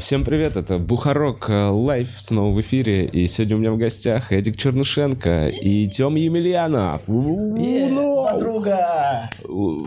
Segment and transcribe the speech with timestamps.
[0.00, 4.30] Всем привет, это Бухарог э, лайв снова в эфире, и сегодня у меня в гостях
[4.32, 7.02] Эдик Чернышенко и Тём Емельянов.
[8.32, 9.30] Подруга!
[9.48, 9.86] У- О,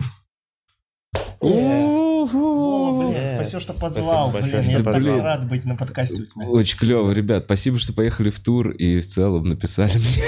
[3.52, 4.30] Спасибо, что позвал.
[4.32, 6.24] Блин, я так рад быть на подкасте.
[6.36, 7.44] Очень клево, ребят.
[7.44, 10.22] Спасибо, что поехали в тур и в целом написали мне,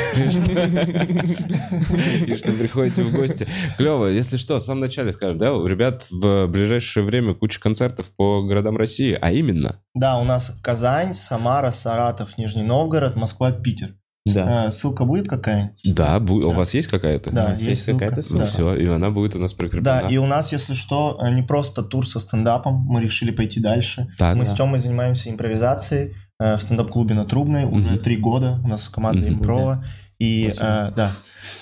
[2.26, 3.46] и что приходите в гости.
[3.76, 4.06] Клево.
[4.06, 8.42] Если что, в самом начале скажем, да, у ребят в ближайшее время куча концертов по
[8.42, 13.94] городам России, а именно Да, у нас Казань, Самара, Саратов, Нижний Новгород, Москва, Питер.
[14.26, 14.68] Да.
[14.68, 15.94] Э, Ссылка будет какая-нибудь?
[15.94, 16.56] Да, бу- у Да.
[16.56, 17.30] вас есть какая-то?
[17.30, 18.06] Да, нас есть ссылка.
[18.06, 18.46] какая-то Ну Да.
[18.46, 20.02] все, и она будет у нас прикреплена.
[20.02, 23.60] Да, и у нас, если что, э, не просто тур со стендапом, мы решили пойти
[23.60, 24.06] дальше.
[24.16, 24.54] Так, Мы да.
[24.54, 27.98] с Тёмой занимаемся импровизацией э, в стендап-клубе на Трубной уже Мгм.
[28.00, 28.58] три года.
[28.64, 29.34] У нас команда Мгм.
[29.40, 29.84] импрова.
[30.18, 30.66] И, Спасибо.
[30.66, 31.12] э, да.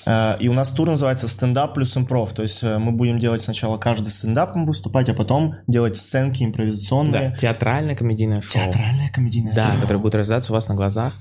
[0.06, 2.32] Э, и у нас тур называется «Стендап плюс импров».
[2.32, 7.30] То есть э, мы будем делать сначала каждый стендапом выступать, а потом делать сценки импровизационные.
[7.30, 8.52] Да, театральное комедийное шоу.
[8.52, 9.52] Театральная комедийная.
[9.54, 11.12] Да, которое будет рождаться у вас на глазах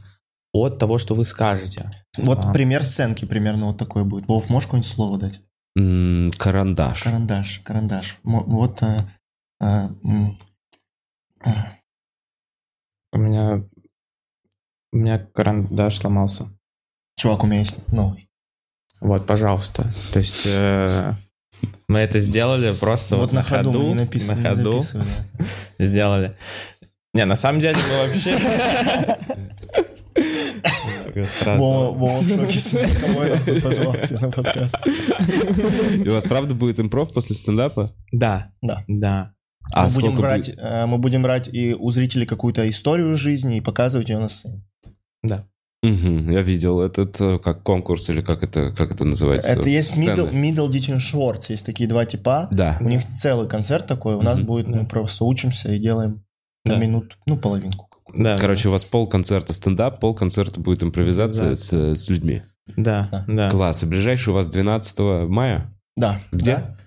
[0.54, 1.92] от того, что вы скажете.
[2.18, 2.54] Вот А.
[2.54, 4.28] пример сценки примерно вот такой будет.
[4.28, 5.42] Вов, можешь какое-нибудь слово дать?
[6.38, 7.04] Карандаш.
[7.04, 8.18] Карандаш, карандаш.
[8.24, 8.84] Вот...
[8.84, 8.98] э,
[9.62, 10.38] м,
[11.46, 11.50] э,
[13.14, 13.64] У меня...
[14.94, 16.50] У меня карандаш сломался.
[17.18, 18.28] Чувак, у меня есть новый.
[19.00, 19.92] Вот, пожалуйста.
[20.12, 21.14] То есть э,
[21.88, 24.84] мы это сделали просто вот на ходу, не написано, на ходу
[25.80, 26.38] сделали.
[27.14, 28.38] Не, на самом деле мы вообще...
[31.40, 31.62] Сразу.
[31.64, 34.76] Вова, Вова в шоке с кого я нахуй позвал тебя на подкаст.
[36.06, 37.90] И у вас правда будет импров после стендапа?
[38.12, 38.84] Да, Да.
[38.88, 39.34] да.
[39.74, 40.60] А мы, будем брать, будет?
[40.60, 44.66] э, мы будем брать и у зрителей какую-то историю жизни и показывать ее на сцене.
[45.24, 45.46] Да.
[45.84, 49.52] Мгм, Я видел этот э, как конкурс или как это как это называется?
[49.52, 50.10] Это есть Сцены.
[50.10, 51.46] middle, middle Ditch and Shorts.
[51.50, 52.50] Есть такие два типа.
[52.52, 52.78] Да.
[52.82, 54.16] У них целый концерт такой.
[54.16, 54.48] У нас Мгм.
[54.48, 56.24] будет, мы просто учимся и делаем
[56.66, 56.80] на Да.
[56.80, 57.88] минут, ну, половинку.
[58.14, 62.42] Да, Короче, у вас пол концерта стендап, пол концерта будет импровизация с, с людьми.
[62.78, 63.26] да, Да.
[63.28, 63.50] да.
[63.52, 63.84] Класс.
[63.84, 65.00] И ближайший у вас 12
[65.30, 65.74] мая?
[65.98, 66.20] Да.
[66.32, 66.56] Где?
[66.56, 66.78] Да.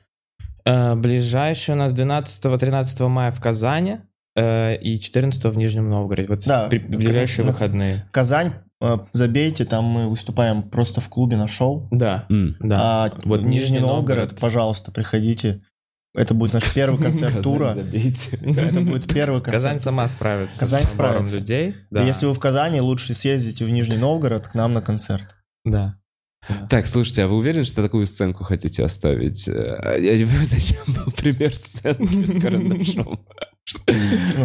[0.66, 3.98] Э, Ближайший у нас 12-13 мая в Казани
[4.36, 6.28] э, и 14 в Нижнем Новгороде.
[6.28, 6.68] Вот Да.
[6.68, 8.08] при- ближайшие На- выходные.
[8.12, 11.86] Казань, э, забейте, там мы выступаем просто в клубе на шоу.
[11.90, 12.78] Да, да.
[12.80, 14.40] А Вот Нижний, Нижний Новгород, Новгород.
[14.40, 15.60] пожалуйста, приходите.
[16.14, 17.76] Это будет наш первый концерт тура.
[17.76, 19.62] Это будет первый концерт.
[19.62, 21.36] Казань сама справится Казань справится.
[21.38, 21.74] людей.
[21.90, 22.02] Да.
[22.04, 25.34] Если вы в Казани, лучше съездите в Нижний Новгород к нам на концерт.
[25.64, 25.96] Да.
[26.68, 29.48] Так, слушайте, а вы уверены, что такую сценку хотите оставить?
[29.48, 33.20] Э, Я не понимаю, зачем был пример сценки с карандашом.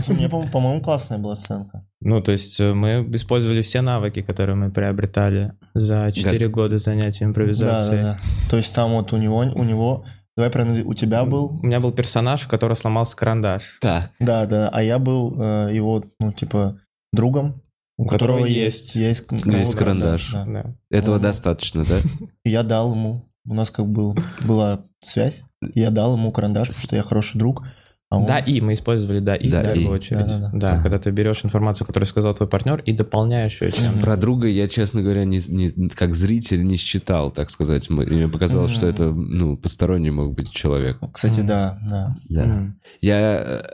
[0.07, 1.85] Мне, по- по-моему, классная была сценка.
[2.01, 7.19] Ну, то есть э, мы использовали все навыки, которые мы приобретали за 4 года занятий
[7.19, 8.01] Да, да, импровизацией.
[8.01, 8.19] да.
[8.49, 10.05] То есть там вот у него, у него,
[10.39, 13.77] давай проанализ- у тебя был, У меня был персонаж, у которого сломался карандаш.
[13.81, 14.11] Так.
[14.19, 16.79] да, да, а я был э, его, ну, типа,
[17.13, 17.61] другом,
[17.97, 20.31] у которого которого есть- есть, есть, Есть карандаш.
[20.31, 20.63] да, да.
[20.63, 20.75] Да.
[20.97, 21.23] Этого Мгм.
[21.23, 21.99] достаточно, да?
[22.45, 25.43] Я дал ему, у нас как был, была связь,
[25.75, 27.63] я дал ему карандаш, потому что я хороший друг.
[28.11, 29.87] А он- Да, и мы использовали да, и Да, в первую и.
[29.87, 30.25] очередь.
[30.25, 30.81] Да, Да, да, да.
[30.81, 34.67] когда ты берешь информацию, которую сказал твой партнер, и дополняешь ее чем Про друга я,
[34.67, 37.87] честно говоря, не, не- как зритель не считал, так сказать.
[37.91, 38.95] Мне показалось, что Мгм.
[38.95, 40.97] это, ну, посторонний мог быть человек.
[41.13, 41.45] Кстати, Мгм.
[41.47, 42.15] да, да.
[42.29, 42.73] Да.
[43.01, 43.65] Я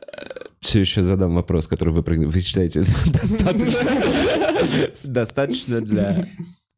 [0.60, 3.90] все еще задам вопрос, который вы Вы считаете достаточно?
[5.06, 6.26] Достаточно для...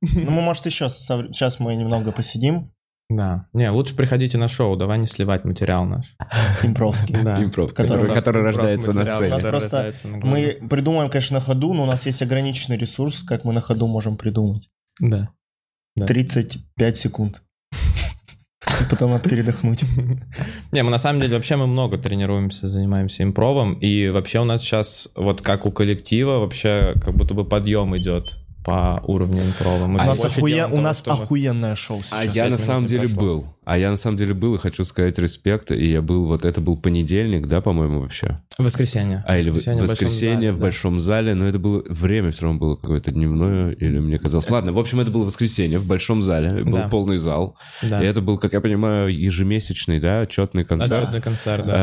[0.02, 2.72] Ну, мы, может, еще сейчас мы немного посидим,
[3.10, 3.48] Да.
[3.54, 6.16] Не, лучше приходите на шоу, давай не сливать материал наш.
[6.64, 7.16] импровский.
[7.24, 7.42] Да.
[7.42, 9.40] Импров, Который- который, рождается на сцене.
[9.40, 9.94] просто-.
[10.04, 13.88] Мы придумаем, конечно, на ходу, но у нас есть ограниченный ресурс, как мы на ходу
[13.88, 14.70] можем придумать.
[15.00, 15.30] Да.
[15.96, 16.06] Да.
[16.06, 17.42] 35 секунд.
[18.82, 19.84] И потом передохнуть.
[20.72, 24.62] Не, мы на самом деле вообще мы много тренируемся, занимаемся импровом, и вообще у нас
[24.62, 28.26] сейчас, вот как у коллектива, вообще как будто бы подъем идет
[28.68, 29.88] по уровню импрова.
[29.88, 32.36] Мы У нас, делаем у нас что мы- охуенное шоу А сейчас.
[32.36, 33.22] я пять на самом деле прошло.
[33.24, 33.46] был.
[33.70, 35.72] А я на самом деле был, и хочу сказать респект.
[35.72, 38.40] И я был, вот это был понедельник, да, по-моему, вообще?
[38.58, 39.26] Воскресенье.
[39.28, 40.62] А или в- Воскресенье в большом воскресенье зале, в да.
[40.62, 44.50] большом зале, но это было время все равно было какое-то дневное, или мне казалось.
[44.50, 46.88] Ладно, в общем, это было воскресенье в большом зале, был Да.
[46.88, 47.58] полный зал.
[47.84, 48.02] Да.
[48.02, 51.04] И это был, как я понимаю, ежемесячный, да, отчетный концерт.
[51.04, 51.74] Отчетный концерт, да.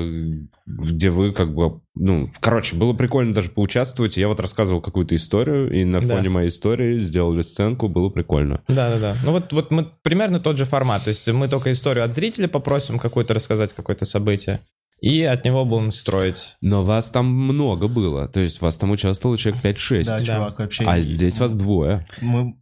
[0.00, 0.32] э,
[0.66, 4.16] где вы как бы, ну, короче, было прикольно даже поучаствовать.
[4.16, 6.14] Я вот рассказывал какую-то историю, и на Да.
[6.16, 8.60] фоне моей истории сделали сценку, было прикольно.
[8.68, 9.16] Да, да, да.
[9.24, 11.07] Ну вот, вот мы примерно тот же формат.
[11.08, 14.60] То есть мы только историю от зрителя попросим какую-то рассказать, какое-то событие.
[15.00, 16.56] И от него будем строить.
[16.60, 20.04] Но вас там много было, то есть вас там участвовало человек 5-6.
[20.04, 20.24] Да, Да.
[20.26, 20.84] чувак, вообще.
[20.84, 22.06] А здесь вас двое.
[22.20, 22.56] Мы...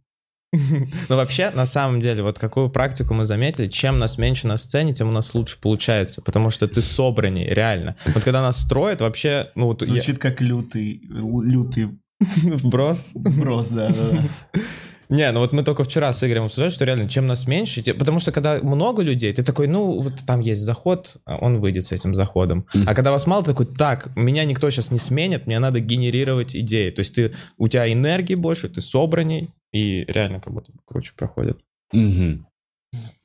[1.09, 4.93] Но вообще, на самом деле, вот какую практику мы заметили, чем нас меньше на сцене,
[4.93, 7.97] тем у нас лучше получается, потому что ты собранней, реально.
[8.05, 9.81] Вот когда нас строят, вообще, ну вот...
[9.81, 11.01] я- Звучит как лютый,
[11.43, 13.07] лютый Вброс.
[13.13, 14.09] брос, да, да,
[14.53, 14.59] да.
[15.09, 17.93] Не, ну вот мы только вчера с Игорем обсуждали, что реально, чем нас меньше, те-
[17.93, 21.85] потому что когда много людей, ты такой, ну вот там есть заход, а он выйдет
[21.87, 22.65] с этим заходом.
[22.85, 26.55] А когда вас мало, ты такой, так, меня никто сейчас не сменит, мне надо генерировать
[26.55, 26.89] идеи.
[26.91, 31.61] То есть ты, у тебя энергии больше, ты собранней, и реально как будто круче проходит.
[31.93, 32.45] Мгм.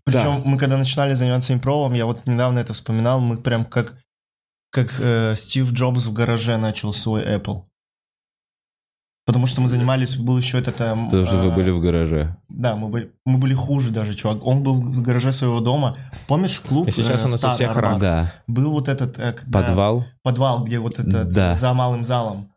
[0.05, 3.97] Причем мы когда начинали заниматься импровом, я вот недавно это вспоминал, мы прям как,
[4.71, 7.63] как э, Стив Джобс в гараже начал свой Apple.
[9.25, 10.81] Потому что мы занимались, был еще этот...
[10.81, 12.37] эм, Потому что вы э, были в гараже.
[12.49, 14.45] Да, мы были, мы были хуже даже, чувак.
[14.45, 15.95] Он был в гараже своего дома.
[16.27, 16.89] Помнишь клуб?
[16.89, 17.91] И сейчас э, у нас у «Старый всех Арбат»?
[17.93, 18.01] раз.
[18.01, 18.33] Да.
[18.49, 19.19] Был вот этот...
[19.21, 20.05] э, когда- Подвал.
[20.25, 21.55] Подвал, где вот этот Да.
[21.55, 22.52] за малым залом.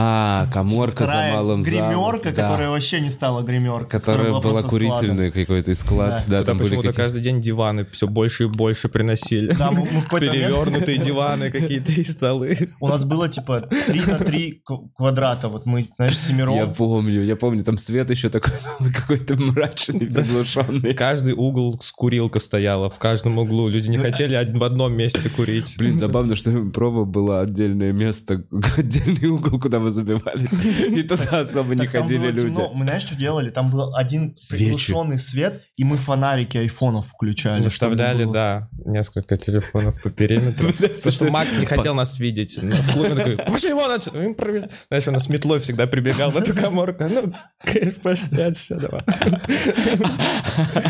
[0.00, 1.90] А, коморка за малым залом.
[1.90, 2.42] гримерка, Да.
[2.42, 3.88] которая вообще не стала гримеркой.
[4.00, 4.70] Которая была складом.
[4.70, 6.22] курительной какой-то склад.
[6.28, 6.38] Да.
[6.38, 9.52] Да, там почему-то каждый день диваны все больше и больше приносили.
[9.54, 12.56] Да, мы, мы в Перевернутые диваны какие-то и столы.
[12.80, 14.62] У нас было типа 3 на 3
[14.96, 15.48] квадрата.
[15.48, 16.54] Вот мы, знаешь, семером.
[16.54, 18.52] Я помню, я помню, там свет еще такой
[18.94, 20.94] какой-то мрачный, приглушенный.
[20.94, 23.68] Каждый угол с курилка стояла, в каждом углу.
[23.68, 25.74] Люди не хотели од- в одном месте курить.
[25.76, 28.44] Блин, забавно, что проба было отдельное место,
[28.76, 30.52] отдельный угол, куда мы забивались.
[30.98, 32.60] И туда особо не ходили люди.
[32.72, 33.50] Мы знаешь, что делали?
[33.50, 37.64] Там был один приглушенный свет, и мы фонарики айфонов включали.
[37.64, 40.72] Выставляли, да, несколько телефонов по периметру.
[40.78, 42.58] Потому что Макс не хотел нас видеть.
[42.60, 44.18] Но В клубе такой, пошли вон отсюда.
[44.18, 47.04] Импровиз- Знаешь, он с метлой всегда прибегал в эту коморку.
[47.08, 47.32] Ну,
[47.62, 48.88] конечно, пошли отсюда.
[48.88, 49.04] давай.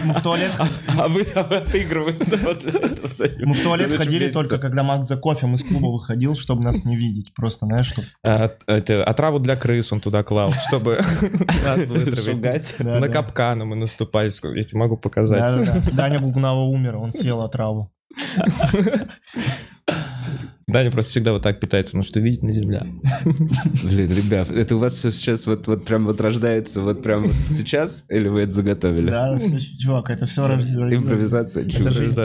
[0.05, 0.53] Мы в туалет,
[0.89, 3.09] А вы а вы отыгрываете после этого
[3.41, 6.97] мы в туалет ходили только когда Макс за кофе из клуба выходил, чтобы нас не
[6.97, 7.33] видеть.
[7.35, 8.07] Просто, знаешь, чтобы...
[8.79, 10.99] Это, Отраву для крыс он туда клал, чтобы
[11.65, 12.79] нас вытравить.
[12.79, 14.31] На капканы мы наступали.
[14.57, 15.69] Я тебе могу показать.
[15.93, 17.91] Даня Гугнава умер, он съел отраву.
[20.69, 22.87] Даня просто всегда вот так питается, потому что видит на земля.
[23.83, 27.33] Блин, ребят, это у вас все сейчас вот, вот прям вот рождается вот прям вот
[27.49, 28.05] сейчас?
[28.11, 29.11] Или вы это заготовили?
[29.11, 29.39] Да,
[29.81, 30.95] чувак, это все рождено.
[30.95, 31.69] Импровизация.
[31.69, 32.21] Жизнь.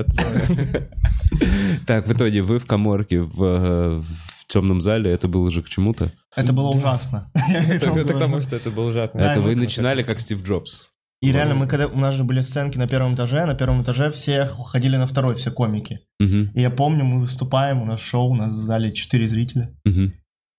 [1.87, 5.69] Так, в итоге вы в коморке в, э, в темном зале, это было же к
[5.69, 6.11] чему-то?
[6.35, 7.31] Это было ужасно.
[7.49, 8.47] Это к тому, говорить.
[8.47, 9.19] что это было ужасно.
[9.19, 10.87] Это и вы начинали как Стив Джобс.
[11.21, 14.09] И реально, мы когда у нас же были сценки на первом этаже, на первом этаже
[14.09, 16.01] все ходили на второй, все комики.
[16.19, 19.73] И я помню, мы выступаем, у нас шоу, у нас в зале 4 зрителя,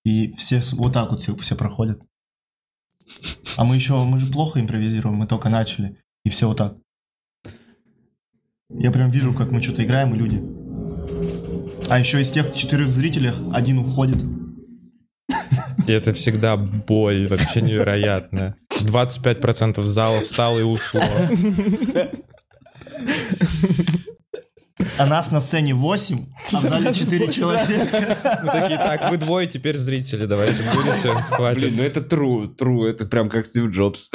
[0.04, 2.00] и все вот так вот все, все проходят.
[3.56, 6.76] А мы еще, мы же плохо импровизируем, мы только начали, и все вот так.
[8.70, 10.63] Я прям вижу, как мы что-то играем, и люди.
[11.88, 14.18] А еще из тех четырех зрителей один уходит.
[15.86, 18.56] И это всегда боль вообще невероятная.
[18.70, 21.02] 25% зала встало и ушло.
[24.98, 28.18] А нас на сцене 8, а в зале 4 человека.
[28.42, 31.72] Ну такие, так, вы двое теперь зрители, давайте будете, Блин, хватит.
[31.76, 34.10] ну это true, true, это прям как Стив Джобс.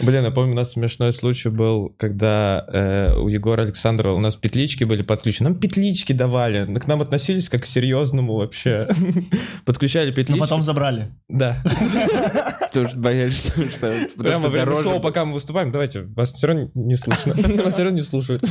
[0.00, 4.34] Блин, я помню, у нас смешной случай был, когда э, у Егора Александрова у нас
[4.34, 5.50] петлички были подключены.
[5.50, 8.88] Нам петлички давали, к нам относились как к серьезному вообще.
[9.64, 10.40] Подключали Но петлички.
[10.40, 11.08] потом забрали.
[11.28, 11.62] Да.
[12.74, 14.08] Что боялись, что...
[14.20, 17.32] Прямо время шоу, пока мы выступаем, давайте, вас все равно не слышно.
[17.62, 18.42] Вас все равно не слушают.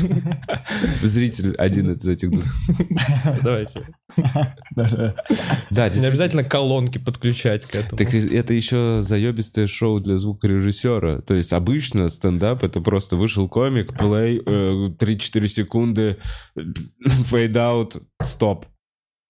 [1.02, 2.46] Зритель один из этих двух.
[3.44, 3.82] Давайте.
[5.70, 7.98] Да, Не обязательно колонки подключать к этому.
[7.98, 11.20] Так это еще заебистое шоу для звукорежиссера.
[11.34, 16.18] То есть обычно стендап это просто вышел комик, плей, э, 3-4 секунды,
[17.26, 18.68] fade out, стоп.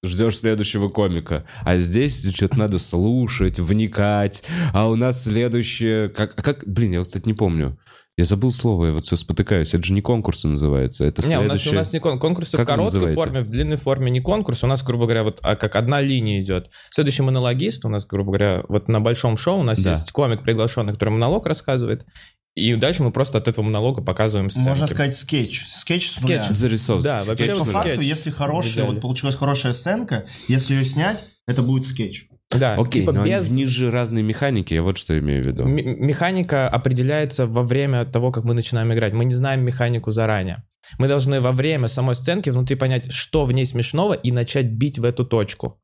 [0.04, 1.46] Ждешь следующего комика.
[1.62, 4.44] А здесь что-то надо слушать, вникать.
[4.74, 6.10] А у нас следующее...
[6.10, 6.68] Как, как...
[6.68, 7.80] Блин, я, кстати, не помню.
[8.16, 9.74] Я забыл слово, я вот все спотыкаюсь.
[9.74, 11.04] Это же не конкурсы называется.
[11.04, 11.72] Это Не, у нас, следующее...
[11.72, 13.16] у нас не кон- конкурсы Как в короткой называется?
[13.24, 14.64] форме, в длинной форме не конкурс.
[14.64, 16.70] У нас, грубо говоря, вот а, как одна линия идет.
[16.92, 19.92] Следующий монологист у нас, грубо говоря, вот на большом шоу у нас Да.
[19.94, 22.06] есть комик приглашенный, который монолог рассказывает.
[22.54, 24.68] И дальше мы просто от этого монолога показываем сценки.
[24.68, 25.64] Можно сказать скетч.
[25.68, 26.44] Скетч с нуля.
[26.44, 26.56] Скетч.
[26.58, 27.04] Зарисовки.
[27.04, 27.72] Да, вообще по скетч.
[27.74, 31.18] факту, если хорошая, вот получилась хорошая сценка, если ее снять,
[31.48, 32.28] это будет скетч.
[32.52, 33.50] Да, Окей, типа но без...
[33.50, 35.64] в них же разные механики, я вот что имею в виду.
[35.64, 39.14] М- механика определяется во время того, как мы начинаем играть.
[39.14, 40.64] Мы не знаем механику заранее.
[41.00, 45.00] Мы должны во время самой сценки внутри понять, что в ней смешного, и начать бить
[45.00, 45.82] в эту точку.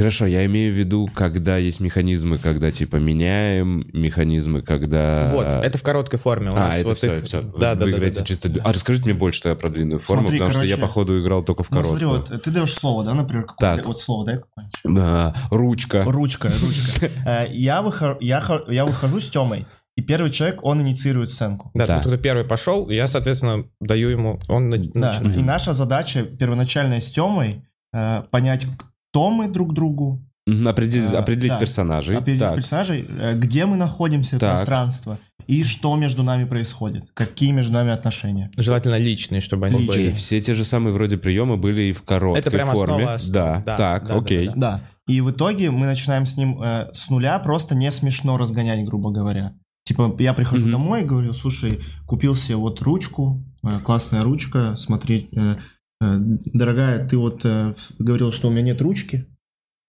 [0.00, 5.28] Хорошо, я имею в виду, когда есть механизмы, когда типа меняем, механизмы, когда...
[5.30, 6.50] Вот, это в короткой форме.
[6.50, 7.42] У А, нас это вот все, их- все.
[7.42, 8.26] Да, да, Вы да, играете да, да.
[8.26, 8.50] чисто...
[8.64, 11.42] А расскажите мне больше тогда про длинную форму, Смотри, потому что я, короче, походу, играл
[11.42, 12.32] только в Ну, смотри, короткую.
[12.32, 13.86] вот ты даешь слово, да, например, какое Так.
[13.86, 15.02] Вот слово дай какое-нибудь.
[15.02, 16.04] Да, ручка.
[16.06, 17.10] Ручка, ручка.
[17.26, 19.66] Э, Я выхожу, я хо- я выхожу с Темой,
[19.98, 21.70] и первый человек, он инициирует сценку.
[21.74, 21.96] Да, Да.
[21.98, 25.36] тут кто первый пошел, я, соответственно, даю ему, он Да, начинает.
[25.36, 28.64] и наша задача первоначальная с Темой э, понять,
[29.10, 30.24] кто мы друг другу,
[30.66, 31.58] Определить, А, определить да.
[31.60, 32.16] персонажей.
[32.16, 32.56] определить Так.
[32.56, 34.56] персонажей, э, где мы находимся, Так.
[34.56, 38.50] пространство, и что между нами происходит, какие между нами отношения.
[38.56, 39.94] Желательно личные, чтобы они Личные.
[39.94, 40.16] Окей, были.
[40.16, 42.94] все те же самые вроде приемы были и в короткой Это прям форме.
[42.94, 43.32] основа основ.
[43.32, 44.46] Да, Да, так, да, да, окей.
[44.48, 44.80] да, Да.
[45.06, 49.10] И в итоге мы начинаем с ним э, с нуля просто не смешно разгонять, грубо
[49.12, 49.52] говоря.
[49.84, 50.72] Типа, я прихожу Мгм.
[50.72, 55.56] домой и говорю, слушай, купил себе вот ручку, э, классная ручка, смотри, э, э,
[56.00, 59.26] дорогая, ты вот э, говорил, что у меня нет ручки,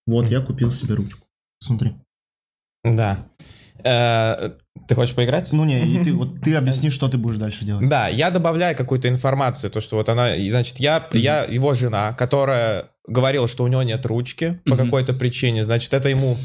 [0.05, 1.27] вот я купил себе ручку.
[1.59, 1.93] Смотри.
[2.83, 3.27] Да.
[3.83, 4.51] Э,
[4.87, 5.51] Ты хочешь поиграть?
[5.51, 7.87] Ну не, и ты, вот ты объясни, что ты будешь дальше делать.
[7.87, 12.89] Да, я добавляю какую-то информацию, то, что вот она, значит, я, я его жена, которая
[13.07, 16.37] говорила, что у него нет ручки по какой-то причине, значит, это ему,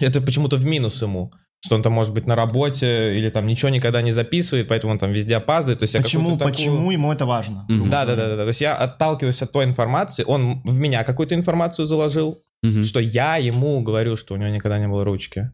[0.00, 3.68] это почему-то в минус ему, что он там может быть на работе или там ничего
[3.68, 5.80] никогда не записывает, поэтому он там везде опаздывает.
[5.80, 7.66] То есть Почему, такую- почему ему это важно?
[7.68, 8.42] Грубо Да, да, да, да, да.
[8.42, 12.84] То есть я отталкиваюсь от той информации, он в меня какую-то информацию заложил, Мгм.
[12.84, 15.50] что я ему говорю, что у него никогда не было ручки.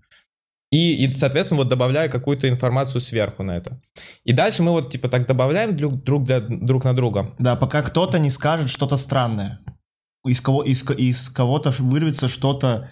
[0.73, 3.81] И, и, соответственно, вот добавляю какую-то информацию сверху на это.
[4.25, 7.35] И дальше мы вот, типа, так добавляем друг, друг, для- друг на друга.
[7.39, 9.61] Да, пока кто-то не скажет что-то странное.
[10.27, 12.91] Из, кого, из, из кого-то вырвется что-то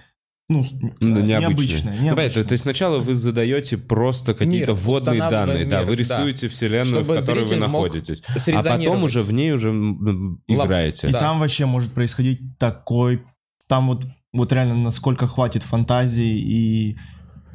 [0.49, 0.65] ну,
[1.01, 1.41] Ну, э, необычное.
[1.41, 1.81] необычное.
[1.81, 2.45] Ну, понятно, необычное.
[2.45, 6.01] то есть сначала вы задаете просто какие-то Мир, вводные данные, да, мир, вы да.
[6.03, 8.23] рисуете вселенную, Чтобы в которой вы находитесь.
[8.53, 11.09] А потом уже в ней уже играете.
[11.09, 11.21] И Да.
[11.21, 13.23] там вообще может происходить такой...
[13.67, 16.99] Там вот, вот реально насколько хватит фантазии и...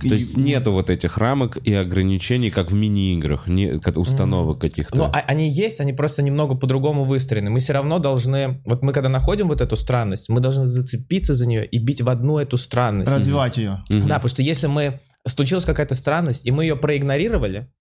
[0.08, 4.96] То есть нету вот этих рамок и ограничений, как в мини-играх, не, как установок каких-то.
[4.96, 7.50] Но а- они есть, они просто немного по-другому выстроены.
[7.50, 11.46] Мы все равно должны, вот мы когда находим вот эту странность, мы должны зацепиться за
[11.46, 13.12] нее и бить в одну эту странность.
[13.12, 13.84] Развивать ее.
[13.90, 17.72] Да, потому что если мы случилась какая-то странность, и мы ее проигнорировали,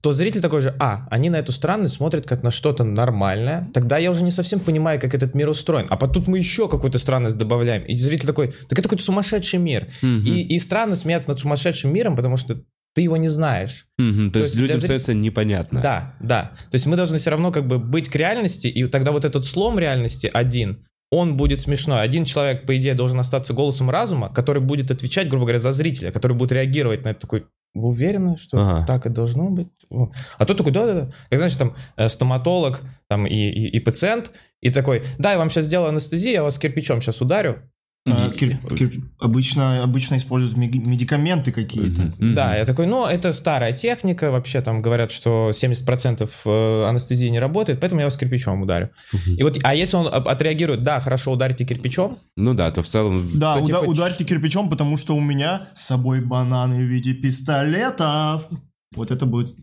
[0.00, 3.98] то зритель такой же, а, они на эту странность смотрят как на что-то нормальное, тогда
[3.98, 5.86] я уже не совсем понимаю, как этот мир устроен.
[5.90, 9.88] А потом мы еще какую-то странность добавляем, и зритель такой, так это какой-то сумасшедший мир.
[10.02, 10.24] Мгм.
[10.24, 12.62] И, и странно смеяться над сумасшедшим миром, потому что
[12.94, 13.86] ты его не знаешь.
[13.98, 14.28] Мгм.
[14.28, 15.80] То, то есть есть людям зрителя- становится непонятно.
[15.80, 16.52] Да, да.
[16.70, 19.44] То есть мы должны все равно как бы быть к реальности, и тогда вот этот
[19.44, 22.02] слом реальности один, он будет смешной.
[22.02, 26.10] Один человек, по идее, должен остаться голосом разума, который будет отвечать, грубо говоря, за зрителя,
[26.10, 28.86] который будет реагировать на это такой, вы уверены, что Ага.
[28.86, 29.68] так и должно быть?
[30.38, 31.12] А тот такой, да-да-да.
[31.30, 35.50] Как, знаешь, там э, стоматолог там, и, и, и пациент, и такой, да, я вам
[35.50, 37.62] сейчас сделаю анестезию, я вас кирпичом сейчас ударю.
[38.12, 42.12] А, кир- кир- обычно, обычно используют медикаменты какие-то.
[42.18, 47.38] Да, я такой, ну, это старая техника, вообще там говорят, что 70% э, анестезии не
[47.38, 48.90] работает, поэтому я вас кирпичом ударю.
[49.36, 52.86] И вот, а если он от- отреагирует, да, хорошо, ударите кирпичом, Ну да, то в
[52.86, 53.28] целом...
[53.34, 57.14] Да, То, уда- типа, ударьте кирпичом, потому что у меня с собой бананы в виде
[57.14, 58.48] пистолетов.
[58.94, 59.54] Вот это будет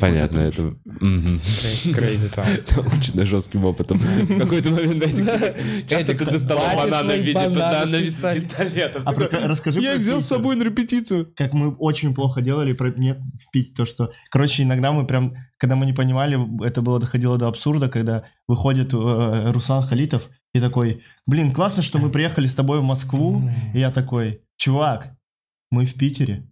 [0.00, 0.74] Понятно, это...
[0.84, 2.46] Crazy там.
[2.84, 3.98] Научено жестким опытом.
[3.98, 5.54] В какой-то момент, знаете,
[5.90, 9.02] Эдик доставал бананы в виде банана пистолетом.
[9.06, 9.12] А
[9.46, 11.32] расскажи Я их взял с собой на репетицию.
[11.36, 14.12] Как мы очень плохо делали про мне в Питере, то, что...
[14.30, 18.92] Короче, иногда мы прям, когда мы не понимали, это было доходило до абсурда, когда выходит
[18.92, 23.50] э, Руслан Халитов и такой, блин, классно, что мы приехали с тобой в Москву.
[23.74, 25.16] И я такой, чувак,
[25.70, 26.48] мы в Питере.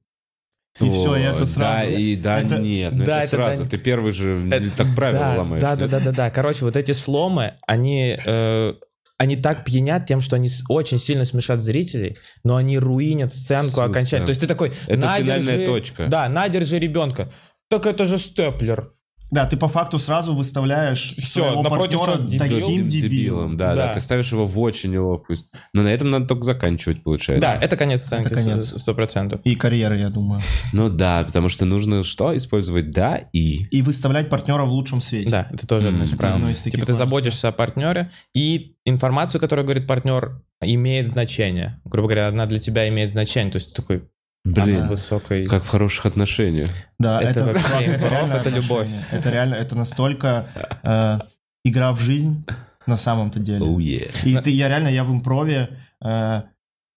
[0.80, 1.90] И все, и это Да, сразу.
[1.92, 3.62] и да, Это- нет, ну да, это это сразу.
[3.64, 3.68] да.
[3.70, 5.60] Ты первый же Это- так правила да, ломаешь.
[5.60, 6.30] Да, да, да, да, да.
[6.30, 8.74] Короче, вот эти сломы, они, э,
[9.18, 13.80] они так пьянят тем, что они очень сильно смешат зрителей, но они руинят сценку Всю
[13.82, 14.26] окончательно.
[14.26, 15.66] То есть ты такой, Это «На, финальная держи».
[15.66, 16.06] точка.
[16.06, 17.30] Да, на, держи ребенка.
[17.68, 18.92] Так это же степлер.
[19.32, 23.56] Да, ты по факту сразу выставляешь своего напротив таким Дебилом, дебилом.
[23.56, 23.94] Да, да, Да.
[23.94, 25.38] ты ставишь его в очень неловкую.
[25.72, 27.40] Но на этом надо только заканчивать, получается.
[27.40, 28.74] Да, это конец сценки, Это конец.
[28.78, 29.40] сто процентов.
[29.44, 30.40] И карьеры, я думаю.
[30.74, 32.36] Ну да, потому что нужно что?
[32.36, 33.64] Использовать да и.
[33.70, 35.30] И выставлять партнера в лучшем свете.
[35.30, 36.52] Да, это тоже одно из правил.
[36.54, 36.96] Типа ты важных.
[36.98, 41.80] заботишься о партнере, и информацию, которую говорит партнер, имеет значение.
[41.86, 43.50] Грубо говоря, она для тебя имеет значение.
[43.50, 44.02] То есть ты такой
[44.44, 45.46] Блин, она высокой...
[45.46, 46.68] как в хороших отношениях.
[46.98, 48.88] Да, Это это, имprов, реально это любовь.
[49.12, 50.46] Это реально, это настолько
[50.82, 51.18] э,
[51.64, 52.44] игра в жизнь
[52.86, 53.64] на самом-то деле.
[53.64, 54.10] Oh yeah.
[54.24, 56.42] И ты, я реально, я в импрове, э,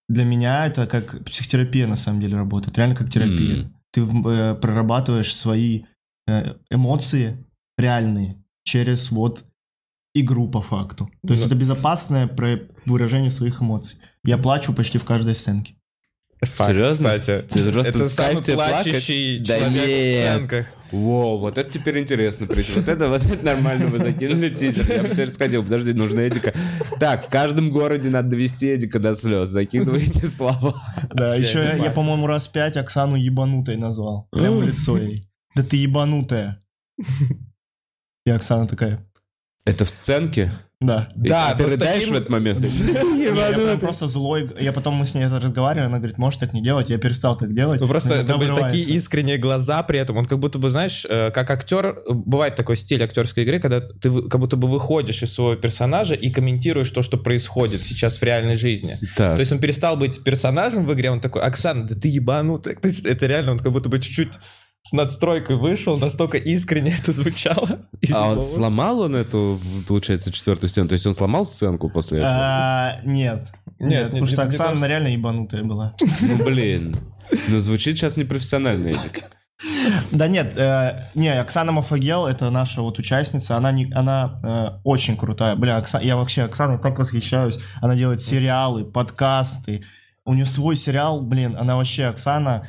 [0.09, 2.77] для меня это как психотерапия на самом деле работает.
[2.77, 3.63] Реально как терапия.
[3.63, 3.75] М.
[3.91, 5.83] Ты э, прорабатываешь свои
[6.27, 7.45] э, эмоции
[7.77, 9.43] реальные через вот
[10.15, 11.09] игру по факту.
[11.27, 11.47] То есть Ну.
[11.47, 13.97] это безопасное про выражение своих эмоций.
[14.23, 15.75] Я плачу почти в каждой сценке.
[16.41, 17.17] Факт, Серьезно?
[17.17, 18.83] Кстати, Ты просто это самый тебе плакать?
[18.83, 20.67] плачущий Да человек в сценках.
[20.91, 22.45] Воу, вот это теперь интересно.
[22.47, 24.91] Вот это, вот это нормально вы закинули тизер.
[24.91, 26.53] Я бы теперь сходил, подожди, нужно Эдика.
[26.99, 29.49] Так, в каждом городе надо довести Эдика до слез.
[29.49, 30.75] Закидывайте слова.
[31.13, 34.27] Да, Я еще я, по-моему, раз пять Оксану ебанутой назвал.
[34.31, 35.27] Прямо лицо ей.
[35.55, 36.61] Да ты ебанутая.
[38.25, 39.05] И Оксана такая,
[39.65, 40.51] Это в сценке?
[40.81, 41.09] да.
[41.15, 42.59] И Да, ты рыдаешь таким- в этот момент?
[42.65, 44.49] Я прям просто злой.
[44.59, 46.89] Я потом мы с ней это разговаривали, она говорит, можешь так не делать.
[46.89, 47.81] Я перестал так делать.
[47.81, 50.17] Ну, просто это были такие искренние глаза при этом.
[50.17, 53.81] Он как будто бы, знаешь, э, как актер, э, бывает такой стиль актерской игры, когда
[53.81, 58.23] ты как будто бы выходишь из своего персонажа и комментируешь то, что происходит сейчас в
[58.23, 58.97] реальной жизни.
[59.15, 59.35] Так.
[59.35, 62.75] То есть он перестал быть персонажем в игре, он такой, Оксана, да ты ебанутая.
[62.81, 64.33] То есть это реально, он как будто бы чуть-чуть
[64.85, 67.87] с надстройкой вышел, настолько искренне это звучало.
[68.13, 70.87] А он сломал он эту, получается, четвертую стену?
[70.87, 72.31] То есть он сломал сценку после этого?
[72.31, 73.51] А, Нет.
[73.79, 75.95] Нет, потому что Оксана реально ебанутая была.
[76.21, 76.97] Ну, блин.
[77.47, 79.23] Ну, звучит сейчас непрофессионально, Эдик.
[80.11, 85.17] Да нет, э, не, Оксана Мафагел, это наша вот участница, она, не, она э, очень
[85.17, 85.55] крутая.
[85.55, 87.57] Бля, Окса- я вообще Оксаной так восхищаюсь.
[87.81, 89.83] Она делает сериалы, подкасты.
[90.25, 92.67] У нее свой сериал, блин, она вообще, Оксана,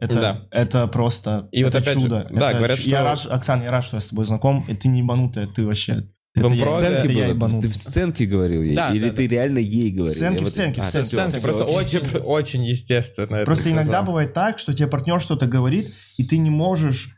[0.00, 0.48] это, Да.
[0.50, 2.26] это просто И вот это опять же, чудо.
[2.30, 4.64] да, Это говорят, чу- Я что- рад, Оксана, я рад, что я с тобой знаком,
[4.68, 6.08] и ты не ебанутая, ты вообще...
[6.32, 7.60] В Это я- импрове- В сценке это я было?
[7.62, 8.76] Ты в сценке говорил ей?
[8.76, 10.14] Да, Или да, ты реально ей говорил?
[10.14, 11.72] Сценки, Я вот- сценки, А, сценки, всё, Сценки всё, просто всё.
[11.72, 13.36] очень, Просто- очень естественно.
[13.36, 14.04] это Просто иногда сказал.
[14.06, 17.16] бывает так, что тебе партнер что-то говорит, и ты не можешь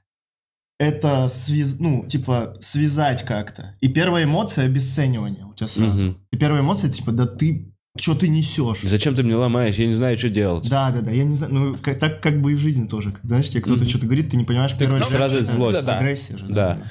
[0.81, 1.77] это связ...
[1.79, 3.77] ну, типа, связать как-то.
[3.81, 6.03] И первая эмоция обесценивание у тебя сразу.
[6.05, 6.19] Мгм.
[6.33, 8.81] И первая эмоция, типа, да ты, что ты несешь?
[8.83, 9.75] Зачем ты мне ломаешь?
[9.75, 10.69] Я не знаю, что делать.
[10.69, 13.15] Да, да, да, я не знаю, ну, как- так как бы и в жизни тоже.
[13.23, 13.91] Знаешь, тебе кто-то Мгм.
[13.91, 15.81] что-то говорит, ты не понимаешь первая ну, сразу злость.
[15.81, 15.99] Да, да.
[15.99, 16.47] Агрессия же.
[16.47, 16.91] Да.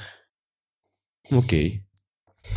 [1.30, 1.86] Окей.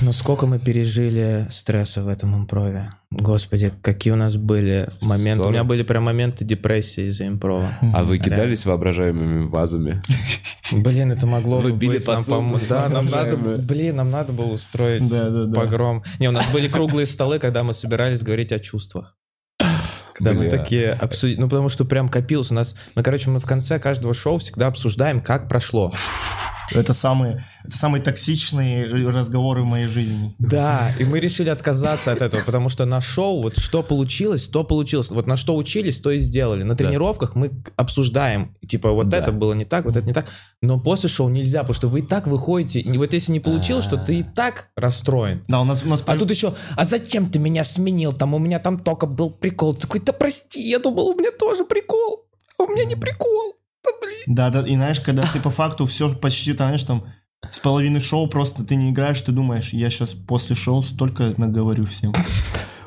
[0.02, 2.90] Ну сколько мы пережили стресса в этом импрове.
[3.12, 5.44] Господи, какие у нас были моменты.
[5.46, 7.78] У меня были прям моменты депрессии из-за импрова.
[7.94, 8.24] А вы Реально.
[8.36, 10.02] кидались воображаемыми вазами?
[10.72, 14.10] Блин, это могло Вы бы били быть нам посуду, помо- Да, нам надо, блин, нам
[14.10, 15.54] надо было устроить Да, да, да.
[15.62, 16.04] погром.
[16.20, 19.16] Не, у нас были круглые столы, когда мы собирались говорить о чувствах.
[20.14, 23.46] Когда мы такие обсудили, ну потому что прям копилось у нас, мы, короче, мы в
[23.46, 25.94] конце каждого шоу всегда обсуждаем, как прошло.
[26.72, 30.36] Это самые, это самые токсичные разговоры в моей жизни.
[30.40, 34.64] Да, и мы решили отказаться от этого, потому что на шоу вот что получилось, то
[34.64, 35.10] получилось.
[35.10, 36.64] Вот на что учились, то и сделали.
[36.64, 39.18] На тренировках мы обсуждаем, типа вот Да.
[39.18, 40.26] это было не так, вот это не так.
[40.62, 43.86] Но после шоу нельзя, потому что вы и так выходите, и вот если не получилось,
[43.86, 45.44] то ты и так расстроен.
[45.48, 48.14] Да, у нас, у нас А тут еще, а зачем ты меня сменил?
[48.14, 49.74] Там у меня там только был прикол.
[49.76, 52.26] Такой, да прости, я думал, у меня тоже прикол.
[52.58, 53.56] А у меня не прикол.
[53.86, 54.36] Да блин.
[54.36, 57.06] Да, да, и знаешь, когда ты по факту все почти, там, знаешь, там,
[57.52, 61.86] с половины шоу просто ты не играешь, ты думаешь, я сейчас после шоу столько наговорю
[61.86, 62.14] всем.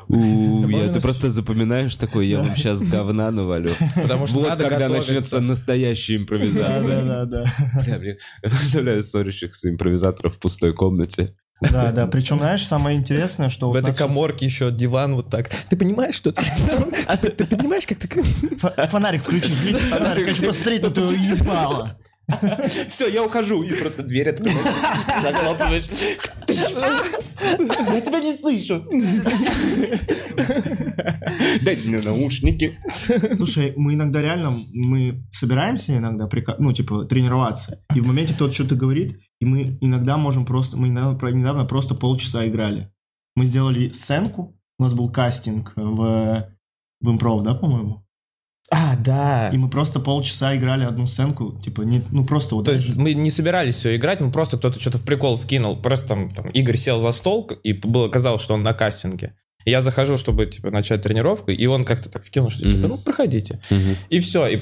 [0.07, 3.71] У, я, ты просто запоминаешь такой, я вам сейчас говна навалю.
[3.95, 7.03] Потому что Вот когда начнется настоящая импровизация.
[7.03, 7.83] да, да, да.
[7.83, 11.35] Бля, блин, я представляю ссорящихся импровизаторов в пустой комнате.
[11.61, 12.07] Да, да.
[12.07, 15.49] Причем, знаешь, самое интересное, что В этой коморке еще диван вот так.
[15.69, 16.87] Ты понимаешь, что ты сделал?
[17.07, 18.07] А ты ты понимаешь, как ты...
[18.07, 21.97] фо- фонарик включи, фонарик, хочу посмотреть твою ебало.
[22.87, 23.63] Все, я ухожу.
[23.63, 25.85] И просто дверь открываешь.
[26.47, 28.83] Я тебя не слышу.
[31.61, 32.77] Дайте мне наушники.
[33.37, 38.53] Слушай, мы иногда реально, мы собираемся иногда, прика- ну, типа, тренироваться, и в моменте кто-то
[38.53, 42.91] что-то говорит, и мы иногда можем просто, мы недавно, недавно просто полчаса играли.
[43.35, 46.49] Мы сделали сценку, у нас был кастинг в,
[47.01, 48.05] в импров, да, по-моему?
[48.71, 49.49] А, да.
[49.49, 52.65] И мы просто полчаса играли одну сценку, типа, не, ну, просто вот...
[52.65, 55.81] То есть мы не собирались все играть, мы просто кто-то что-то в прикол вкинул.
[55.81, 59.35] Просто там, там Игорь сел за стол, и было казалось, что он на кастинге.
[59.65, 62.87] Я захожу, чтобы типа начать тренировку, и он как-то так вкинул, что типа, Мгм.
[62.89, 63.59] ну проходите.
[64.09, 64.59] И все, И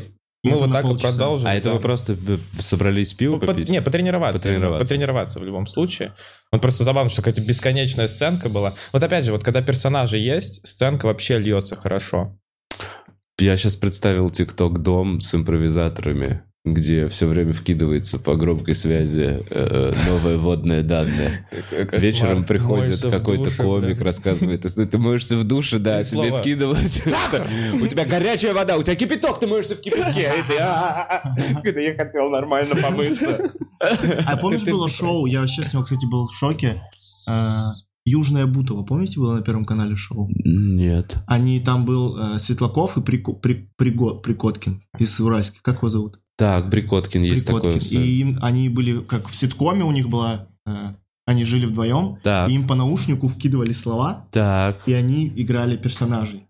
[0.47, 1.09] мы это вот так вот полчаса.
[1.11, 1.47] продолжили.
[1.49, 1.73] А это да.
[1.75, 2.17] вы просто
[2.59, 3.69] собрались пиво По- по- попить?
[3.69, 4.39] не, потренироваться.
[4.39, 4.85] Потренироваться.
[4.85, 6.13] Потренироваться в любом случае.
[6.51, 8.73] Вот просто забавно, что какая-то бесконечная сценка была.
[8.93, 12.37] Вот опять же, вот когда персонажи есть, сценка вообще льется хорошо.
[13.39, 16.41] Я сейчас представил ТикТок дом с импровизаторами,
[16.73, 21.47] где все время вкидывается по громкой связи э, новые водные данные.
[21.93, 27.01] Вечером приходит какой-то комик, рассказывает, ты, моешься в душе, да, тебе вкидывают.
[27.81, 30.43] У тебя горячая вода, у тебя кипяток, ты моешься в кипятке.
[30.59, 31.33] «А-а-а».
[31.63, 33.49] Это я хотел нормально помыться.
[33.79, 36.81] А помнишь, было шоу, я вообще с него, кстати, был в шоке,
[37.27, 37.63] э,
[38.09, 40.29] Южная Бутова, помните, было на Первом канале шоу?
[40.29, 41.17] Нет.
[41.27, 46.17] Они, там был э, Светлаков и Прико- При- Приго- Прикоткин из Уральских, как его зовут?
[46.37, 47.79] Так, Брикоткин есть Прикоткин.
[47.79, 47.87] такой.
[47.97, 50.71] И им- они были, как в ситкоме у них была э,
[51.25, 54.87] Они жили вдвоем, Так, и им по наушнику вкидывали слова, так.
[54.87, 56.43] и они играли персонажей.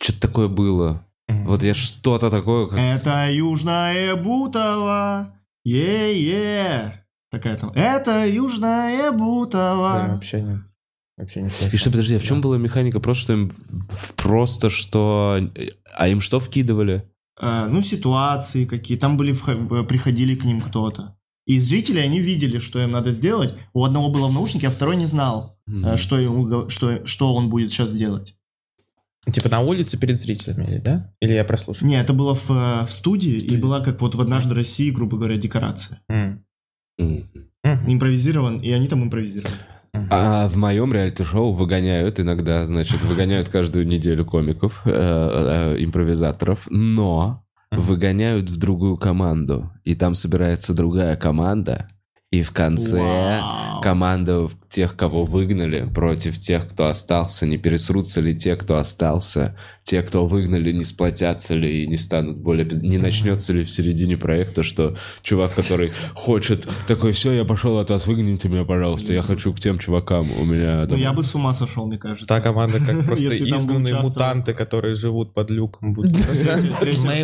[0.00, 1.04] Что-то такое было.
[1.28, 2.66] Вот я что-то такое...
[2.66, 5.28] как- Это Южное Бутово,
[5.64, 7.04] е-е.
[7.30, 10.08] Такая там, это Южное Да, Бутово.
[10.14, 10.62] вообще не...
[11.18, 13.00] Вообще не И что, подожди, а в чем была механика?
[13.00, 13.52] Просто что им...
[14.16, 15.40] Просто что...
[15.94, 17.08] А им что вкидывали?
[17.40, 21.16] Э, ну, ситуации какие, там были, вх- приходили к ним кто-то.
[21.46, 23.54] И зрители, они видели, что им надо сделать.
[23.72, 25.98] У одного было в наушнике, а второй не знал, э, Мгм.
[25.98, 28.36] что, ему, что, что он будет сейчас делать.
[29.32, 31.12] Типа на улице перед зрителями, или да?
[31.20, 31.86] Или я прослушал?
[31.86, 33.56] Не, это было в, э, в студии, и Студии.
[33.60, 36.00] была как вот в «Однажды России», грубо говоря, декорация.
[36.08, 36.44] Мгм.
[36.98, 37.92] Мгм.
[37.92, 39.54] Импровизирован, и они там импровизировали.
[39.94, 47.44] А в моем реалити-шоу выгоняют иногда, значит, выгоняют каждую неделю комиков, э, э, импровизаторов, но
[47.70, 49.70] выгоняют в другую команду.
[49.84, 51.88] И там собирается другая команда,
[52.30, 53.82] и в конце Вау.
[53.82, 60.02] команда тех, кого выгнали, против тех, кто остался, не пересрутся ли те, кто остался, те,
[60.02, 62.66] кто выгнали, не сплотятся ли и не станут более...
[62.66, 67.90] Не начнется ли в середине проекта, что чувак, который хочет, такой, все, я пошел от
[67.90, 70.86] вас, выгоните меня, пожалуйста, я хочу к тем чувакам, у меня...
[70.88, 72.26] Ну, я бы с ума сошел, мне кажется.
[72.26, 75.96] Та команда, как просто изгнанные мутанты, которые живут под люком.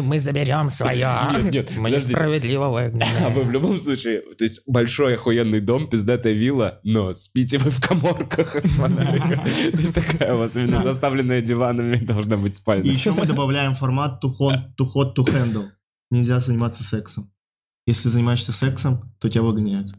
[0.03, 1.09] Мы, заберем свое.
[1.33, 3.35] Нет, нет, Мы несправедливо А выгнаны.
[3.35, 7.81] вы в любом случае, то есть большой охуенный дом, пиздатая вилла, но спите вы в
[7.81, 8.53] коморках.
[8.53, 12.91] То есть такая у вас именно заставленная диванами должна быть И спальня.
[12.91, 15.69] еще мы добавляем формат to hot, to hot to handle.
[16.11, 17.31] Нельзя заниматься сексом.
[17.87, 19.95] Если занимаешься сексом, то тебя выгоняют.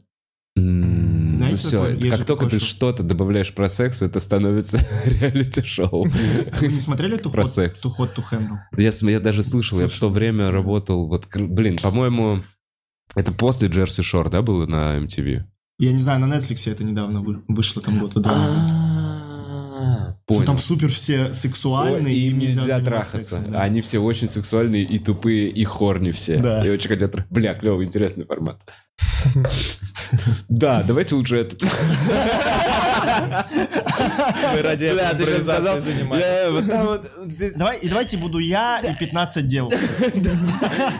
[0.55, 6.05] Ну Знаете, все, такое- как только ты что-то добавляешь про секс, это становится реалити-шоу.
[6.07, 7.83] Вы не смотрели to Про секс.
[7.83, 8.57] to hot to handle?
[8.77, 12.41] Я, я даже слышал, я в то время работал, вот, блин, по-моему,
[13.15, 15.43] это после Джерси Шор, да, было на MTV?
[15.79, 18.71] Я не знаю, на Netflix это недавно вы- вышло там года два назад.
[19.79, 20.45] А, Что Понял.
[20.45, 23.17] Там супер все сексуальные, и им нельзя заниматься трахаться.
[23.17, 23.61] сексом, да.
[23.61, 26.37] Они все очень сексуальные и тупые, и хорни все.
[26.37, 26.65] Да.
[26.65, 27.15] И очень хотят...
[27.29, 28.59] Бля, клевый, интересный формат.
[30.47, 31.63] Да, давайте лучше этот.
[34.53, 37.01] Мы ради импровизации занимаемся.
[37.83, 39.79] давайте буду я и 15 девушек.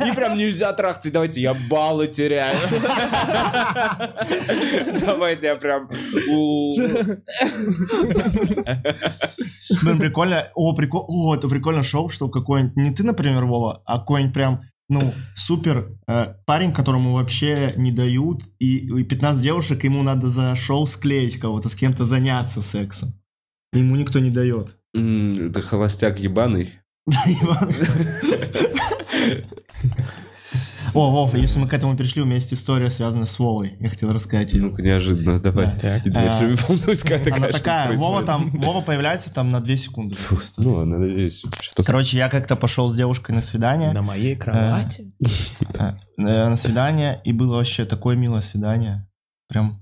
[0.05, 2.57] И прям нельзя трахаться, давайте я баллы теряю.
[5.05, 5.89] Давайте я прям...
[9.81, 10.47] Блин, прикольно.
[10.55, 11.05] О, прикол...
[11.07, 12.75] О, это прикольно шоу, что какой-нибудь...
[12.75, 14.59] Не ты, например, Вова, а какой-нибудь прям,
[14.89, 20.55] ну, супер э, парень, которому вообще не дают, и, и 15 девушек, ему надо за
[20.55, 23.13] шоу склеить кого-то, с кем-то заняться сексом.
[23.71, 24.77] Ему никто не дает.
[24.95, 26.73] М, Это холостяк ебаный.
[27.07, 27.71] Иван.
[30.99, 33.77] О, Вов, если мы к этому перешли, у меня есть история, связанная с Вовой.
[33.79, 34.63] Я хотел рассказать ее.
[34.63, 35.67] Ну-ка, неожиданно, давай.
[35.67, 35.71] Да.
[35.79, 36.05] Так.
[36.05, 39.49] Я А, все время волнуюсь, как Она такая такая, штука Вова там, Вова появляется там
[39.49, 40.17] на 2 секунды.
[40.57, 41.45] Ну, ладно, надеюсь.
[41.61, 43.93] что-то Короче, я как-то пошел с девушкой на свидание.
[43.93, 45.13] На моей кровати.
[45.79, 49.07] э, на свидание, и было вообще такое милое свидание.
[49.47, 49.79] Прям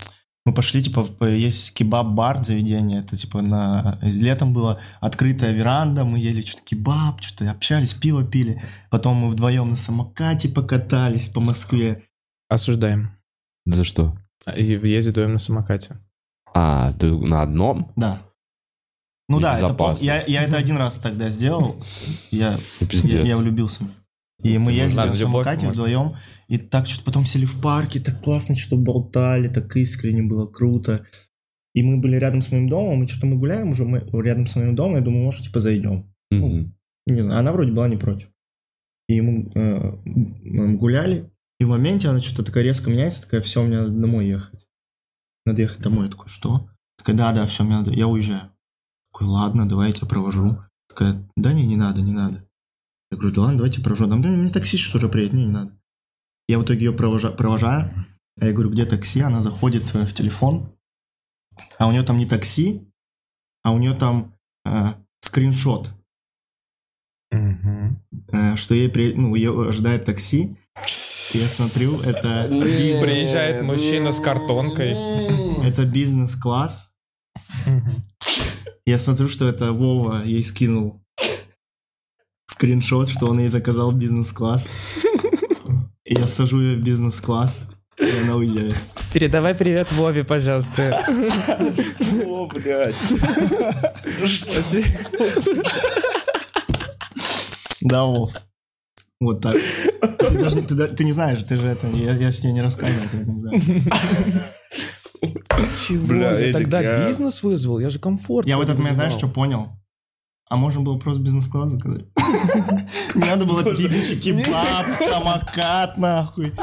[0.47, 3.99] мы пошли, типа, в- есть кебаб-бар заведение, это, типа, на...
[4.01, 8.61] Летом была открытая веранда, мы ели что-то кебаб, что-то общались, пиво пили.
[8.89, 12.03] Потом мы вдвоем на самокате покатались по Москве.
[12.47, 13.11] Осуждаем.
[13.65, 14.17] За что?
[14.55, 15.97] И ездить вдвоем на самокате.
[16.53, 17.91] А, ты на одном?
[17.97, 18.21] Да.
[19.27, 21.75] Ну да, это я, я это один раз тогда сделал.
[22.31, 23.83] Я, я, я влюбился.
[24.43, 26.15] И мы ездили на самокате вдвоем,
[26.47, 31.05] и так что-то потом сели в парке, так классно что-то болтали, так искренне было круто.
[31.73, 34.55] И мы были рядом с моим домом, и что-то мы гуляем уже мы рядом с
[34.55, 36.13] моим домом, я думаю, может, типа зайдем.
[36.29, 36.75] Мгм.
[37.07, 38.29] Не знаю, она вроде была не против.
[39.07, 43.77] И мы э, гуляли, и в моменте она что-то такая резко меняется, такая, все, мне
[43.77, 44.67] надо домой ехать.
[45.45, 46.05] Надо ехать домой.
[46.05, 46.69] Я такой, что?
[46.97, 48.51] Такая, да, да, все, мне надо, я уезжаю.
[49.11, 50.57] Такой, ладно, давай я тебя провожу.
[50.89, 52.46] Такая, да не, не надо, не надо.
[53.11, 54.07] Я говорю, да ладно, давайте провожу.
[54.07, 55.71] Блин, мне таксист что уже приедет, не, не надо.
[56.49, 57.91] Я в итоге ее провожа- провожаю,
[58.39, 59.21] а я говорю, где такси?
[59.21, 60.73] Она заходит э, в телефон,
[61.77, 62.87] а у нее там не такси,
[63.63, 65.93] а у нее там э, скриншот
[67.31, 68.01] Мгм.
[68.31, 69.13] э, что ей при...
[69.13, 70.57] ну, ее ожидает такси.
[71.33, 74.91] Я смотрю, это, бизнес- Приезжает мужчина с картонкой.
[75.65, 76.91] это бизнес-класс.
[78.85, 81.01] Я смотрю, что это Вова ей скинул
[82.57, 84.67] скриншот, что он ей заказал бизнес-класс.
[86.05, 87.61] Я сажу ее в бизнес-класс,
[87.99, 88.75] и она уезжает.
[89.13, 90.99] Передавай привет Вове, пожалуйста.
[92.25, 92.95] О, блядь.
[97.81, 98.31] Да, Вов.
[99.19, 99.55] Вот так.
[100.19, 103.07] Ты, даже- ты ты не знаешь, ты же это, я, я ж тебе не рассказывал.
[103.11, 103.63] ты это не знаешь.
[105.87, 106.05] Чего?
[106.07, 108.47] Бля, я Эдик, тогда я- бизнес вызвал, я же комфорт.
[108.47, 109.69] Я в этот момент, знаешь, что понял?
[110.49, 112.05] А можно было просто бизнес-класс заказать?
[113.15, 116.53] Не надо было ебучий кебаб, самокат, нахуй.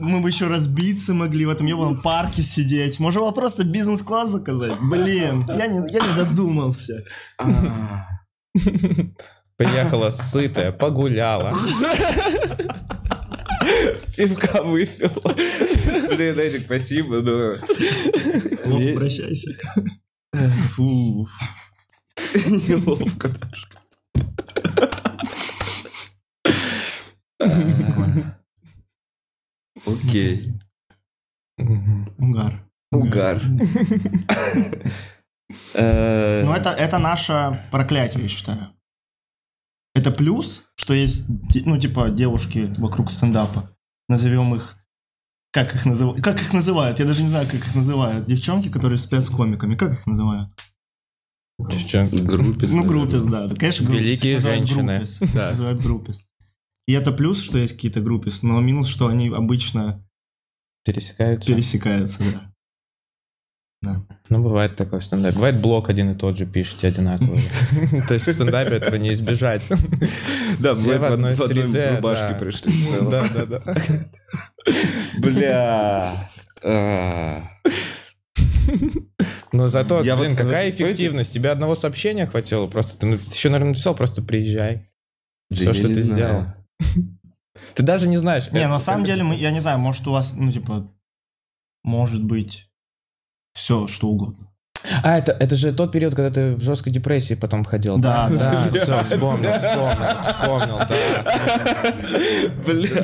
[0.00, 2.98] Мы бы еще разбиться могли в этом ебаном парке сидеть.
[2.98, 4.72] Можно было просто бизнес-класс заказать.
[4.80, 7.04] Блин, я не, я не додумался.
[9.56, 11.52] Приехала сытая, погуляла.
[14.16, 15.10] Пивка выпил.
[16.08, 17.20] Блин, Эдик, спасибо,
[18.64, 19.50] Не- прощайся.
[20.74, 21.26] Фу.
[22.68, 23.30] Неловко.
[29.86, 30.52] Окей.
[31.58, 32.64] Угар.
[32.92, 33.42] Угар.
[35.74, 38.70] Э, Ну, это, это наше проклятие, я считаю.
[39.94, 41.22] Это плюс, что есть,
[41.66, 43.70] ну, типа, девушки вокруг стендапа.
[44.08, 44.76] Назовем их...
[45.52, 46.20] Как их, назыв...
[46.22, 46.98] как их называют?
[46.98, 48.26] Я даже не знаю, как их называют.
[48.26, 49.76] Девчонки, которые спят с комиками.
[49.76, 50.48] Как их называют?
[51.58, 52.16] Девчонки.
[52.20, 52.66] Группе.
[52.68, 53.48] Ну, группис, да.
[53.56, 54.02] Конечно, группис.
[54.02, 54.96] Великие женщины.
[54.98, 55.18] группис.
[55.32, 55.50] Да.
[55.50, 56.22] Называют группис.
[56.86, 60.04] И это плюс, что есть какие-то группис, но минус, что они обычно
[60.84, 61.48] Пересекаются.
[61.48, 62.50] пересекаются, да.
[63.82, 64.06] Да.
[64.30, 65.34] Ну, бывает такое в стендапе.
[65.34, 67.36] Бывает блок один и тот же пишете одинаково.
[68.08, 69.62] То есть в стендапе этого не избежать.
[70.58, 72.72] Да, Все мы в одной среде, рубашке пришли.
[73.10, 73.74] Да, да, да.
[75.18, 76.14] Бля.
[79.54, 80.84] Но зато, Я блин, вот- какая понимаете?
[80.84, 81.32] эффективность.
[81.32, 82.66] Тебе одного сообщения хватило.
[82.66, 84.90] Просто ты ну, ты еще, наверное, написал, просто приезжай.
[85.50, 86.54] Да Все, что ты знаю.
[86.82, 87.04] сделал.
[87.74, 88.50] Ты даже не знаешь.
[88.50, 90.90] Не, это- на самом деле, я не знаю, может у вас, ну, типа,
[91.84, 92.68] может быть
[93.54, 94.50] все, что угодно.
[95.02, 97.96] А, это, это же тот период, когда ты в жесткой депрессии потом ходил.
[97.98, 98.68] Да, да.
[98.72, 98.82] да.
[98.82, 101.94] все, вспомнил, вспомнил, вспомнил, да.
[102.66, 103.02] Бля.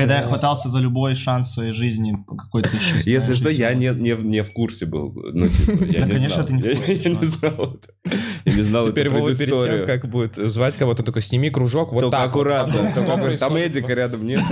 [0.00, 2.98] Когда я хватался за любой шанс в своей жизни какой-то еще.
[3.10, 5.12] Если что, я не, не, не в курсе был.
[5.14, 6.46] Ну, типа, я Да, не конечно, знал.
[6.46, 8.14] ты не в курсе, Я, не знал это.
[8.44, 11.92] Я не знал Теперь эту Вова перед тем, как будет звать кого-то, только сними кружок,
[11.92, 13.36] вот Только так аккуратно.
[13.38, 14.42] Там Эдика рядом нет.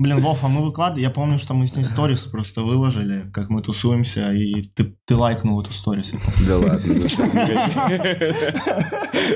[0.00, 3.50] Блин, Вов, а мы выкладывали, я помню, что мы с ней сторис просто выложили, как
[3.50, 6.10] мы тусуемся, и ты, ты лайкнул эту сторис.
[6.48, 7.06] Да ладно.
[7.06, 7.52] всё, погоди.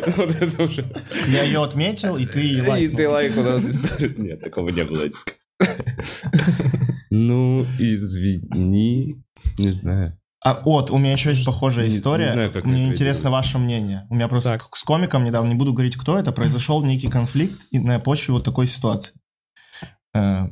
[0.16, 0.90] Вот это уже.
[1.28, 2.96] Я ее отметил, и ты ее И лайкнул.
[2.96, 4.16] ты лайк у нас не ставишь.
[4.16, 5.02] Нет, такого не было.
[7.10, 9.22] Ну, извини.
[9.58, 10.18] Не знаю.
[10.42, 12.32] А, вот, у меня еще есть похожая Не- не история.
[12.32, 14.06] знаю, как Мне интересно ваше мнение.
[14.10, 14.68] У меня просто Так.
[14.74, 18.66] с комиком недавно, не буду говорить, кто это, произошел некий конфликт на почве вот такой
[18.66, 19.14] ситуации.
[20.14, 20.48] Э,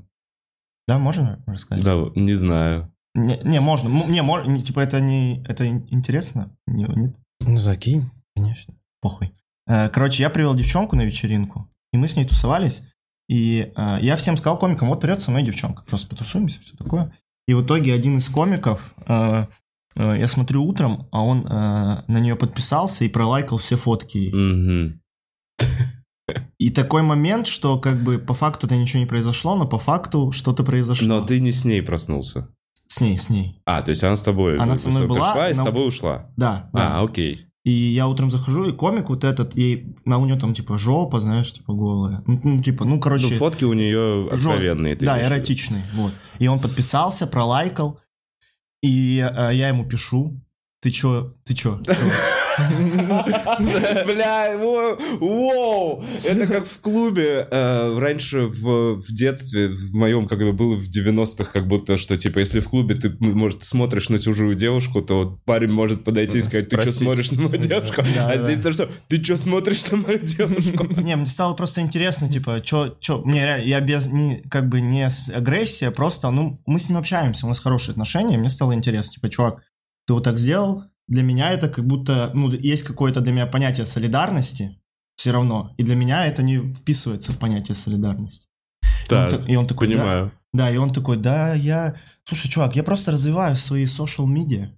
[0.88, 1.85] Да, можно рассказать?
[1.85, 2.92] Да, не знаю.
[3.14, 3.88] Не, не, можно.
[3.88, 5.42] Не, мож- не, типа это не...
[5.44, 6.57] Это ин- интересно?
[6.66, 7.16] Не- нет?
[7.40, 8.75] Ну, закинь, конечно.
[9.01, 9.33] Похуй.
[9.66, 12.83] Э, Короче, я привел девчонку на вечеринку, и мы с ней тусовались.
[13.29, 17.12] И э, я всем сказал комикам, вот придет со мной девчонка, просто потусуемся, все такое.
[17.46, 19.46] И в итоге один из комиков, э,
[19.96, 24.31] э, я смотрю утром, а он э, на нее подписался и пролайкал все фотки.
[24.33, 25.01] Мгм.
[26.62, 30.31] И такой момент, что как бы по факту это ничего не произошло, но по факту
[30.31, 31.09] что-то произошло.
[31.09, 32.46] Но ты не с ней проснулся.
[32.87, 33.61] С ней, с ней.
[33.66, 35.88] А, то есть она с тобой Она со мной была, пришла и с но- тобой
[35.88, 36.31] ушла.
[36.37, 36.98] Да, да.
[37.01, 37.46] А, окей.
[37.64, 41.18] И я утром захожу, и комик вот этот, и на у него там типа жопа,
[41.18, 42.22] знаешь, типа голая.
[42.29, 43.27] Ну, ну, типа, ну, короче...
[43.29, 44.94] Ну, фотки у нее откровенные.
[44.94, 45.35] ты Да, имеешь в виду.
[45.40, 45.83] эротичный.
[45.94, 46.12] Вот.
[46.38, 47.98] И он подписался, пролайкал.
[48.85, 50.40] И э, я ему пишу.
[50.81, 51.35] Ты чё?
[51.44, 51.81] Ты чё?
[52.56, 56.04] Чё?» Бля, во- воу!
[56.24, 61.66] Это как в клубе э, раньше в, детстве, в моем, когда было в 90-х, как
[61.66, 66.04] будто, что, типа, если в клубе ты, может, смотришь на чужую девушку, то парень может
[66.04, 67.02] подойти и сказать, ты что Спросить.
[67.02, 68.02] смотришь на мою девушку?
[68.02, 71.00] А здесь то самое, ты что смотришь на мою девушку?
[71.00, 74.80] Не, мне стало просто интересно, типа, чё, чё, мне реально, я без, не, как бы
[74.80, 78.48] не с агрессией, а просто, ну, мы с ним общаемся, у нас хорошие отношения, мне
[78.48, 79.62] стало интересно, типа, чувак,
[80.06, 83.85] ты вот так сделал, для меня это как будто, ну, есть какое-то для меня понятие
[83.85, 84.81] солидарности,
[85.16, 88.46] все равно, и для меня это не вписывается в понятие солидарности.
[89.11, 90.33] И он Да, и он такой, да, понимаю.
[90.55, 91.96] Да, и он такой, да, я...
[92.25, 94.70] Слушай, чувак, я просто развиваю свои social media.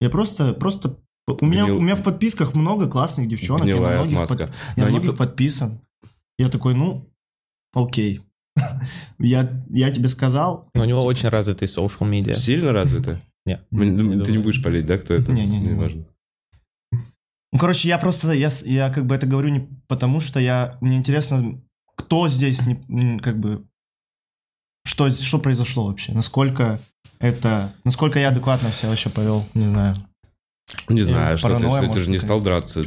[0.00, 0.96] Я просто, просто...
[1.28, 3.66] У меня, Гнил- у меня в подписках много классных девчонок.
[3.66, 4.46] я на Гнилая многих, отмазка.
[4.46, 5.80] под- я на многих подписан.
[6.38, 7.04] Я такой, ну,
[7.74, 8.22] окей.
[9.18, 10.68] Я, я тебе сказал.
[10.74, 12.34] Но у него очень развитый social media.
[12.34, 13.20] Сильно развито?
[13.46, 13.66] Нет.
[13.72, 15.32] М, ну, Ты не будешь палить, да, кто это?
[15.32, 15.68] Не-не-не.
[15.68, 16.06] Не важно.
[17.52, 20.96] Ну, короче, я просто, я, я как бы это говорю не потому, что я, мне
[20.96, 21.60] интересно,
[21.96, 23.66] кто здесь, не, как бы,
[24.86, 26.80] что, что произошло вообще, насколько
[27.18, 29.96] это, насколько я адекватно себя вообще повел, не знаю.
[30.88, 32.82] Не знаю, что ты, ты может, же не стал драться.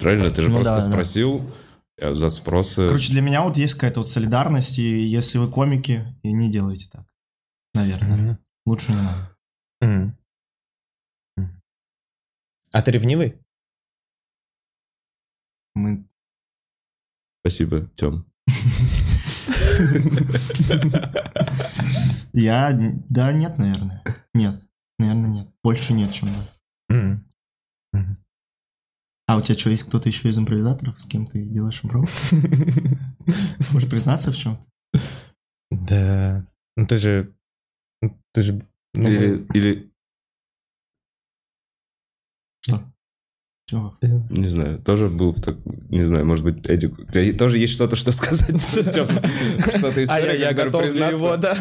[0.00, 0.30] Правильно?
[0.30, 0.88] Ты же Ну просто да, да.
[0.90, 1.48] спросил,
[1.96, 2.88] Я за спросы...
[2.88, 6.88] Короче, для меня вот есть какая-то вот солидарность, и если вы комики, и не делайте
[6.90, 7.06] так.
[7.74, 8.16] Наверное.
[8.16, 8.38] Мгм.
[8.66, 9.30] Лучше не надо.
[9.80, 10.16] М.
[11.36, 11.62] М.
[12.72, 13.38] А ты ревнивый?
[15.74, 16.04] Мы...
[17.40, 18.26] Спасибо, Тем.
[22.32, 22.72] Я...
[23.08, 24.02] Да, нет, наверное.
[24.34, 24.62] Нет.
[24.98, 25.48] Наверное, нет.
[25.62, 26.42] Больше нет, чем да.
[29.28, 32.10] А у тебя что, есть кто-то еще из импровизаторов, с кем ты делаешь импров?
[33.72, 34.58] Можешь признаться в чем?
[35.70, 36.46] Да.
[36.78, 37.34] Ну ты же...
[38.00, 38.66] ну, Ты же...
[38.98, 39.92] ну, Или, или,
[42.60, 42.82] Что?
[43.68, 43.96] Чего?
[44.30, 45.56] не знаю, тоже был в так...
[45.90, 46.98] Не знаю, может быть, Эдик...
[46.98, 48.60] У тебя тоже есть что-то, что сказать?
[48.70, 51.54] Что-то А история, я, готов для его, да.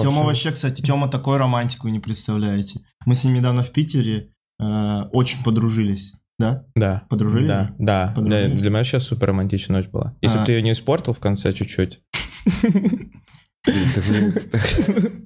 [0.00, 2.80] Тема вообще, кстати, Тема такой романтику не представляете.
[3.06, 6.64] Мы с ним недавно в Питере э, очень подружились, да?
[6.74, 7.04] Да.
[7.10, 7.48] Подружились?
[7.48, 8.06] Да, да.
[8.06, 8.60] Для, Подружились?
[8.62, 10.16] для меня сейчас супер романтичная ночь была.
[10.22, 10.46] Если бы А.
[10.46, 12.00] ты ее не испортил в конце чуть-чуть.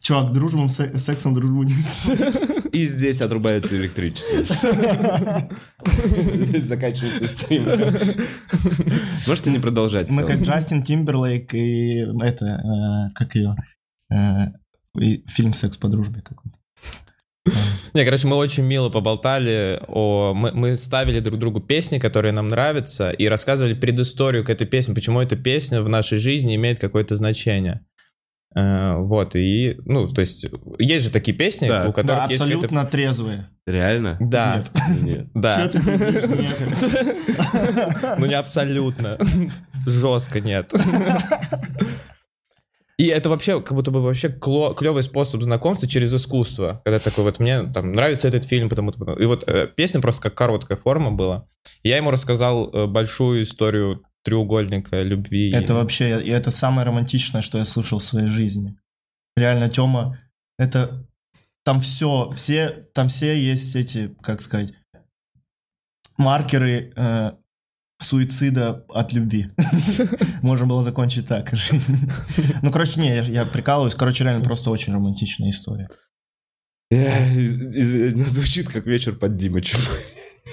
[0.00, 1.72] Чувак, дружбом, се- сексом дружбу не
[2.72, 4.42] И здесь отрубается электричество.
[6.34, 7.64] Здесь заканчивается стрим.
[9.26, 10.10] Можете не продолжать.
[10.10, 10.40] Мы как?
[10.42, 13.54] Джастин Тимберлейк и это, э, как ее,
[14.12, 14.48] э,
[15.26, 16.58] фильм «Секс по дружбе» какой-то.
[17.94, 20.32] Не, короче, мы очень мило поболтали о...
[20.34, 24.94] Мы, мы ставили друг другу песни, которые нам нравятся, и рассказывали предысторию к этой песне,
[24.94, 27.84] почему эта песня в нашей жизни имеет какое-то значение.
[28.56, 30.46] Э, вот, и, ну, то есть,
[30.78, 31.88] есть же такие песни, Да.
[31.88, 33.48] у которых Да, есть абсолютно трезвые.
[33.66, 34.16] Реально?
[34.20, 34.64] Да,
[35.02, 35.26] Нет.
[35.34, 35.70] да.
[38.18, 39.18] Ну, не абсолютно.
[39.86, 40.72] Жестко нет.
[42.96, 46.80] И это вообще как будто бы вообще клевый способ знакомства через искусство.
[46.84, 48.92] Когда такой вот мне там нравится этот фильм, потому».
[48.92, 51.48] И вот э, песня просто как короткая форма была.
[51.82, 55.52] Я ему рассказал э, большую историю треугольника любви.
[55.52, 58.76] Это вообще, и это самое романтичное, что я слышал в своей жизни.
[59.36, 60.18] Реально, Тёма,
[60.58, 61.06] это
[61.64, 64.72] там все, все, там все есть эти, как сказать,
[66.16, 67.32] маркеры э,
[68.00, 69.46] суицида от любви.
[70.42, 72.10] Можно было закончить так жизнь.
[72.62, 73.94] Ну, короче, не, я, прикалываюсь.
[73.94, 75.88] Короче, реально просто очень романтичная история.
[76.90, 79.78] Из- из- ну, Звучит как вечер под Димычем.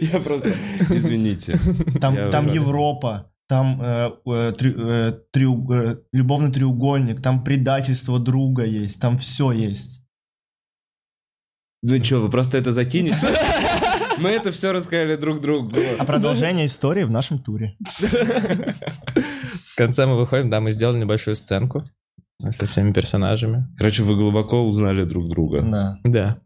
[0.00, 0.54] Я просто...
[0.90, 1.58] Извините.
[2.00, 8.98] Там, Европа, там э, э, три- э, треу- э, любовный треугольник, там предательство друга есть,
[9.00, 10.02] там все есть.
[11.82, 13.16] Ну что, вы просто это закинете?
[14.18, 15.72] Мы это все рассказали друг другу.
[15.98, 17.76] А продолжение истории в нашем туре.
[17.86, 21.84] В конце мы выходим, да, мы сделали небольшую сценку
[22.56, 23.66] со всеми персонажами.
[23.78, 25.62] Короче, вы глубоко узнали друг друга.
[25.62, 25.98] Да.
[26.04, 26.38] Да.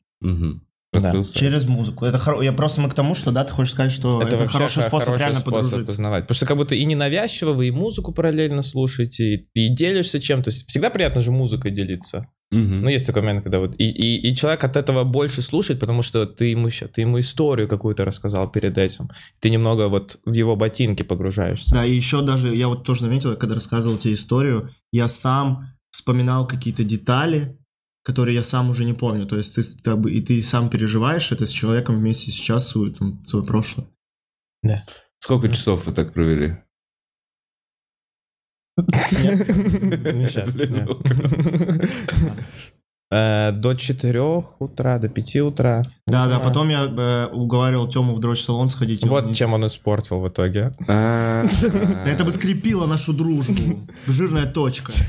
[0.93, 1.39] Раскрылся.
[1.39, 2.05] Через музыку.
[2.05, 4.53] Это хоро- Я просто мы к тому, что да, ты хочешь сказать, что это, вообще
[4.53, 5.93] хороший хо- способ хороший реально способ подружиться.
[5.93, 6.25] узнавать.
[6.25, 10.51] Потому что как будто и ненавязчиво вы и музыку параллельно слушаете, и, и делишься чем-то.
[10.51, 12.27] Всегда приятно же музыкой делиться.
[12.53, 12.81] Мгм.
[12.81, 13.75] Ну, есть такой момент, когда вот...
[13.79, 17.69] И, и, и человек от этого больше слушает, потому что ты ему, ты ему историю
[17.69, 19.09] какую-то рассказал перед этим.
[19.39, 21.73] Ты немного вот в его ботинки погружаешься.
[21.73, 26.47] Да, и еще даже, я вот тоже заметил, когда рассказывал тебе историю, я сам вспоминал
[26.47, 27.57] какие-то детали,
[28.03, 29.27] которые я сам уже не помню.
[29.27, 33.25] То есть ты, ты и ты сам переживаешь это с человеком вместе сейчас, свое, там,
[33.27, 33.87] свое прошлое.
[35.21, 36.57] Сколько часов вы так провели?
[38.70, 38.70] Не щас, Блин, да.
[38.70, 38.70] ну, Э,
[43.11, 44.21] До 4
[44.61, 45.83] утра, до 5 утра.
[46.07, 49.03] Да, да, потом я э, уговаривал Тему в дрочь-салон сходить.
[49.03, 50.71] и он Вот чем он испортил в итоге.
[50.87, 51.45] А,
[52.07, 53.81] это бы скрепило нашу дружбу.
[54.07, 54.93] Жирная точка.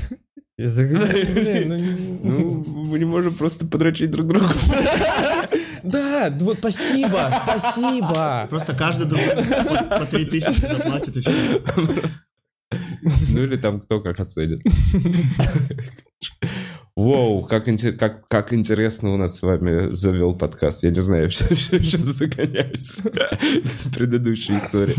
[0.58, 4.54] Ну, мы не можем просто подрочить друг друга.
[5.82, 8.46] Да, вот спасибо, спасибо.
[8.48, 11.60] Просто каждый друг по, по 3000 заплатит и все.
[13.28, 14.60] Ну или там кто как оценит.
[16.94, 17.64] Воу, как,
[17.98, 20.82] как, как интересно у нас с вами завел подкаст.
[20.82, 23.02] Я не знаю, я все, все загоняюсь
[23.64, 24.94] с предыдущей истории.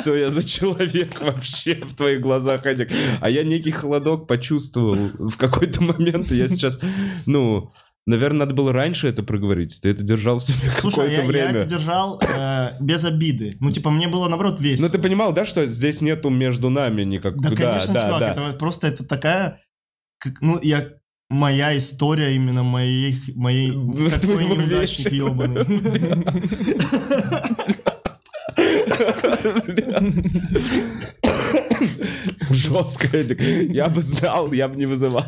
[0.00, 2.90] Что я за человек вообще в твоих глазах, Адик?
[3.20, 6.30] А я некий холодок почувствовал в какой-то момент.
[6.30, 6.80] Я сейчас,
[7.26, 7.68] ну,
[8.06, 9.80] наверное, надо было раньше это проговорить.
[9.82, 11.60] Ты это держал себе Слушай, какое-то я, я время.
[11.60, 13.56] это держал э, без обиды.
[13.60, 14.86] Ну, типа, мне было, наоборот, весело.
[14.86, 17.40] Ну, ты понимал, да, что здесь нету между нами никак...
[17.40, 18.30] Да, конечно, да, чувак, да.
[18.30, 19.60] это просто это такая,
[20.18, 20.88] как, ну, я
[21.30, 23.72] моя история именно моей, моей
[24.10, 25.64] такой неудачник ебаный.
[32.50, 33.40] Жестко, Эдик.
[33.70, 35.26] Я бы знал, я бы не вызывал.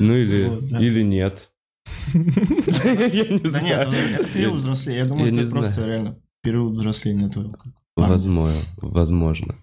[0.00, 0.78] Ну или, Вот, да.
[0.84, 1.50] или нет.
[2.14, 2.20] Я
[3.28, 4.14] не Да нет, знаю.
[4.14, 4.98] это период взросления.
[5.00, 7.56] Я думаю, это просто реально период взросления твоего.
[7.96, 9.56] Возможно, возможно.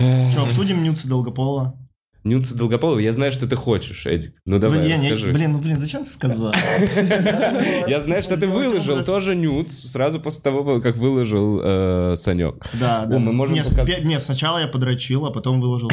[0.00, 1.78] Что, обсудим Нюца Долгопола?
[2.24, 4.34] Нюцы Долгополова, я знаю, что ты хочешь, Эдик.
[4.46, 5.32] Ну давай, Блин, я- расскажи.
[5.32, 6.54] Блин, ну блин, зачем ты сказал?
[7.86, 12.66] Я знаю, что ты выложил тоже нюц сразу после того, как выложил э, Санек.
[12.80, 13.16] Да, да.
[13.16, 15.90] О, мы можем нет, сначала я подрочил, а потом выложил.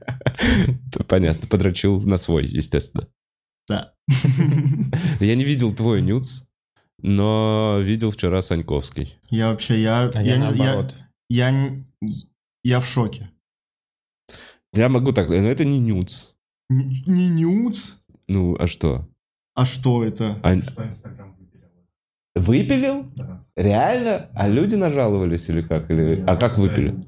[1.08, 3.08] Понятно, подрочил на свой, естественно.
[3.68, 3.92] Да.
[5.20, 6.44] Я не видел твой нюц,
[7.02, 9.16] но видел вчера Саньковский.
[9.28, 10.10] Я вообще, я...
[10.14, 10.96] Я не- наоборот.
[11.28, 11.52] Я,
[12.62, 13.30] я в шоке.
[14.72, 16.30] Я могу так, но это не нюц.
[16.68, 17.92] Не, не нюц?
[18.28, 19.08] Ну, а что?
[19.54, 20.38] А что это?
[20.42, 20.54] А-
[22.36, 23.12] Выпилил?
[23.56, 24.30] Реально?
[24.34, 25.90] А люди нажаловались или как?
[25.90, 26.22] Или...
[26.26, 27.04] А как выпили?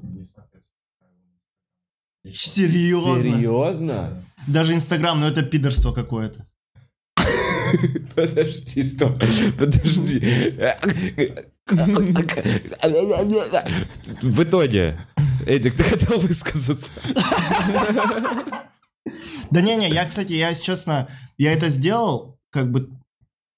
[2.25, 3.21] Серьезно?
[3.21, 4.23] Серьезно?
[4.47, 6.45] Даже Инстаграм, ну это пидорство какое-то.
[8.15, 9.17] Подожди, стоп.
[9.57, 10.19] Подожди.
[14.21, 14.97] В итоге,
[15.45, 16.91] Эдик, ты хотел высказаться?
[19.51, 21.07] Да не-не, я, кстати, я, если честно,
[21.37, 22.89] я это сделал как бы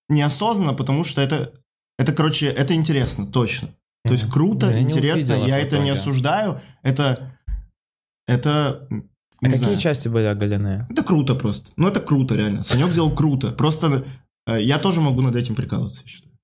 [0.09, 1.53] неосознанно, потому что это,
[1.97, 3.69] это, короче, это интересно, точно.
[4.03, 7.37] То есть круто, интересно, я это не осуждаю, это,
[8.27, 8.87] это,
[9.41, 9.77] А какие знаю.
[9.77, 10.85] части были оголены?
[10.89, 11.71] Это круто просто.
[11.75, 12.63] Ну, это круто, реально.
[12.63, 13.51] Санек сделал круто.
[13.51, 14.05] Просто
[14.47, 16.35] э, я тоже могу над этим прикалываться, я считаю.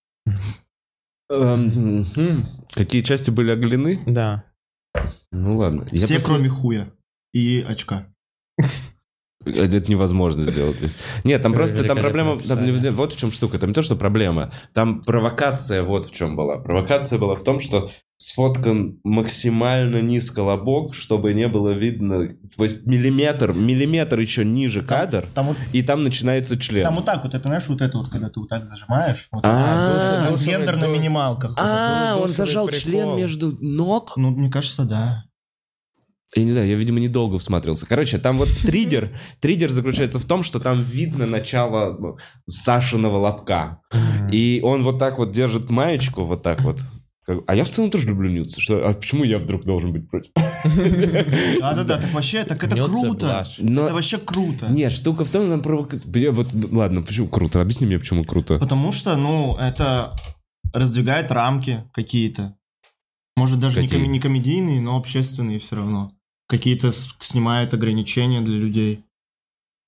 [1.31, 2.37] Эм, хм.
[2.73, 4.01] Какие части были оголены?
[4.05, 4.43] Да.
[5.31, 5.87] Ну ладно.
[5.91, 6.91] Я Все, просто- кроме хуя
[7.33, 8.07] и очка.
[9.45, 10.75] Это невозможно сделать.
[11.23, 12.39] Нет, там просто там проблема.
[12.39, 12.59] там
[12.95, 13.57] вот в чем штука.
[13.57, 14.51] Там не то, что проблема.
[14.73, 16.57] Там провокация вот в чем была.
[16.57, 17.89] Провокация была в том, что
[18.21, 22.29] сфоткан максимально низко лобок, чтобы не было видно.
[22.55, 26.83] То есть миллиметр, миллиметр еще ниже кадр, Там вот, и там начинается член.
[26.83, 29.27] там вот так вот, это знаешь, вот это вот, когда ты вот так зажимаешь.
[29.31, 31.55] Вот, А, Там душевый гендер на минималках.
[31.57, 32.91] А, он зажал прикол.
[32.91, 34.13] член между ног.
[34.17, 35.23] Ну, мне кажется, да.
[36.35, 37.87] Я не знаю, я, видимо, недолго всматривался.
[37.87, 39.17] Короче, там вот триггер.
[39.39, 42.17] Триггер заключается в том, что там видно начало ну,
[42.47, 43.79] Сашиного лобка.
[44.31, 46.77] И он вот так вот держит маечку, вот так вот.
[47.35, 48.59] Как- А я в целом тоже люблю нюцы.
[48.61, 50.31] Что, а почему я вдруг должен быть против?
[50.35, 53.45] Да-да-да, так вообще, так это круто.
[53.85, 54.67] Это вообще круто.
[54.69, 56.31] Нет, штука в том, нам провокация...
[56.31, 57.61] Вот, ладно, почему круто?
[57.61, 58.57] Объясни мне, почему круто.
[58.57, 60.13] Потому что, ну, это
[60.73, 62.55] раздвигает рамки какие-то.
[63.37, 66.11] Может, даже не, комедийные, но общественные все равно.
[66.47, 69.05] Какие-то снимает ограничения для людей.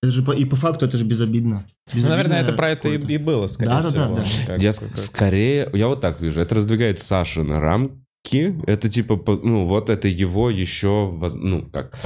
[0.04, 1.66] Это же по- и по факту это же безобидно.
[1.94, 4.42] Ну, наверное, это Безобидно про это и, и было, скорее Да-да-да, всего.
[4.42, 4.46] да.
[4.54, 5.70] Как- Я как- ск- скорее...
[5.74, 6.42] Я вот так вижу.
[6.42, 8.60] Это раздвигает Саши на рамки.
[8.68, 9.18] Это типа...
[9.44, 11.10] Ну, вот это его еще...
[11.34, 11.98] Ну, как...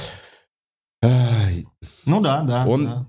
[1.01, 2.67] Ну да, да.
[2.67, 3.07] Он да.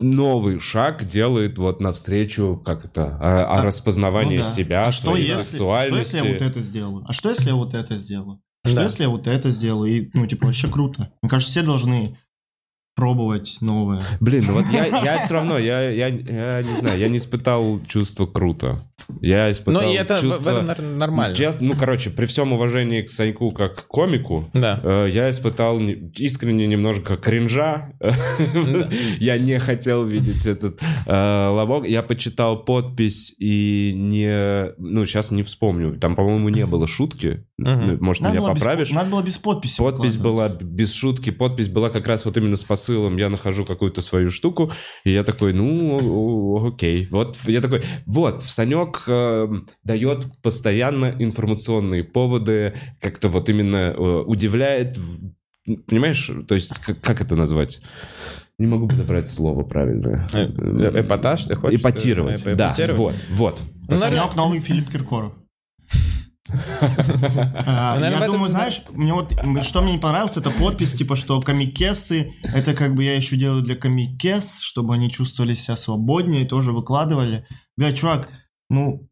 [0.00, 4.48] новый шаг делает вот навстречу, как это, о, о А, распознавании Ну да.
[4.50, 6.16] себя, а что своей если, сексуальности.
[6.16, 7.04] Что если я вот это сделаю?
[7.08, 8.40] А что если я вот это сделаю?
[8.64, 8.82] Что Да.
[8.84, 9.92] если я вот это сделаю?
[9.92, 11.10] И, ну, типа, вообще круто.
[11.22, 12.16] Мне кажется, все должны
[12.94, 14.00] пробовать новое.
[14.20, 17.80] Блин, ну вот я, я все равно, я, я, я не знаю, я не испытал
[17.88, 18.80] чувство круто.
[19.20, 20.50] Я испытал Ну, и это чувство...
[20.52, 21.36] в этом, нормально.
[21.36, 24.78] Честно, ну, короче, при всем уважении к Саньку как к комику, Да.
[24.82, 27.92] э, я испытал не- искренне немножко кринжа.
[29.18, 31.86] Я не хотел видеть этот э, лобок.
[31.86, 34.72] Я почитал подпись и не...
[34.78, 35.98] Ну, сейчас не вспомню.
[35.98, 37.44] Там, по-моему, не было шутки.
[37.58, 38.90] Может, Надо меня поправишь?
[38.90, 42.64] надо было без подписи Подпись была без шутки, подпись была как раз вот именно с
[42.82, 44.72] посылом, я нахожу какую-то свою штуку,
[45.04, 47.06] и я такой, ну, окей.
[47.10, 49.48] Вот я такой, вот, Санек э,
[49.84, 54.98] дает постоянно информационные поводы, как-то вот именно э, удивляет,
[55.86, 57.80] понимаешь, то есть как, как это назвать?
[58.58, 60.28] Не могу подобрать слово правильное.
[60.32, 61.80] Э, э, эпатаж, ты хочешь?
[61.80, 63.60] Эпатировать, Э, да, вот, вот.
[63.88, 65.32] Ну, Санек новый Филипп Киркоров.
[67.66, 69.32] А, в Я думаю, знаешь, мне вот
[69.62, 73.62] что мне не понравилось, это подпись, типа, что комикесы, это как бы я еще делаю
[73.62, 77.46] для комикес, чтобы они чувствовали себя свободнее, тоже выкладывали.
[77.76, 78.28] Бля, чувак,
[78.70, 79.08] ну,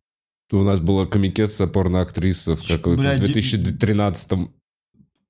[0.53, 4.51] У нас была комикесса порноактриса в какой-то ди- 2013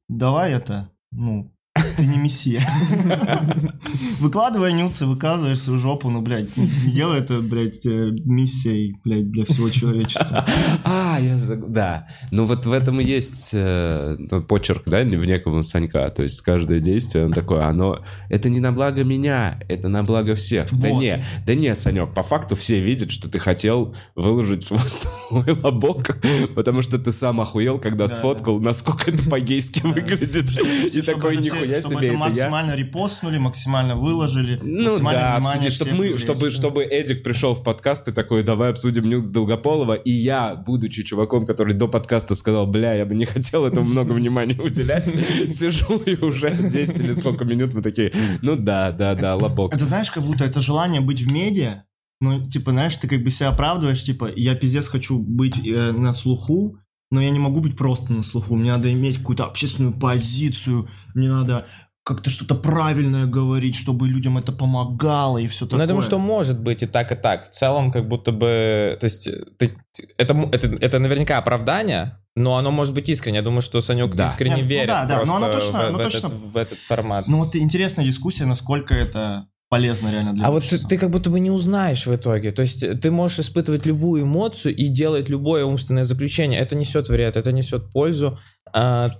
[0.09, 2.67] давай это, ну, ты не мессия.
[4.19, 9.31] Выкладывай нюцы, выказываешь свою жопу, ну, блядь, не не делай это, блядь, э, миссией, блядь,
[9.31, 10.47] для всего человечества.
[10.85, 12.09] А, я да.
[12.31, 16.09] Ну вот в этом и есть э, ну, почерк, да, в неком Санька.
[16.11, 20.35] То есть каждое действие, он такое, оно, это не на благо меня, это на благо
[20.35, 20.69] всех.
[20.73, 25.53] Да не, да не, Санек, по факту все видят, что ты хотел выложить свой, свой
[25.63, 26.21] лобок,
[26.55, 30.49] потому что ты сам охуел, когда Да, сфоткал, насколько это по-гейски выглядит.
[30.95, 32.19] И такой, все нихуя чтобы себе, это это я.
[32.19, 37.55] максимально репостнули, максимально выложили, Ну максимально да, внимание обсудить, чтобы мы, чтобы, чтобы Эдик пришел
[37.55, 42.35] в подкаст и такой, давай обсудим Нюкс Долгополова, и я, будучи чуваком, который до подкаста
[42.35, 45.05] сказал, бля, я бы не хотел этому много внимания уделять,
[45.49, 49.75] сижу и уже 10 или сколько минут мы такие, ну да, да, да, лобок.
[49.75, 51.85] Это знаешь, как будто это желание быть в медиа,
[52.21, 56.13] ну, типа, знаешь, ты как бы себя оправдываешь, типа, я пиздец хочу быть э, на
[56.13, 56.79] слуху,
[57.11, 61.29] но я не могу быть просто на слуху, мне надо иметь какую-то общественную позицию, мне
[61.29, 61.67] надо
[62.03, 65.83] как-то что-то правильное говорить, чтобы людям это помогало и все Ну, такое.
[65.85, 67.51] я думаю, что может быть и так, и так.
[67.51, 68.97] В целом, как будто бы...
[69.01, 69.77] То есть, ты-
[70.17, 73.37] это, это, это наверняка оправдание, но оно может быть искренне.
[73.39, 74.29] Я думаю, что Санек Да.
[74.29, 76.33] искренне Нет, ну верит да, да, но просто оно точно- в, оно в точно- этот,
[76.33, 77.29] в этот формат.
[77.29, 80.89] Ну, вот интересная дискуссия, насколько это полезно реально для А вот ты, общества.
[80.91, 82.53] ты как будто бы не узнаешь в итоге.
[82.53, 86.61] То есть ты можешь испытывать любую эмоцию и делать любое умственное заключение.
[86.61, 88.37] Это несет вред, это несет пользу.
[88.75, 89.11] А,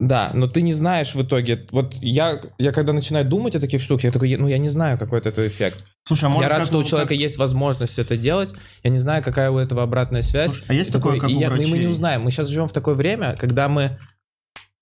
[0.00, 1.66] да, но ты не знаешь в итоге.
[1.70, 4.96] Вот я, я когда начинаю думать о таких штуках, я такой, ну я не знаю,
[4.96, 5.74] какой это effect.
[6.06, 8.54] Слушай, а может, я рад, как что у как- человека есть возможность это делать.
[8.84, 10.52] Я не знаю, какая у этого обратная связь.
[10.52, 11.86] Слушай, а есть такое, как и у я- и мы не врачей?
[11.88, 12.22] узнаем.
[12.22, 13.98] Мы сейчас живем в такое время, когда мы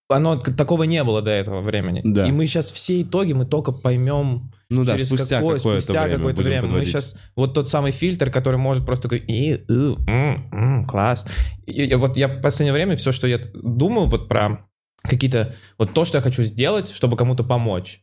[0.09, 2.01] оно такого не было до этого времени.
[2.05, 2.27] Да.
[2.27, 6.03] И мы сейчас все итоги мы только поймем Ну да, через спустя какое, какое-то спустя
[6.05, 6.63] время какое-то время.
[6.63, 6.89] Мы подводить.
[6.89, 11.25] сейчас вот тот самый фильтр, который может просто такой, «И, у, м, м, класс.
[11.67, 14.61] И, и вот я в последнее время все, что я думаю вот про
[15.03, 18.03] какие-то вот то, что я хочу сделать, чтобы кому-то помочь.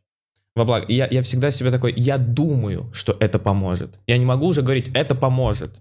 [0.56, 0.86] Во благо.
[0.86, 4.00] И я, я всегда себе такой, я думаю, что это поможет.
[4.08, 5.72] Я не могу уже говорить, это поможет.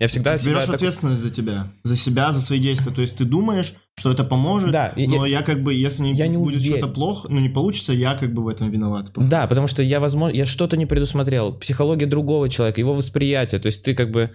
[0.00, 2.90] Я всегда Ты берешь ответственность за тебя, за себя, за свои действия.
[2.90, 6.14] То есть ты думаешь, что это поможет, Да, но я- я, как бы, если не,
[6.14, 9.12] я не будет что-то плохо, ну не получится, я как бы в этом виноват.
[9.14, 11.52] Да, потому что я, возможно, я что-то не предусмотрел.
[11.58, 13.60] Психология другого человека, его восприятие.
[13.60, 14.30] То есть ты как бы...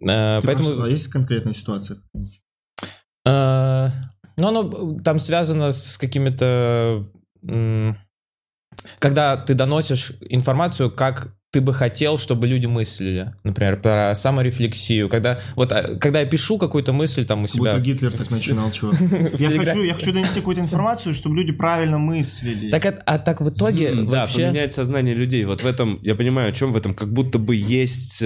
[0.00, 0.68] э, Ты поэтому...
[0.68, 1.98] просто- а есть конкретная ситуация?
[3.26, 3.88] Э,
[4.36, 7.06] Ну, оно там связано с какими-то...
[8.98, 13.34] Когда ты доносишь информацию, как ты бы хотел, чтобы люди мыслили.
[13.42, 15.08] Например, про саморефлексию.
[15.08, 17.80] Когда, вот, а, когда я пишу какую-то мысль там у Как будто себя...
[17.80, 19.00] Гитлер так начинал, чувак.
[19.38, 22.70] Я хочу, я хочу донести какую-то информацию, чтобы люди правильно мыслили.
[22.70, 24.46] Так, от- а так в итоге Да, вообще...
[24.46, 25.44] поменять сознание людей.
[25.44, 28.22] Вот в этом, я понимаю, о чем в этом, как будто бы есть...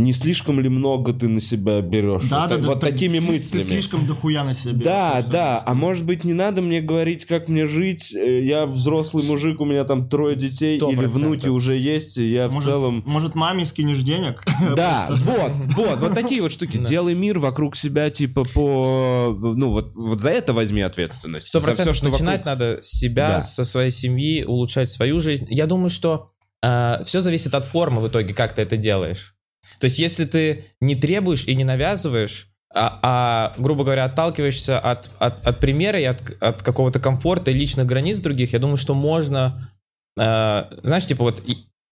[0.00, 2.22] э, Не слишком ли много ты на себя берешь?
[2.28, 3.62] да, вот да, так- да, вот ты- такими ты- мыслями.
[3.62, 4.72] Ты слишком дохуя на себя.
[4.72, 5.62] Да, берешь, да, просто.
[5.70, 9.64] а может быть не надо мне говорить, как мне жить, Э, я взрослый мужик, у
[9.64, 11.22] меня там трое детей, Сто или процентов.
[11.22, 13.02] внуки уже есть, и я в Может, целом...
[13.06, 14.42] может, маме скинешь денег?
[14.76, 16.76] Да, вот, вот, вот такие вот штуки.
[16.78, 16.84] Да.
[16.84, 19.36] Делай мир вокруг себя, типа, по...
[19.40, 21.48] Ну, вот, вот за это возьми ответственность.
[21.48, 22.46] Сто процентов что начинать вокруг.
[22.46, 23.40] надо с себя, Да.
[23.40, 25.46] со своей семьи, улучшать свою жизнь.
[25.48, 26.30] Я думаю, что
[26.62, 29.34] все зависит от формы в итоге, как ты это делаешь.
[29.78, 35.10] То есть, если ты не требуешь и не навязываешь, а, а, грубо говоря, отталкиваешься от,
[35.18, 38.94] от, от примера и от, от какого-то комфорта и личных границ других, я думаю, что
[38.94, 39.72] можно,
[40.16, 41.42] э, знаешь, типа вот,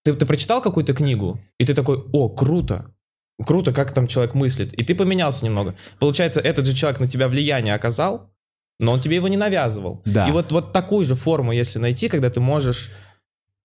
[0.05, 2.95] ты, ты прочитал какую-то книгу, и ты такой, о, круто,
[3.45, 5.75] круто, как там человек мыслит, и ты поменялся немного.
[5.99, 8.31] Получается, этот же человек на тебя влияние оказал,
[8.79, 10.03] но он тебе его не навязывал.
[10.05, 10.29] Да.
[10.29, 12.91] И вот, вот такую же форму, если найти, когда ты можешь...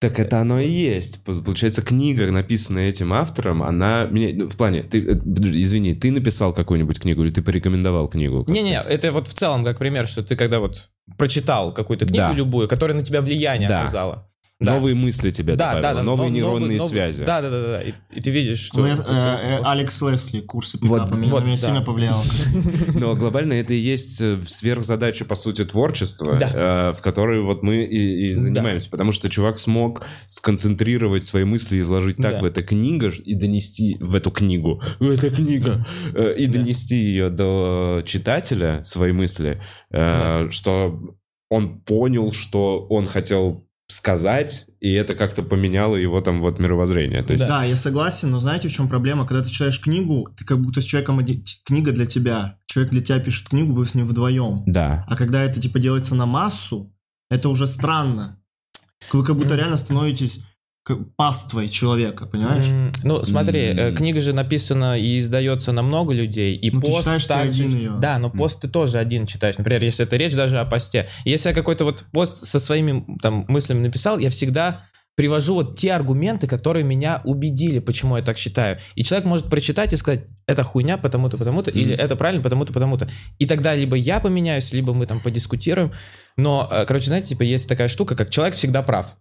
[0.09, 1.23] Так это оно и есть.
[1.23, 4.05] П- Получается, книга, написанная этим автором, она...
[4.05, 8.43] меня- ну, в плане, ты, э, извини, ты написал какую-нибудь книгу или ты порекомендовал книгу?
[8.49, 12.33] Не-не, это вот в целом как пример, что ты когда вот прочитал какую-то книгу Да.
[12.33, 13.83] любую, которая на тебя влияние Да.
[13.83, 14.29] оказала.
[14.63, 14.75] Да.
[14.75, 17.23] Новые мысли тебе Да, добавила, да, да, новые но- нейронные новый- связи.
[17.25, 17.81] Да, да, да, да.
[17.81, 18.85] И, и ты видишь, что...
[18.85, 21.61] Ле- э, э, Алекс Лесли, курсы Вот, меня, вот, меня да.
[21.61, 22.23] сильно повлияло.
[22.95, 26.89] Но глобально это и есть э, сверхзадача, по сути, творчества, Да.
[26.91, 28.89] э, в которой вот мы и, и занимаемся.
[28.89, 32.39] Потому что чувак смог сконцентрировать свои мысли, изложить так Да.
[32.41, 36.59] в этой книге и донести в эту книгу, в эта книга, э, и Да.
[36.59, 39.61] донести ее до читателя, свои мысли,
[39.91, 40.51] э, Да.
[40.51, 40.99] что
[41.49, 47.23] он понял, что он хотел сказать, и это как-то поменяло его там вот мировоззрение.
[47.23, 47.47] То есть, Да.
[47.59, 49.25] Да, я согласен, но знаете, в чем проблема?
[49.25, 51.19] Когда ты читаешь книгу, ты как будто с человеком...
[51.19, 52.57] один- Книга для тебя.
[52.65, 54.63] Человек для тебя пишет книгу, вы с ним вдвоем.
[54.65, 55.05] да.
[55.07, 56.93] А когда это типа делается на массу,
[57.29, 58.39] это уже странно.
[59.11, 59.57] Вы как будто Мгм.
[59.57, 60.43] реально становитесь
[61.15, 62.65] паствой человека, понимаешь?
[62.65, 63.95] М, Ну, смотри, М.
[63.95, 67.63] книга же написана и издается на много людей, и Ну, ты пост читаешь ты также...
[67.63, 67.97] один её.
[67.97, 69.57] Да, но пост ты тоже один читаешь.
[69.57, 71.07] Например, если это речь даже о посте.
[71.25, 74.83] Если я какой-то вот пост со своими там мыслями написал, я всегда
[75.15, 78.79] привожу вот те аргументы, которые меня убедили, почему я так считаю.
[78.95, 83.07] И человек может прочитать и сказать, это хуйня потому-то, потому-то, или это правильно потому-то, потому-то.
[83.37, 85.91] И тогда либо я поменяюсь, либо мы там подискутируем.
[86.35, 89.15] Но, э, короче, знаете, типа есть такая штука, как человек всегда прав.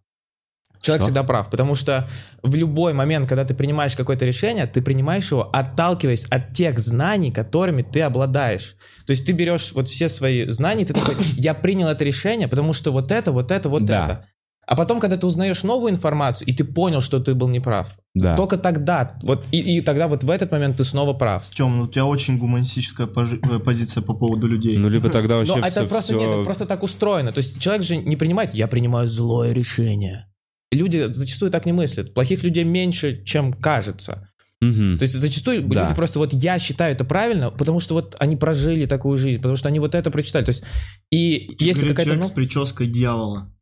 [0.82, 1.06] Человек Что?
[1.10, 2.08] всегда прав, потому что
[2.42, 7.30] в любой момент, когда ты принимаешь какое-то решение, ты принимаешь его, отталкиваясь от тех знаний,
[7.30, 8.74] которыми ты обладаешь.
[9.06, 12.72] То есть ты берешь вот все свои знания, ты такой, я принял это решение, потому
[12.72, 14.04] что вот это, вот это, вот Да.
[14.04, 14.26] это.
[14.64, 18.36] А потом, когда ты узнаешь новую информацию, и ты понял, что ты был неправ, Да.
[18.36, 21.44] только тогда, вот и, и тогда вот в этот момент ты снова прав.
[21.54, 24.76] Тем, ну у тебя очень гуманистическая э, позиция по поводу людей.
[24.78, 27.32] Ну, либо тогда Но вообще это все, просто нет, это просто так устроено.
[27.32, 30.26] То есть человек же не принимает, я принимаю злое решение.
[30.72, 32.14] Люди зачастую так не мыслят.
[32.14, 34.28] Плохих людей меньше, чем кажется.
[34.60, 34.96] Мгм.
[34.98, 35.82] То есть зачастую Да.
[35.84, 39.56] люди просто вот я считаю это правильно, потому что вот они прожили такую жизнь, потому
[39.56, 40.44] что они вот это прочитали.
[40.44, 40.64] То есть
[41.10, 43.52] и если Говорит какая-то человек ну, с прической дьявола.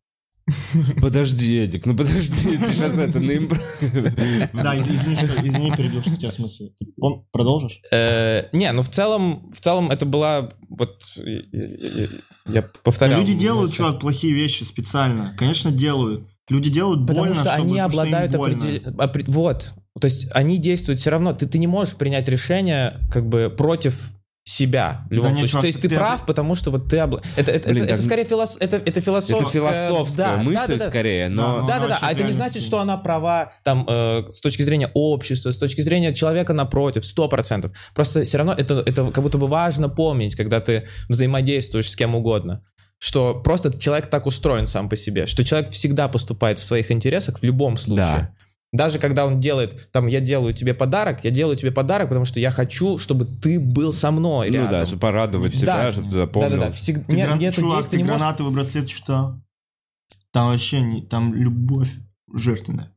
[1.00, 6.10] Подожди, Эдик, ну подожди, ты сейчас это на импро- Да, из- извини, извини, перебил, что
[6.12, 6.70] у тебя в смысле.
[6.78, 7.80] Ты пом- продолжишь?
[7.92, 11.02] э, не, ну в целом, в целом это была вот
[12.46, 13.20] я, повторял.
[13.20, 15.34] люди делают, чувак, плохие вещи специально.
[15.38, 16.24] Конечно, делают.
[16.50, 18.62] Люди делают Потому больно, что чтобы, они что обладают больно.
[18.64, 19.72] определ- опре- Вот.
[20.00, 21.32] То есть они действуют все равно.
[21.32, 23.94] Ты, ты не можешь принять решение как бы против
[24.42, 25.50] себя в любом нет, случае.
[25.50, 27.20] чувак, То есть ты, ты- прав, потому что вот ты обла...
[27.36, 28.56] это, это, Блин, это, это так- скорее филос...
[28.58, 29.42] это, это философская...
[29.42, 30.86] Это философская да, мысль да, да, да.
[30.88, 31.66] скорее, Да, но...
[31.68, 31.98] Да, да, да.
[32.00, 35.82] А это не значит, что она права там э, с точки зрения общества, с точки
[35.82, 37.72] зрения человека напротив, сто процентов.
[37.94, 42.14] Просто все равно это, это как будто бы важно помнить, когда ты взаимодействуешь с кем
[42.14, 42.64] угодно.
[43.02, 47.40] Что просто человек так устроен сам по себе, что человек всегда поступает в своих интересах
[47.40, 47.96] в любом случае.
[47.96, 48.34] Да.
[48.72, 52.38] Даже когда он делает, там, я делаю тебе подарок, я делаю тебе подарок, потому что
[52.38, 54.70] я хочу, чтобы ты был со мной Ну рядом.
[54.70, 55.90] да, чтобы порадовать себя, Да.
[55.92, 56.50] чтобы ты да, запомнил.
[56.50, 56.72] да, да.
[56.72, 59.40] Всег- Ты нет, гран- нету Чувак, есть, ты не можешь- гранатовый браслет читал?
[60.30, 61.02] Там вообще не...
[61.02, 61.88] Там любовь
[62.32, 62.92] жертвенная.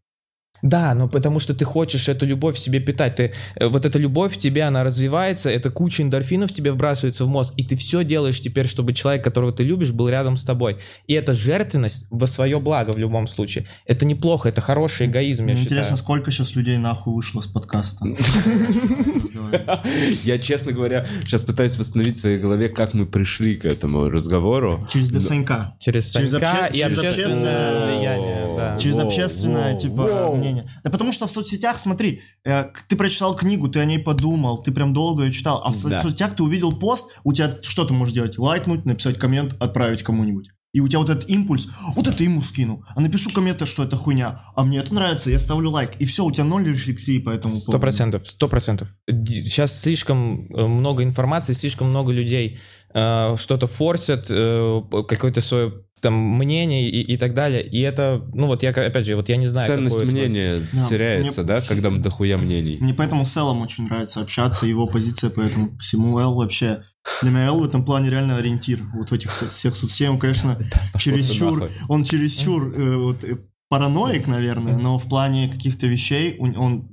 [0.63, 3.17] Да, но потому что ты хочешь эту любовь в себе питать.
[3.17, 7.25] Ты, э, вот эта любовь в тебе, она развивается, это куча эндорфинов в тебе вбрасывается
[7.25, 10.43] в мозг, и ты все делаешь теперь, чтобы человек, которого ты любишь, был рядом с
[10.43, 10.77] тобой.
[11.05, 13.65] И эта жертвенность во свое благо в любом случае.
[13.85, 15.79] Это неплохо, это хороший эгоизм, я Мне считаю.
[15.79, 18.05] интересно, сколько сейчас людей нахуй вышло с подкаста.
[20.23, 24.79] Я, честно говоря, сейчас пытаюсь восстановить в своей голове, как мы пришли к этому разговору.
[24.91, 25.51] Через ДСНК.
[25.79, 28.79] Через обще- и через общественное влияние.
[28.79, 30.37] Через общественное, типа, воу.
[30.53, 30.71] Мнение.
[30.83, 34.71] Да потому что в соцсетях, смотри, э, ты прочитал книгу, ты о ней подумал, ты
[34.71, 36.01] прям долго ее читал, а в Да.
[36.01, 38.37] соцсетях ты увидел пост, у тебя что ты можешь делать?
[38.37, 40.49] Лайкнуть, написать коммент, отправить кому-нибудь.
[40.73, 43.95] И у тебя вот этот импульс, вот это ему скинул, а напишу комменты, что это
[43.95, 47.29] хуйня, а мне это нравится, я ставлю лайк, и все, у тебя ноль рефлексии по
[47.29, 47.81] этому Сто поводу.
[47.81, 48.87] процентов, сто процентов.
[49.07, 52.57] Сейчас слишком э, много информации, слишком много людей
[52.95, 55.73] э, что-то форсят, э, какое-то свое
[56.03, 57.63] там мнение и, и так далее.
[57.65, 59.67] И это, ну вот я, опять же, вот я не знаю.
[59.67, 62.77] Ценность мнения Да, теряется, мне- да, когда дохуя мнений.
[62.81, 66.19] Мне поэтому с Эллом очень нравится общаться, его позиция по этому всему.
[66.19, 66.83] Эл вообще...
[67.21, 68.81] Для меня Эл в этом плане реально ориентир.
[68.93, 70.57] Вот в этих всех соцсетях, он, конечно,
[70.99, 71.71] чересчур...
[71.87, 73.37] Он чересчур э, вот, э,
[73.69, 76.89] параноик, наверное, но в плане каких-то вещей он, он,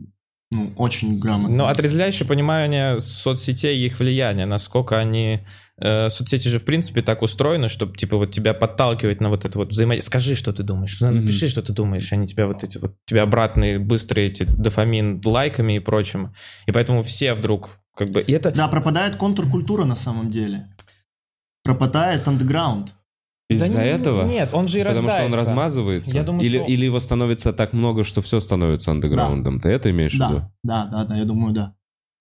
[0.52, 1.56] ну, очень грамотно.
[1.56, 5.40] Но отрезвляющее понимание соцсетей и их влияния, насколько они...
[5.80, 9.58] э, соцсети же, в принципе, так устроены, чтобы, типа, вот тебя подталкивать на вот это
[9.58, 10.10] вот взаимодействие.
[10.10, 12.12] Скажи, что ты думаешь, напиши, что ты думаешь.
[12.12, 12.94] Они тебя вот эти вот...
[13.06, 16.32] Тебя обратные, быстрые эти дофамин лайками и прочим.
[16.66, 18.20] И поэтому все вдруг как бы...
[18.20, 18.50] И это...
[18.50, 20.68] Да, пропадает контркультура на самом деле.
[21.64, 22.92] Пропадает андеграунд.
[23.50, 24.24] Да Из-за не- этого?
[24.26, 26.12] Нет, он же и Потому что он размазывается?
[26.12, 29.58] Я думаю, или, что- или его становится так много, что все становится андеграундом?
[29.58, 30.50] Ты это имеешь в виду?
[30.62, 31.74] Да, да, да, да, я думаю, да.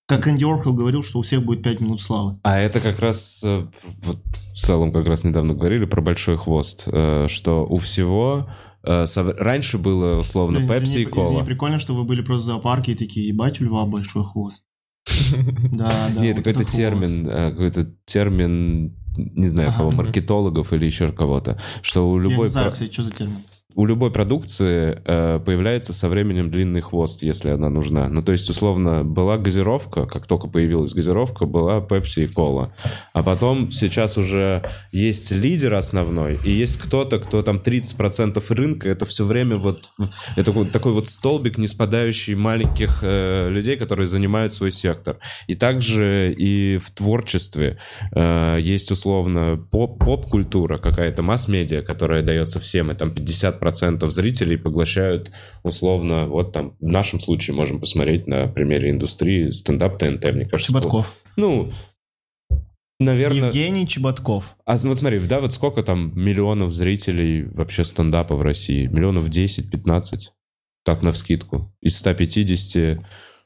[0.10, 2.40] Как Энди Орхел говорил, что у всех будет 5 минут славы.
[2.42, 3.68] А это как раз, э,
[4.02, 4.18] вот
[4.54, 8.50] в целом как раз недавно говорили про большой хвост, э, что у всего...
[8.84, 9.06] э,
[9.38, 11.44] Раньше было условно Пепси и кола.
[11.44, 14.64] прикольно, что вы были просто в зоопарке и такие, ебать, у льва большой хвост.
[15.74, 16.22] Да, да.
[16.24, 22.26] Нет, какой-то термин, какой-то термин, не знаю, кого, маркетологов или еще кого-то, что у хвост.
[22.26, 23.44] Я любой, не знаю, кстати, что за термин.
[23.76, 28.10] У любой продукции э, появляется со временем длинный хвост, если она нужна.
[28.10, 32.74] Ну, то есть, условно, была газировка, как только появилась газировка, была Пепси и Кола.
[33.14, 39.06] А потом сейчас уже есть лидер основной, и есть кто-то, кто там 30% рынка, это
[39.06, 39.82] все время вот,
[40.36, 45.18] это вот такой вот столбик, не спадающий маленьких э, людей, которые занимают свой сектор.
[45.46, 47.78] И также и в творчестве
[48.14, 55.32] э, есть условно поп- поп-культура, какая-то масс-медиа, которая дается всем, и там 50% зрителей поглощают
[55.64, 60.74] условно, вот там в нашем случае можем посмотреть на примере индустрии стендап ТНТ, мне кажется.
[60.74, 61.14] Чеботков.
[61.36, 61.72] Ну,
[63.00, 63.48] наверное...
[63.48, 64.56] Евгений Чеботков.
[64.66, 68.88] А ну, вот смотри, да, вот сколько там миллионов зрителей вообще стендапа в России?
[68.88, 70.30] Миллионов 10-15?
[70.84, 71.74] Так, на вскидку.
[71.82, 73.00] Из 150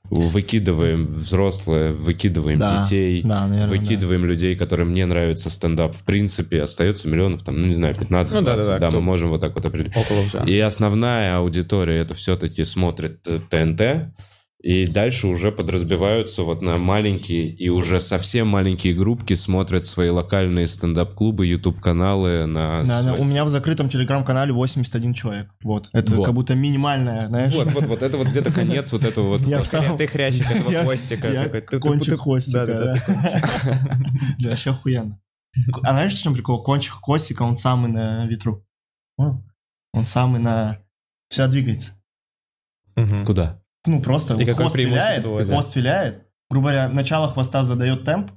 [0.10, 5.96] Выкидываем взрослые, выкидываем Да, детей, да, наверное, выкидываем людей, которым не нравится стендап.
[5.96, 9.30] В принципе, остается миллионов, там, ну, не знаю, 15 Ну, да-да-да, да, мы кто- можем
[9.30, 9.96] вот так вот определить.
[9.96, 10.44] Около уже.
[10.50, 14.14] И основная аудитория это все-таки смотрит э, ТНТ,
[14.64, 20.68] и дальше уже подразбиваются вот на маленькие и уже совсем маленькие группки смотрят свои локальные
[20.68, 22.82] стендап-клубы, YouTube-каналы на...
[22.84, 25.50] Да, да, свой- у меня в закрытом телеграм-канале 81 человек.
[25.66, 25.90] Вот.
[25.92, 26.24] Это Вот.
[26.26, 27.52] как будто минимальная, знаешь.
[27.54, 29.42] Вот, вот, вот это вот где-то конец вот этого вот...
[29.98, 31.28] Ты хрящик этого хвостика.
[31.82, 33.04] кончик хвостика, да.
[34.40, 35.20] Да, вообще охуенно.
[35.84, 36.64] А знаешь, в чем прикол?
[36.64, 38.66] Кончик хвостика, он самый на ветру.
[39.18, 40.80] Он самый на...
[41.28, 41.92] Всегда двигается.
[43.26, 43.62] Куда?
[43.86, 45.44] Ну, просто И хвост виляет, да.
[45.46, 46.24] хвост виляет.
[46.50, 48.32] Грубо говоря, начало хвоста задает темп,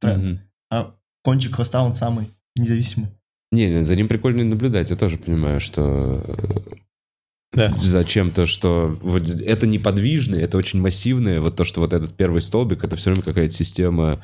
[0.00, 0.40] тренд, Мгм.
[0.70, 3.08] а кончик хвоста он самый независимый.
[3.52, 4.90] Не, за ним прикольно наблюдать.
[4.90, 6.24] Я тоже понимаю, что
[7.52, 7.68] Да.
[7.80, 11.40] зачем-то, что вот это неподвижное, это очень массивное.
[11.40, 14.22] Вот то, что вот этот первый столбик, это все время какая-то система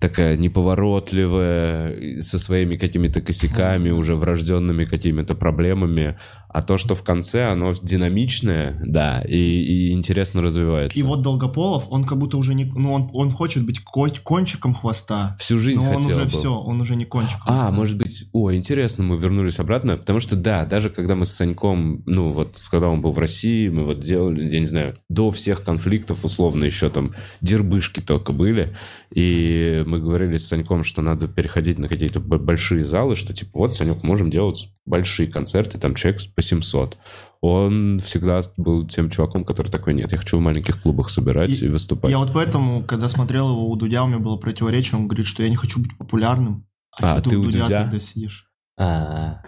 [0.00, 6.18] такая неповоротливая, со своими какими-то косяками, уже врожденными какими-то проблемами.
[6.56, 10.98] А то, что в конце, оно динамичное, да, и, и интересно развивается.
[10.98, 12.64] И вот Долгополов, он как будто уже не...
[12.64, 16.30] Ну, он, он хочет быть ко- кончиком хвоста, Всю жизнь но он хотел уже бы.
[16.30, 17.68] все, он уже не кончик хвоста.
[17.68, 21.32] А, может быть, о, интересно, мы вернулись обратно, потому что, да, даже когда мы с
[21.32, 25.30] Саньком, ну, вот, когда он был в России, мы вот делали, я не знаю, до
[25.32, 28.74] всех конфликтов, условно, еще там дербышки только были,
[29.14, 33.76] и мы говорили с Саньком, что надо переходить на какие-то большие залы, что, типа, вот,
[33.76, 36.96] Санек, можем делать большие концерты, там, человек по 700.
[37.40, 41.66] Он всегда был тем чуваком, который такой, нет, я хочу в маленьких клубах собирать и,
[41.66, 42.10] И выступать.
[42.10, 45.42] Я вот поэтому, когда смотрел его у Дудя, у меня было противоречие, он говорит, что
[45.42, 46.66] я не хочу быть популярным.
[47.00, 47.82] А, чё ты у Дудя?
[47.84, 48.50] когда сидишь?
[48.78, 49.42] А,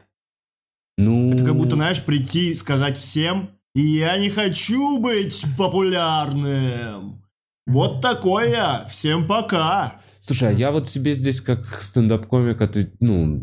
[0.97, 1.33] ну...
[1.33, 7.23] Это как будто, знаешь, прийти и сказать всем, я не хочу быть популярным.
[7.67, 8.87] Вот такой я.
[8.87, 9.98] Всем пока.
[10.29, 13.41] Слушай, а я вот себе здесь как стендап-комик, отве- ну,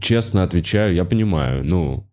[0.00, 2.10] честно отвечаю, я понимаю, ну...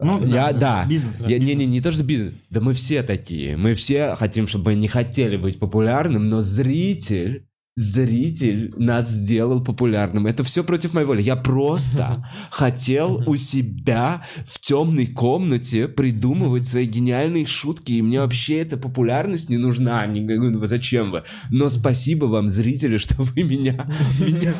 [0.00, 0.86] Ну, я, да.
[0.88, 1.16] Бизнес.
[1.26, 2.32] Я, не, не, не то, что бизнес.
[2.48, 3.58] Да мы все такие.
[3.58, 7.47] Мы все хотим, чтобы не хотели быть популярным, но зритель,
[7.78, 10.26] зритель нас сделал популярным.
[10.26, 11.22] Это все против моей воли.
[11.22, 18.58] Я просто хотел у себя в темной комнате придумывать свои гениальные шутки, и мне вообще
[18.58, 20.04] эта популярность не нужна.
[20.06, 21.22] Не говорю, ну зачем вы?
[21.50, 23.86] Но спасибо вам, зрители, что вы меня...
[24.18, 24.54] меня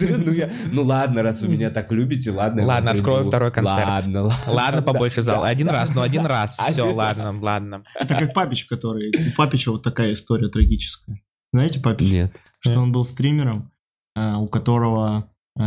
[0.00, 2.64] ну, я- ну ладно, раз вы меня так любите, ладно.
[2.64, 3.86] Ладно, открою второй концерт.
[3.86, 4.52] Ладно, ладно.
[4.52, 5.44] Ладно, Да, побольше зала.
[5.44, 5.50] да.
[5.50, 6.56] Один раз, ну один раз.
[6.56, 7.82] Все, Один ладно, ладно.
[7.98, 9.10] Это как Папич, который...
[9.10, 11.20] У Папича вот такая история трагическая.
[11.52, 12.08] Знаете Папич?
[12.08, 12.40] Нет.
[12.60, 13.70] Что он был стримером,
[14.16, 15.30] э, у которого...
[15.58, 15.62] э,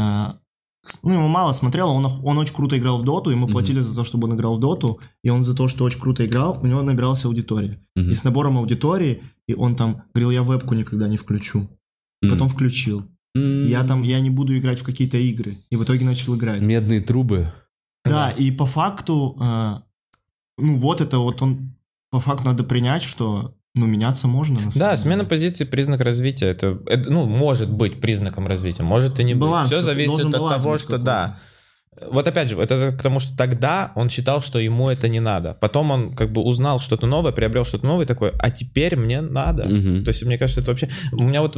[1.03, 4.03] Ну, ему мало смотрело, он, он очень круто играл в доту, ему платили за то,
[4.03, 6.81] чтобы он играл в доту, и он за то, что очень круто играл, у него
[6.83, 7.79] набиралась аудитория.
[7.95, 8.11] Мгм.
[8.11, 11.67] И с набором аудитории, и он там говорил, я вебку никогда не включу.
[12.23, 12.29] М.
[12.29, 13.03] Потом включил.
[13.35, 13.65] М.
[13.67, 15.57] Я там, я не буду играть в какие-то игры.
[15.71, 16.61] И в итоге начал играть.
[16.61, 17.51] Медные трубы.
[18.05, 19.73] Да, и по факту, э,
[20.59, 21.73] ну вот это вот он,
[22.11, 24.55] по факту надо принять, что, ну, меняться можно.
[24.61, 25.29] на Да, самом смена деле.
[25.29, 26.47] позиции признак развития.
[26.47, 29.41] Это, это, ну, может быть признаком развития, может и не быть.
[29.41, 31.37] Баланс Все какой- зависит от того, быть что да.
[32.11, 35.53] Вот опять же, это к тому, что тогда он считал, что ему это не надо.
[35.53, 39.65] Потом он как бы узнал что-то новое, приобрел что-то новое, такой, а теперь мне надо.
[39.65, 40.03] Мгм.
[40.03, 40.89] То есть, мне кажется, это вообще...
[41.13, 41.55] У меня вот,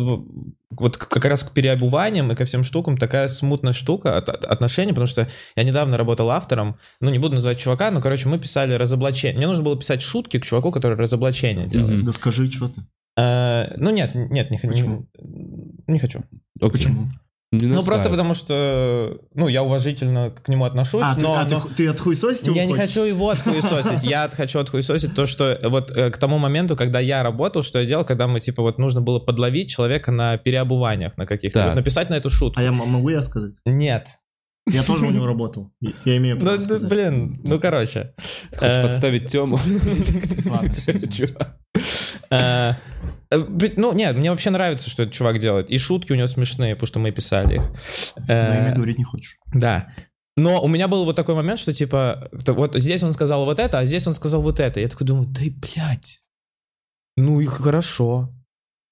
[0.69, 5.27] вот как раз к переобуваниям и ко всем штукам такая смутная штука, от, потому что
[5.55, 9.37] я недавно работал автором, ну, не буду называть чувака, но, короче, мы писали разоблачение.
[9.37, 11.97] Мне нужно было писать шутки к чуваку, который разоблачение делает.
[11.97, 12.05] Мгм.
[12.05, 12.81] Да скажи, что ты.
[13.17, 15.07] Э, ну, нет, нет, не, х- не, Почему?
[15.87, 16.19] не хочу.
[16.59, 16.71] Окей.
[16.71, 17.07] Почему?
[17.53, 21.35] Не Ну, просто потому что, ну, я уважительно к нему отношусь, А, ты, но...
[21.39, 22.87] а, ты но- ху- ты отхуесосить его Я не хочешь?
[22.87, 27.23] хочу его отхуесосить, я хочу отхуесосить то, что вот э, к тому моменту, когда я
[27.23, 31.25] работал, что я делал, когда мы, типа, вот нужно было подловить человека на переобуваниях на
[31.25, 32.59] каких-то, написать на эту шутку.
[32.59, 33.53] А я могу я сказать?
[33.65, 34.07] Нет.
[34.69, 35.71] Я тоже у него работал.
[36.03, 36.89] Я имею Ну, право сказать.
[36.89, 38.13] блин, ну, короче.
[38.57, 39.57] Хочешь Э, подставить Тему?
[40.45, 40.69] Ладно,
[43.31, 45.69] э, э, Ну, нет, мне вообще нравится, что этот чувак делает.
[45.69, 47.63] И шутки у него смешные, потому что мы писали их.
[48.27, 49.37] Но Э, имя говорить не хочешь.
[49.53, 49.89] Да.
[50.35, 53.79] Но у меня был вот такой момент, что типа, вот здесь он сказал вот это,
[53.79, 54.79] а здесь он сказал вот это.
[54.79, 56.21] Я такой думаю, да и блядь.
[57.15, 58.31] Ну и хорошо.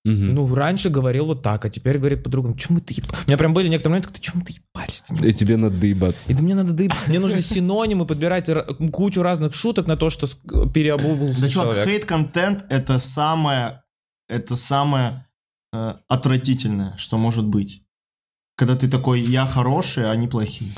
[0.05, 0.35] Мгм.
[0.35, 2.55] Ну, раньше говорил вот так, а теперь говорит по-другому.
[2.55, 5.03] Чем мы ты еб- У меня прям были некоторые моменты, чем мы ты ебались?
[5.23, 6.29] И тебе надо доебаться.
[6.31, 8.47] И да мне надо доеб- Мне нужно синонимы подбирать
[8.91, 10.27] кучу разных шуток на то, что
[10.69, 13.81] переобулся Да, чувак, хейт-контент это самое,
[14.27, 15.25] это самое
[15.73, 17.83] э, отвратительное, что может быть.
[18.57, 20.71] Когда ты такой, я хороший, а они плохие.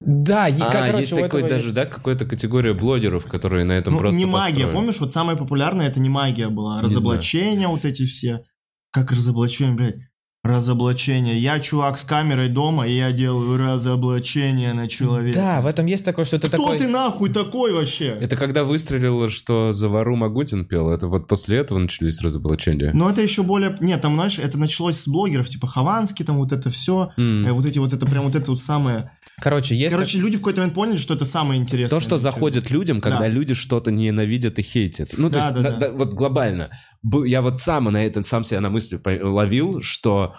[0.00, 3.72] Да, и, А, как, короче, есть такой даже, есть- да, какая-то категория блогеров, которые на
[3.72, 4.72] этом Ну, просто не магия, построены.
[4.72, 8.44] помнишь, вот самое популярное это не магия была, Не разоблачения вот эти все.
[8.92, 9.96] Как разоблачение, блядь?
[10.44, 11.36] Разоблачение.
[11.36, 15.38] Я чувак с камерой дома, и я делаю разоблачение на человека.
[15.38, 16.78] Да, в этом есть такое, что ты Кто такой...
[16.78, 18.16] ты нахуй такой вообще?
[18.20, 22.92] Это когда выстрелило, что за вору Магутин пел, это вот после этого начались разоблачения.
[22.94, 23.76] Но это еще более...
[23.80, 27.10] Нет, там, знаешь, это началось с блогеров, типа Хованский, там вот это все.
[27.16, 27.52] М.
[27.52, 29.10] Вот эти вот, это прям вот это вот самое...
[29.40, 29.92] Короче, есть...
[29.94, 31.98] Короче, люди в какой-то момент поняли, что это самое интересное.
[31.98, 33.28] То, что заходит людям, когда Да.
[33.28, 35.10] люди что-то ненавидят и хейтят.
[35.16, 35.92] Ну, то Да, есть, да, да- да.
[35.92, 36.70] вот глобально.
[37.24, 40.34] Я вот сам на это, сам себя на мысли ловил, что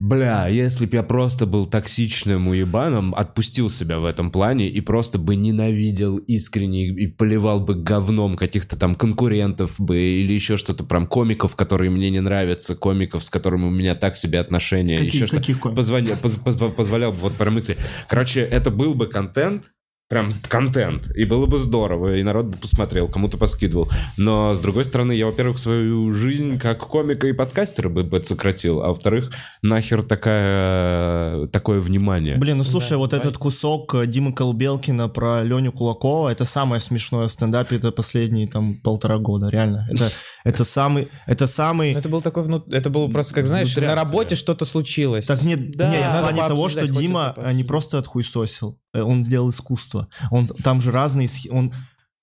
[0.00, 5.18] Бля, если бы я просто был токсичным уебаном, отпустил себя в этом плане и просто
[5.18, 11.06] бы ненавидел искренне и поливал бы говном каких-то там конкурентов бы или еще что-то, прям
[11.06, 15.26] комиков, которые мне не нравятся, комиков, с которыми у меня так себе отношения, Каких- еще
[15.26, 15.76] что каких комиков?
[15.76, 17.76] позволял, поз- поз- позволял бы вот промыслить.
[18.08, 19.70] Короче, это был бы контент,
[20.10, 23.88] прям контент, и было бы здорово, и народ бы посмотрел, кому-то поскидывал.
[24.16, 28.82] Но, с другой стороны, я, во-первых, свою жизнь как комика и подкастера бы, бы сократил,
[28.82, 29.30] а во-вторых,
[29.62, 32.36] нахер такая, такое внимание.
[32.38, 33.24] Блин, ну слушай, Да, вот давай.
[33.24, 38.48] этот кусок э, Димы Колбелкина про Леню Кулакова, это самое смешное в стендапе это последние
[38.48, 39.86] там полтора года, реально.
[39.90, 40.10] Это,
[40.44, 41.92] это самый, это самый...
[41.92, 45.26] Это был такой, внут- это было просто, как знаешь, на работе что-то случилось.
[45.26, 49.50] Так нет, Да, не, в плане того, что Дима не просто отхуесосил, э, он сделал
[49.50, 50.08] искусство.
[50.30, 51.72] Он там же разные, он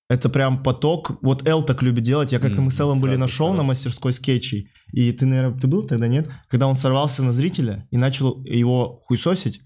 [0.10, 1.18] это прям поток.
[1.22, 2.32] Вот Эл так любит делать.
[2.32, 4.72] Я как-то мы с Элом были на шоу на мастерской скетчей.
[4.94, 6.30] И ты, наверное, ты был тогда, нет?
[6.48, 9.62] Когда он сорвался на зрителя и начал его хуесосить.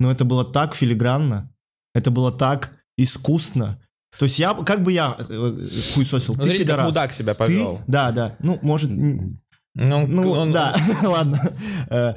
[0.00, 1.54] Но это было так филигранно.
[1.94, 3.81] Это было так искусно.
[4.18, 5.24] То есть я, как бы я э,
[5.94, 6.86] хуесосил, Ну, ты смотри, пидорас.
[6.88, 7.80] мудак себя Ты, повел.
[7.86, 8.36] да, да.
[8.40, 11.40] Ну, может, Ну, ну, он- да, ладно.
[11.90, 12.14] Э,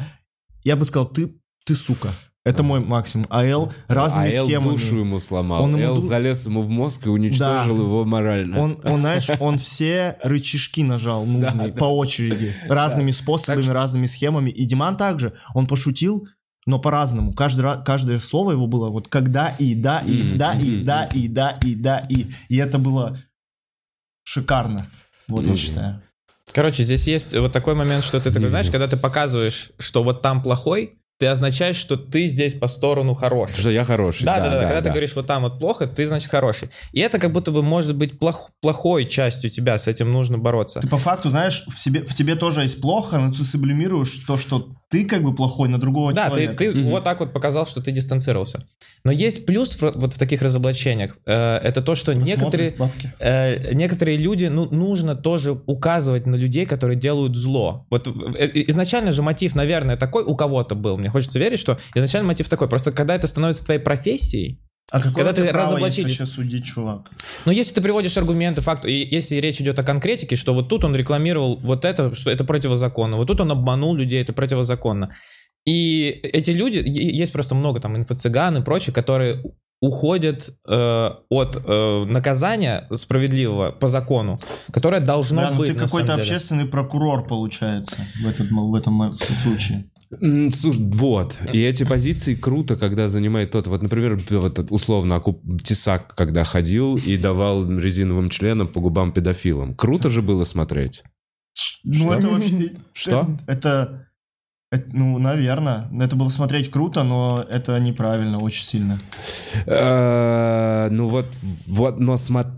[0.63, 1.33] Я бы сказал, ты,
[1.65, 2.09] ты сука.
[2.43, 3.25] Это мой максимум.
[3.31, 4.75] А Эл разными а Эл схемами.
[4.75, 5.63] душу ему сломал.
[5.63, 7.83] Он ему Эл залез ему в мозг и уничтожил Да.
[7.83, 8.59] его морально.
[8.61, 13.73] Он, он, знаешь, он все рычажки нажал нужные Да, по очереди, разными способами, Так что-
[13.73, 14.51] разными схемами.
[14.51, 16.27] И Диман также, он пошутил,
[16.65, 17.33] но по-разному.
[17.33, 21.27] Каждый, ра- каждое слово его было вот когда и да и да и да и
[21.27, 22.25] да и да и.
[22.49, 23.17] И это было
[24.23, 24.85] шикарно.
[25.27, 25.57] Вот я Мгм.
[25.57, 26.01] считаю.
[26.51, 30.21] Короче, здесь есть вот такой момент, что ты такой, знаешь, когда ты показываешь, что вот
[30.21, 33.57] там плохой, ты означаешь, что ты здесь по сторону хороший.
[33.57, 34.25] Что я хороший.
[34.25, 34.81] Да, да, да, Когда да.
[34.81, 36.69] ты говоришь, вот там вот плохо, ты, значит, хороший.
[36.91, 40.81] И это как будто бы может быть плох- плохой частью тебя, с этим нужно бороться.
[40.81, 44.35] Ты по факту, знаешь, в, себе, в тебе тоже есть плохо, но ты сублимируешь то,
[44.37, 46.55] что ты как бы плохой на другого Да, ты, человека.
[46.57, 46.83] ты Мгм.
[46.89, 48.65] вот так вот показал, что ты дистанцировался.
[49.03, 51.17] Но есть плюс в- вот в таких разоблачениях.
[51.25, 53.13] Э, это то, что некоторые, бабки.
[53.19, 57.85] э, некоторые люди, ну, нужно тоже указывать на людей, которые делают зло.
[57.91, 60.97] Вот э, изначально же мотив, наверное, такой у кого-то был.
[60.97, 62.69] Мне хочется верить, что изначально мотив такой.
[62.69, 64.61] Просто когда это становится твоей профессией,
[64.91, 67.09] А какое когда ты разоблачили- вообще судить, чувак?
[67.45, 70.83] Но если ты приводишь аргументы, факты, и если речь идет о конкретике, что вот тут
[70.83, 75.11] он рекламировал вот это, что это противозаконно, вот тут он обманул людей, это противозаконно.
[75.65, 79.43] И эти люди, есть просто много там инфо-цыган и прочее, которые
[79.81, 84.37] уходят э, от э, наказания справедливого по закону,
[84.71, 85.73] которое должно Да, ну быть.
[85.73, 89.85] ты какой-то общественный прокурор, получается, в, этот, в этом случае.
[90.11, 91.35] Вот.
[91.51, 93.67] И эти позиции круто, когда занимает тот.
[93.67, 99.75] Вот, например, вот условно Акуп- Тесак, когда ходил и давал резиновым членам по губам педофилам.
[99.75, 101.03] Круто же было смотреть.
[101.83, 102.13] Ну, Что?
[102.13, 102.71] это вообще...
[102.93, 103.37] Что?
[103.47, 104.07] Это,
[104.75, 105.89] это, ну, наверное.
[105.99, 108.97] Это было смотреть круто, но это неправильно очень сильно.
[109.65, 111.25] Э, Ну вот,
[111.67, 112.17] вот, но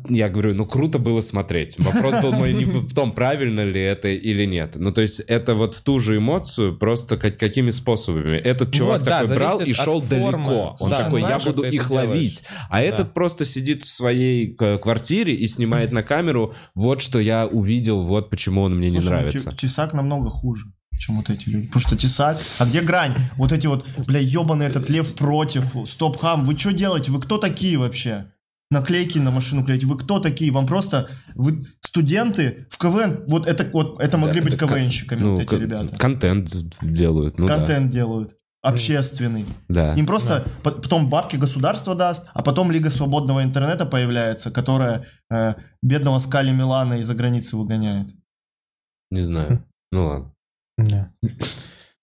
[0.09, 1.80] я говорю, ну круто было смотреть.
[1.80, 4.76] Вопрос был мой не в том, правильно ли это или нет.
[4.80, 8.38] Ну то есть это вот в ту же эмоцию, просто как- какими способами.
[8.38, 10.76] Этот чувак Вот, да, такой брал и шел далеко.
[10.80, 12.41] Он такой, я буду их ловить.
[12.70, 18.01] А этот просто сидит в своей квартире и снимает на камеру, вот что я увидел,
[18.01, 19.51] вот почему он мне не ну, нравится.
[19.51, 20.65] Те- Тесак намного хуже,
[20.97, 21.67] чем вот эти люди.
[21.67, 22.37] Потому что Тесак...
[22.59, 23.13] А где грань?
[23.37, 26.45] Вот эти вот, бля, ебаный этот лев против, стоп-хам.
[26.45, 27.11] Вы что делаете?
[27.11, 28.31] Вы кто такие вообще?
[28.69, 29.85] Наклейки на машину клеите.
[29.85, 30.51] Вы кто такие?
[30.51, 31.09] Вам просто...
[31.35, 33.23] Вы студенты в КВН...
[33.27, 35.97] Вот это, вот, это могли быть Это КВНщиками, Ну, вот эти кон- ребята.
[35.97, 37.57] Контент делают, ну да.
[37.57, 38.33] Контент делают.
[38.61, 39.45] Общественный.
[39.69, 39.93] Да.
[39.93, 45.53] Им просто по- потом бабки государство даст, а потом Лига свободного интернета появляется, которая э,
[45.81, 48.09] бедного Скали Милана из-за границы выгоняет.
[49.11, 49.63] Не знаю.
[49.91, 50.33] Ну ладно.
[50.78, 51.11] Да.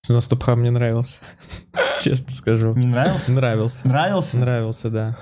[0.09, 1.17] Но Стопхам мне нравился.
[2.01, 2.75] Честно скажу.
[2.75, 3.33] Не нравился?
[3.33, 3.77] Нравился.
[3.89, 4.37] Нравился?
[4.37, 5.17] Нравился, да.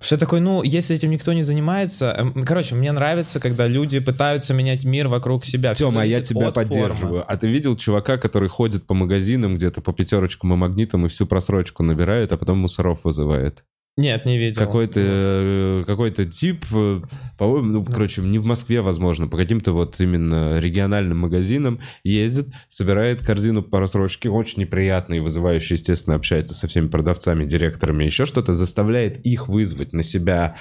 [0.00, 2.06] Что я такой, ну, если этим никто не занимается...
[2.06, 5.74] эм, Короче, мне нравится, когда люди пытаются менять мир вокруг себя.
[5.74, 6.68] Тёма, я зависит тебя от формы.
[6.70, 7.24] поддерживаю.
[7.32, 11.26] А ты видел чувака, который ходит по магазинам где-то по пятерочкам и магнитам и всю
[11.26, 13.64] просрочку набирает, а потом мусоров вызывает?
[13.98, 14.58] Нет, не видел.
[14.58, 17.02] Какой-то э, какой-то тип, э,
[17.36, 23.20] по-моему, ну, короче, не в Москве, возможно, по каким-то вот именно региональным магазинам ездит, собирает
[23.20, 28.54] корзину по рассрочке, очень неприятно и вызывающе, естественно, общается со всеми продавцами, директорами, еще что-то,
[28.54, 30.56] заставляет их вызвать на себя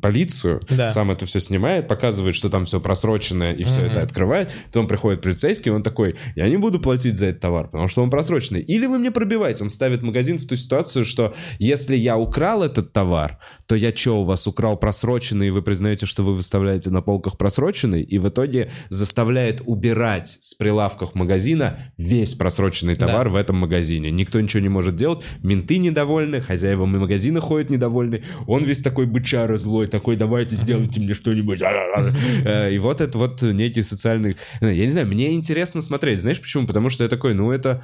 [0.00, 0.90] полицию, Да.
[0.90, 3.86] сам это все снимает, показывает, что там все просроченное, и все Мгм.
[3.90, 4.52] это открывает.
[4.66, 8.10] Потом приходит полицейский, он такой, я не буду платить за этот товар, потому что он
[8.10, 8.60] просроченный.
[8.60, 9.64] Или вы мне пробиваете.
[9.64, 14.20] Он ставит магазин в ту ситуацию, что если я украл этот товар, то я что,
[14.20, 18.28] у вас украл просроченный, и вы признаете, что вы выставляете на полках просроченный, и в
[18.28, 23.06] итоге заставляет убирать с прилавков магазина весь просроченный Да.
[23.06, 24.10] товар в этом магазине.
[24.10, 29.56] Никто ничего не может делать, менты недовольны, хозяева магазина ходят недовольны, он весь такой бычара
[29.56, 31.60] злой, такой, давайте сделайте мне что-нибудь.
[32.44, 34.36] Э, И вот это вот некий социальный...
[34.60, 36.20] э, Я не знаю, мне интересно смотреть.
[36.20, 36.66] Знаешь почему?
[36.66, 37.82] Потому что я такой, ну это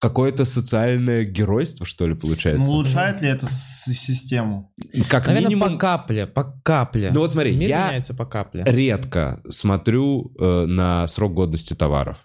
[0.00, 2.66] какое-то социальное геройство, что ли, получается.
[2.66, 3.46] Ну, улучшает ли это
[3.86, 4.72] систему?
[5.08, 7.10] как Наверное, минимум, по капле, по капле.
[7.12, 8.64] Ну вот смотри, Мир я- меняется по капле.
[8.66, 12.18] редко смотрю э, на срок годности товаров.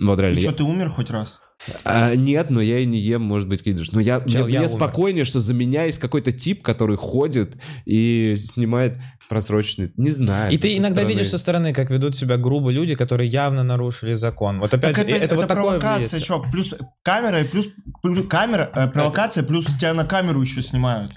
[0.00, 0.38] Вот реально.
[0.38, 1.40] И я- что, ты умер хоть раз?
[1.84, 3.92] А, нет, но я и не ем, может быть, кидыш.
[3.92, 7.56] Но я, Чел, мне, я мне спокойнее, что за меня есть какой-то тип, который ходит
[7.84, 8.98] и снимает
[9.28, 9.92] просроченный.
[9.96, 10.52] Не знаю.
[10.52, 11.12] И ты иногда стороны.
[11.12, 14.58] видишь со стороны, как ведут себя грубо люди, которые явно нарушили закон.
[14.58, 16.24] Вот опять Так же, это, это, вот это такое провокация, влияет.
[16.24, 16.50] чувак.
[16.50, 17.68] Плюс камера, и плюс,
[18.02, 21.12] плюс камера, э, провокация, плюс тебя на камеру еще снимают.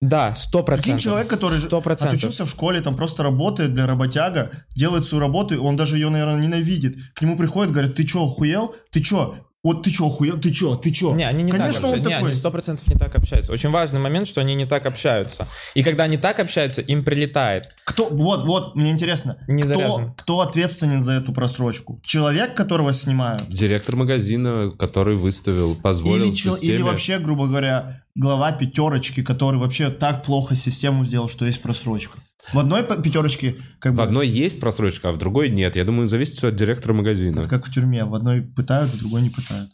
[0.00, 1.02] Да, сто процентов.
[1.02, 2.14] человек, который Сто процентов.
[2.18, 6.40] отучился в школе, там просто работает для работяга, делает свою работу, он даже ее, наверное,
[6.40, 6.96] ненавидит.
[7.14, 8.74] К нему приходят, говорят, ты что, охуел?
[8.92, 9.36] Ты что?
[9.66, 10.38] Вот ты что, охуел?
[10.38, 10.76] Ты что?
[10.76, 11.12] Ты что?
[11.12, 12.08] Не, они не Конечно, так общаются.
[12.08, 12.28] Не, такой.
[12.30, 13.52] они сто процентов не так общаются.
[13.52, 15.48] Очень важный момент, что они не так общаются.
[15.74, 17.74] И когда они так общаются, им прилетает.
[17.82, 20.14] Кто, вот, вот, мне интересно, Не кто, заряжен.
[20.16, 22.00] кто ответственен за эту просрочку?
[22.04, 23.48] Человек, которого снимают?
[23.48, 26.74] Директор магазина, который выставил, позволил Или, системе...
[26.74, 32.20] или вообще, грубо говоря, глава пятерочки, который вообще так плохо систему сделал, что есть просрочка.
[32.52, 35.76] В одной пятерочке, как В бы, одной есть просрочка, а в другой нет.
[35.76, 37.40] Я думаю, зависит все от директора магазина.
[37.40, 39.70] это как в тюрьме, в одной пытают, в другой не пытают.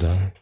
[0.00, 0.32] Да.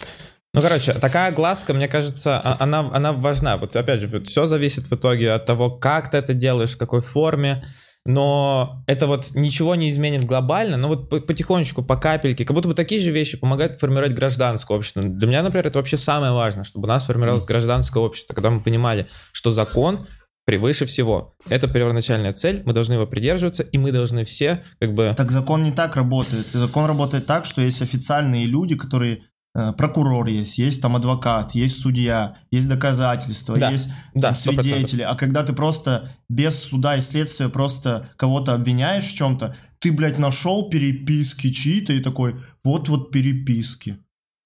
[0.54, 3.56] Ну, короче, такая глазка, мне кажется, а- она, она важна.
[3.56, 7.00] Вот опять же, все зависит в итоге от того, как ты это делаешь, в какой
[7.00, 7.64] форме.
[8.04, 12.68] Но это вот ничего не изменит глобально, но вот по- потихонечку, по капельке, как будто
[12.68, 15.02] бы такие же вещи помогают формировать гражданское общество.
[15.02, 18.60] Для меня, например, это вообще самое важное, чтобы у нас формировалось гражданское общество, когда мы
[18.60, 20.06] понимали, что закон
[20.44, 21.36] превыше всего.
[21.48, 25.14] Это первоначальная цель, мы должны его придерживаться, и мы должны все как бы...
[25.16, 26.46] Так закон не так работает.
[26.52, 29.22] Закон работает так, что есть официальные люди, которые
[29.54, 34.62] прокурор есть, есть там адвокат, есть судья, есть доказательства, Да, есть да, там 100%.
[34.62, 35.02] свидетели.
[35.02, 40.18] А когда ты просто без суда и следствия просто кого-то обвиняешь в чем-то, ты, блядь,
[40.18, 43.98] нашел переписки чьи-то и такой, вот-вот переписки.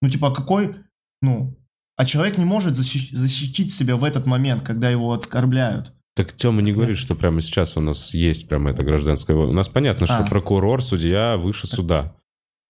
[0.03, 0.75] Ну, типа, какой,
[1.23, 1.57] ну,
[1.97, 5.93] а человек не может защи- защитить себя в этот момент, когда его оскорбляют.
[6.15, 9.35] Так Тёма не говорит, что прямо сейчас у нас есть прямо это гражданское...
[9.37, 10.25] У нас понятно, что А.
[10.25, 12.15] прокурор, судья выше суда.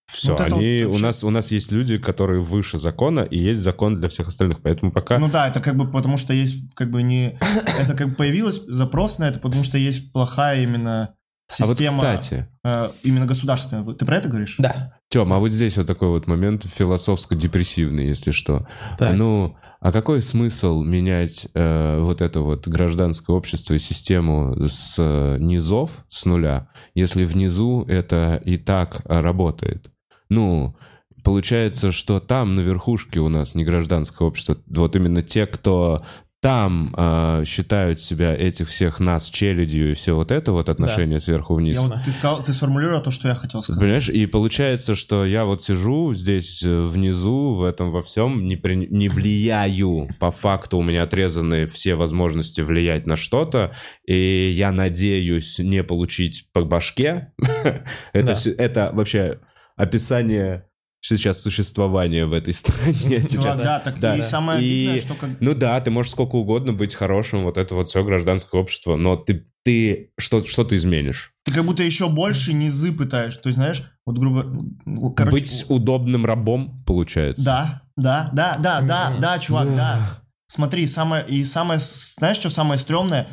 [0.06, 3.60] Все, Вот они, вот у, нас, у нас есть люди, которые выше закона, и есть
[3.60, 4.62] закон для всех остальных.
[4.62, 5.18] Поэтому пока...
[5.18, 7.38] Ну да, это как бы потому что есть как бы не...
[7.78, 11.14] Это как бы появилось запрос на это, потому что есть плохая именно
[11.48, 13.84] а вот, система кстати, э, именно государственная.
[13.94, 14.56] Ты про это говоришь?
[14.58, 14.94] Да.
[15.08, 18.66] Тём, а вот здесь вот такой вот момент философско-депрессивный, если что.
[18.98, 19.14] Так.
[19.14, 25.36] Ну, а какой смысл менять э, вот это вот гражданское общество и систему с э,
[25.38, 29.90] низов, с нуля, если внизу это и так работает?
[30.28, 30.76] Ну,
[31.24, 36.04] получается, что там на верхушке у нас не гражданское общество, вот именно те, кто
[36.42, 41.54] там э, считают себя этих всех нас челядью и все вот это вот отношение сверху
[41.54, 41.74] вниз.
[41.74, 43.80] Я вот- ты, сказал, ты сформулировал то, что я хотел сказать.
[43.80, 48.54] Понимаешь, и получается, что я вот сижу здесь э, внизу, в этом во всем, не,
[48.54, 50.08] при- не влияю.
[50.20, 53.72] По факту у меня отрезаны все возможности влиять на что-то,
[54.06, 57.32] и я надеюсь не получить по башке.
[58.12, 58.50] Это Да.
[58.58, 59.40] это вообще
[59.76, 60.66] описание
[61.00, 63.20] сейчас существования в этой стране.
[63.20, 63.56] Чувак, сейчас.
[63.58, 64.16] да, так Да.
[64.16, 65.30] и самое И- обидное, что как...
[65.40, 69.14] Ну да, ты можешь сколько угодно быть хорошим, вот это вот все гражданское общество, но
[69.16, 71.32] ты, ты что, что ты изменишь?
[71.44, 73.36] Ты как будто еще больше низы пытаешь.
[73.36, 74.44] То есть, знаешь, вот грубо...
[74.84, 77.44] ну, Короче, Быть удобным рабом, получается.
[77.44, 80.20] Да, да, да, да, да, да, чувак, да.
[80.48, 81.80] Смотри, самое, и самое,
[82.18, 83.26] знаешь, что самое стрёмное?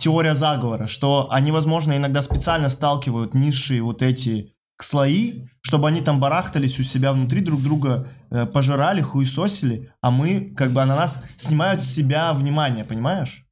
[0.00, 4.54] Теория заговора, что они, возможно, иногда специально сталкивают низшие вот эти
[4.84, 10.52] слои, чтобы они там барахтались у себя внутри, друг друга э, пожирали, хуесосили, а мы,
[10.56, 13.44] как бы, на нас снимают с себя внимание, понимаешь?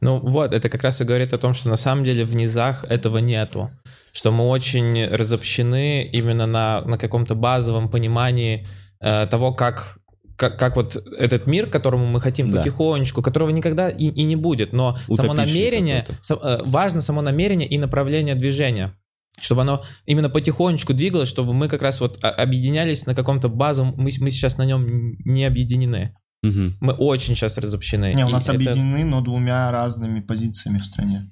[0.00, 2.84] Ну вот, это как раз и говорит о том, что на самом деле в низах
[2.84, 3.70] этого нету.
[4.12, 8.66] Что мы очень разобщены именно на, на каком-то базовом понимании
[9.00, 9.98] э, того, как,
[10.36, 12.58] как, как вот этот мир, к которому мы хотим Да.
[12.58, 14.72] потихонечку, которого никогда и, и не будет.
[14.72, 16.34] Но само намерение, какой-то.
[16.34, 18.92] са- э, важно само намерение и направление движения.
[19.40, 23.94] Чтобы оно именно потихонечку двигалось, чтобы мы как раз вот а- объединялись на каком-то базовом,
[23.96, 26.14] мы, мы сейчас на нем не объединены.
[26.42, 26.76] Мгм.
[26.80, 28.14] Мы очень сейчас разобщены.
[28.14, 31.30] Не, у И нас это- объединены, но двумя разными позициями в стране.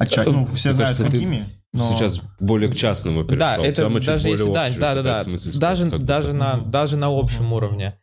[0.00, 1.84] Отча- ну, все Мне знают, кажется, какими, но...
[1.86, 3.38] Сейчас более к частному перешел.
[3.38, 7.98] Да, это Там даже если, да, да, да, даже, даже на, даже на общем уровне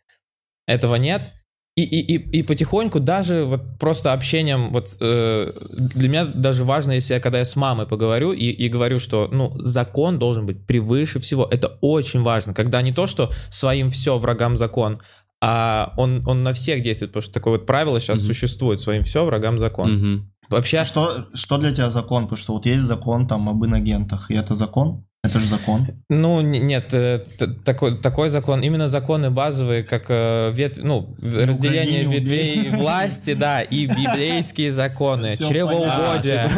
[0.67, 1.31] этого нет.
[1.75, 6.91] И, и, и, и потихоньку даже вот просто общением, вот э, для меня даже важно,
[6.91, 10.67] если я когда я с мамой поговорю и, и говорю, что ну закон должен быть
[10.67, 14.99] превыше всего, это очень важно, когда не то, что своим все врагам закон,
[15.41, 18.27] а он, он на всех действует, потому что такое вот правило сейчас Мгм.
[18.27, 19.95] существует, своим все врагам закон.
[19.95, 20.31] Мгм.
[20.49, 22.25] Вообще, А что, что для тебя закон?
[22.25, 25.07] Потому что вот есть закон там об инагентах, и это закон?
[25.25, 25.87] Это же закон.
[26.09, 27.19] Ну, нет, э,
[27.63, 33.61] такой, такой закон, именно законы базовые, как э, ветвь, ну, в- разделение ветвей власти, да,
[33.61, 36.49] и библейские законы, чревоугодие,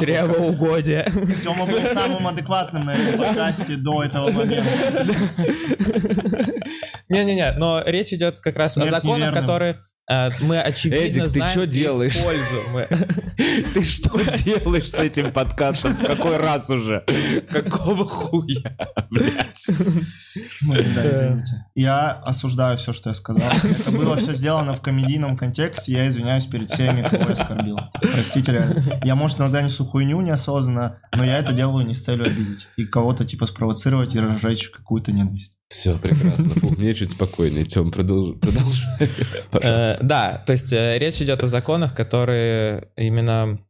[0.00, 1.06] чревоугодие.
[1.44, 5.06] Тёма был самым адекватным на этом подкасте до этого момента.
[7.08, 9.40] Не-не-не, но речь идет как раз о законах, неверным.
[9.40, 9.78] которые
[10.40, 12.16] мы очевидно Эдик, ты знаем чё их делаешь?
[12.22, 12.62] пользу.
[12.72, 12.86] Мы-
[13.74, 15.94] Ты что делаешь с этим подкастом?
[15.94, 17.04] В какой раз уже?
[17.50, 18.76] Какого хуя,
[19.10, 19.66] блядь?
[20.68, 21.64] Ой, Да, извините.
[21.74, 23.48] Я осуждаю все, что я сказал.
[23.62, 25.92] Это было все сделано в комедийном контексте.
[25.92, 27.78] Я извиняюсь перед всеми, кого я оскорбил.
[28.00, 28.82] Простите, реально.
[29.04, 32.66] Я, может, иногда несу хуйню неосознанно, но я это делаю не с целью обидеть.
[32.76, 35.54] И кого-то, типа, спровоцировать и разжечь какую-то ненависть.
[35.68, 36.48] Все, прекрасно.
[36.48, 37.64] Фух, мне чуть спокойнее.
[37.64, 38.38] Тем, продолжай.
[38.38, 39.10] продолжай.
[39.50, 39.96] Пожалуйста.
[40.00, 43.60] Э, Да, то есть э, речь идет о законах, которые именно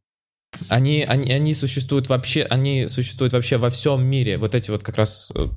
[0.69, 4.37] они, они, они существуют вообще, они существуют вообще во всем мире.
[4.37, 5.47] Вот эти вот как раз э,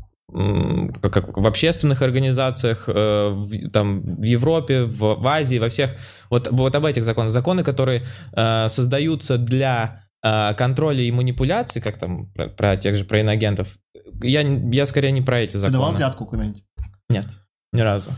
[1.01, 5.95] как, как в общественных организациях, э, в, там в Европе, в, в Азии, во всех
[6.31, 7.31] вот, вот об этих законах.
[7.31, 13.05] Законы, которые э, создаются для э, контроля и манипуляций, как там про, про тех же
[13.05, 13.79] про инагентов.
[14.21, 15.73] Я, я скорее не про эти Ты законы.
[15.73, 16.63] давал взятку когда-нибудь?
[17.09, 17.27] Нет,
[17.73, 18.13] ни разу,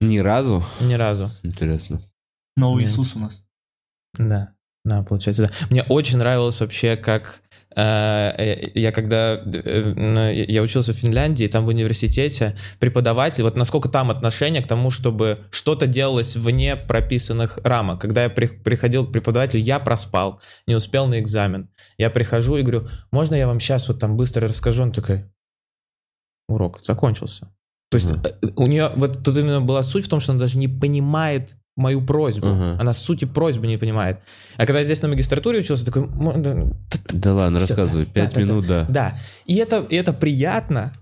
[0.00, 0.64] Ни разу?
[0.80, 1.30] ни разу.
[1.42, 2.00] Интересно.
[2.56, 2.92] Новый Нет.
[2.92, 3.44] Иисус у нас.
[4.18, 5.50] Да, да, получается, да.
[5.70, 7.42] Мне очень нравилось вообще, как
[7.76, 13.88] э, э, я когда э, я учился в Финляндии, там в университете преподаватель, вот насколько
[13.88, 18.00] там отношение к тому, чтобы что-то делалось вне прописанных рамок.
[18.00, 21.70] Когда я при- приходил к преподавателю, я проспал, не успел на экзамен.
[21.98, 24.82] Я прихожу и говорю, можно я вам сейчас вот там быстро расскажу?
[24.82, 25.26] Он такой,
[26.52, 27.48] урок закончился.
[27.90, 30.58] То есть э, у нее вот тут именно была суть в том, что она даже
[30.58, 32.46] не понимает мою просьбу.
[32.46, 32.80] Мгм.
[32.80, 34.18] Она сути просьбы не понимает.
[34.56, 36.02] А когда я здесь на магистратуре учился, такой...
[36.02, 36.72] «М,
[37.12, 38.04] да, ладно, рассказывай.
[38.06, 38.86] да, Пять да, минут, да.
[38.88, 39.18] Да.
[39.46, 40.92] И это, и это приятно,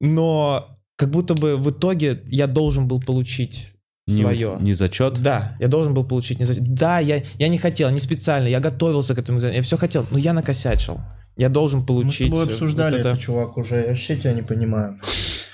[0.00, 3.72] но как будто бы в итоге я должен был получить
[4.06, 4.58] Не- свое.
[4.60, 5.22] Не зачет?
[5.22, 8.60] Да, я должен был получить не за- Да, я, я не хотел, не специально, я
[8.60, 11.00] готовился к этому экзамену, я все хотел, но я накосячил.
[11.40, 12.26] Я должен Мы с получить...
[12.26, 13.08] тобой вот обсуждали это.
[13.10, 13.76] это, чувак, уже.
[13.80, 15.00] Я вообще тебя не понимаю.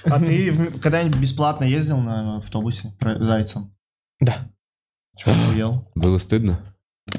[0.02, 3.72] А ты когда-нибудь бесплатно ездил на автобусе зайцем?
[4.20, 4.48] Да.
[5.16, 5.88] Чего ел?
[5.94, 6.58] Было стыдно?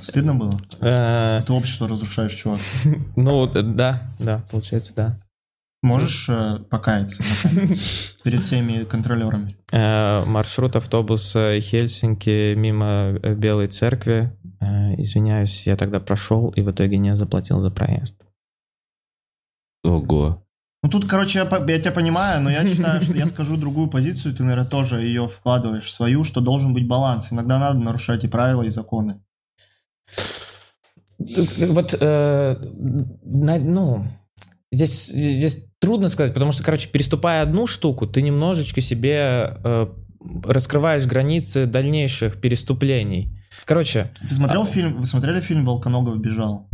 [0.01, 0.59] Стыдно было?
[0.81, 2.59] Э, Ты общество разрушаешь, чувак.
[3.15, 5.17] Ну, э, да, да, получается, да.
[5.81, 7.23] Можешь э, покаяться
[8.25, 9.55] перед всеми контролерами?
[9.71, 14.33] Маршрут автобус э, Хельсинки мимо Белой церкви.
[14.97, 18.26] Извиняюсь, я тогда прошел и в итоге не заплатил за проезд.
[19.87, 20.43] Ого.
[20.83, 24.33] Ну тут, короче, я, я тебя понимаю, но я считаю, что я скажу другую позицию,
[24.35, 27.31] ты, наверное, тоже ее вкладываешь в свою, что должен быть баланс.
[27.31, 29.21] Иногда надо нарушать и правила, и законы.
[31.19, 32.55] Вот, э,
[33.23, 34.05] на- ну,
[34.71, 39.87] здесь, здесь трудно сказать, потому что, короче, переступая одну штуку, ты немножечко себе э,
[40.45, 43.35] раскрываешь границы дальнейших переступлений.
[43.65, 44.65] Короче, Ты смотрел А.
[44.65, 46.69] фильм, вы смотрели фильм «Волконогов бежал»?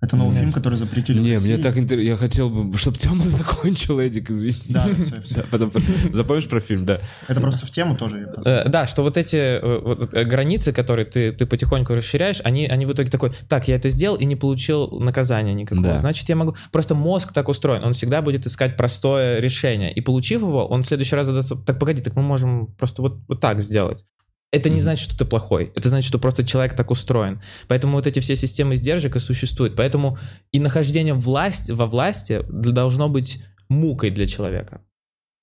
[0.00, 0.40] Это новый Нет.
[0.40, 2.08] фильм, который запретили Не, мне так интересно.
[2.08, 4.56] Я хотел бы, чтобы Тёма закончил, Эдик, извини.
[4.68, 5.34] Да, всё, всё.
[5.34, 5.70] Да, потом
[6.10, 6.98] запомнишь про фильм, да?
[7.28, 8.26] Это просто в тему тоже.
[8.44, 12.66] Э, да, что вот эти э, вот, э, границы, которые ты, ты потихоньку расширяешь, они,
[12.66, 15.86] они в итоге такой, так, я это сделал и не получил наказания никакого.
[15.86, 15.98] Да.
[15.98, 16.56] Значит, я могу...
[16.72, 19.92] Просто мозг так устроен, он всегда будет искать простое решение.
[19.92, 23.18] И получив его, он в следующий раз задастся, так, погоди, так мы можем просто вот,
[23.28, 24.06] вот так сделать.
[24.52, 25.72] Это не значит, что ты плохой.
[25.76, 27.40] Это значит, что просто человек так устроен.
[27.68, 29.76] Поэтому вот эти все системы сдержек и существуют.
[29.76, 30.18] Поэтому
[30.50, 34.82] и нахождение власть, во власти должно быть мукой для человека.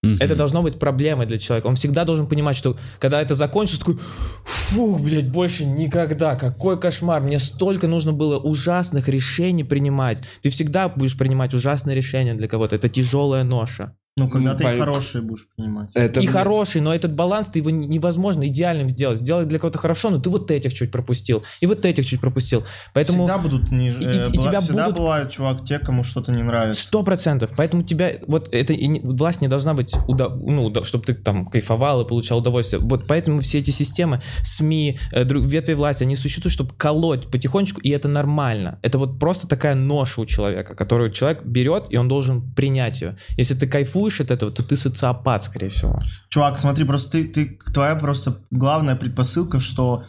[0.03, 0.17] Мгм.
[0.19, 1.67] Это должно быть проблемой для человека.
[1.67, 3.97] Он всегда должен понимать, что когда это закончится, такой,
[4.45, 10.19] фу, блядь, больше никогда, какой кошмар, мне столько нужно было ужасных решений принимать.
[10.41, 13.95] Ты всегда будешь принимать ужасные решения для кого-то, это тяжелая ноша.
[14.17, 15.91] Ну, когда Ну, ты по- хорошие будешь принимать.
[15.93, 19.19] Это и хороший, но этот баланс, ты его не- невозможно идеальным сделать.
[19.19, 22.63] Сделать для кого-то хорошо, но ты вот этих чуть пропустил, и вот этих чуть пропустил.
[22.93, 23.25] Поэтому...
[23.25, 23.99] Всегда будут ниже.
[24.01, 26.83] И- и- э, и быва- тебя всегда будут- бывают, чувак, те, кому что-то не нравится.
[26.83, 27.51] Сто процентов.
[27.55, 31.45] Поэтому тебя вот это и не- власть не должна быть, уда- ну, чтобы ты там
[31.45, 32.81] кайфовал и получал удовольствие.
[32.81, 37.89] Вот поэтому все эти системы, СМИ, э, ветви власти, они существуют, чтобы колоть потихонечку, и
[37.91, 38.79] это нормально.
[38.81, 43.15] Это вот просто такая ноша у человека, которую человек берет, и он должен принять ее.
[43.37, 45.99] Если ты кайфуешь от этого, то ты социопат, скорее всего.
[46.29, 50.05] Чувак, смотри, просто ты, ты твоя просто главная предпосылка, что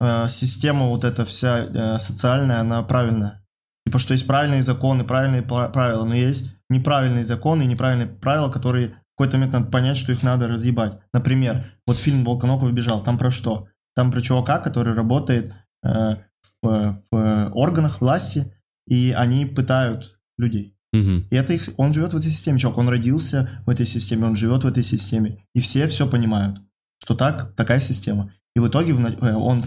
[0.00, 3.44] э, система вот эта вся э, социальная, она правильная.
[3.86, 8.88] Типа, что есть правильные законы, правильные правила, но есть неправильные законы и неправильные правила, которые
[8.88, 10.98] в какой-то момент надо понять, что их надо разъебать.
[11.12, 13.66] Например, вот фильм «Волконоков бежал», там про что?
[13.96, 16.16] Там про чувака, который работает э,
[16.62, 18.54] в, в органах власти,
[18.86, 20.77] и они пытают людей.
[20.92, 21.26] Мгм.
[21.30, 24.36] И это их, он живет в этой системе, чувак, он родился в этой системе, он
[24.36, 25.44] живет в этой системе.
[25.54, 26.60] И все все понимают,
[27.02, 28.32] что так, такая система.
[28.56, 29.62] И в итоге э, он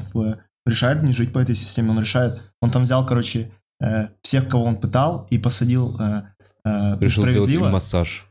[0.66, 4.64] решает не жить по этой системе, он решает, он там взял, короче, э, всех, кого
[4.66, 6.24] он пытал, и посадил э,
[6.64, 8.28] Решил сделать им массаж.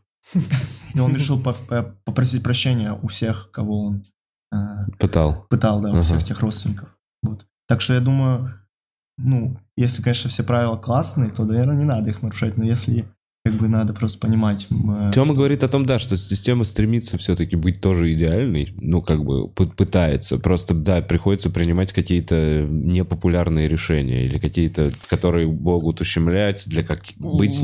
[0.94, 4.04] И он решил попросить прощения у всех, кого он
[4.98, 5.46] Пытал.
[5.48, 6.88] пытал, да, у всех тех родственников.
[7.22, 7.46] Вот.
[7.68, 8.54] Так что я думаю,
[9.22, 12.56] ну, если, конечно, все правила классные, то, наверное, не надо их нарушать.
[12.56, 13.09] Но если
[13.51, 14.66] как бы надо просто понимать.
[14.70, 19.24] э, Тёма говорит о том, да, что система стремится все-таки быть тоже идеальной, ну, как
[19.24, 20.39] бы пытается.
[20.39, 27.02] Просто, да, приходится принимать какие-то непопулярные решения или какие-то, которые могут ущемлять, для как...
[27.16, 27.60] быть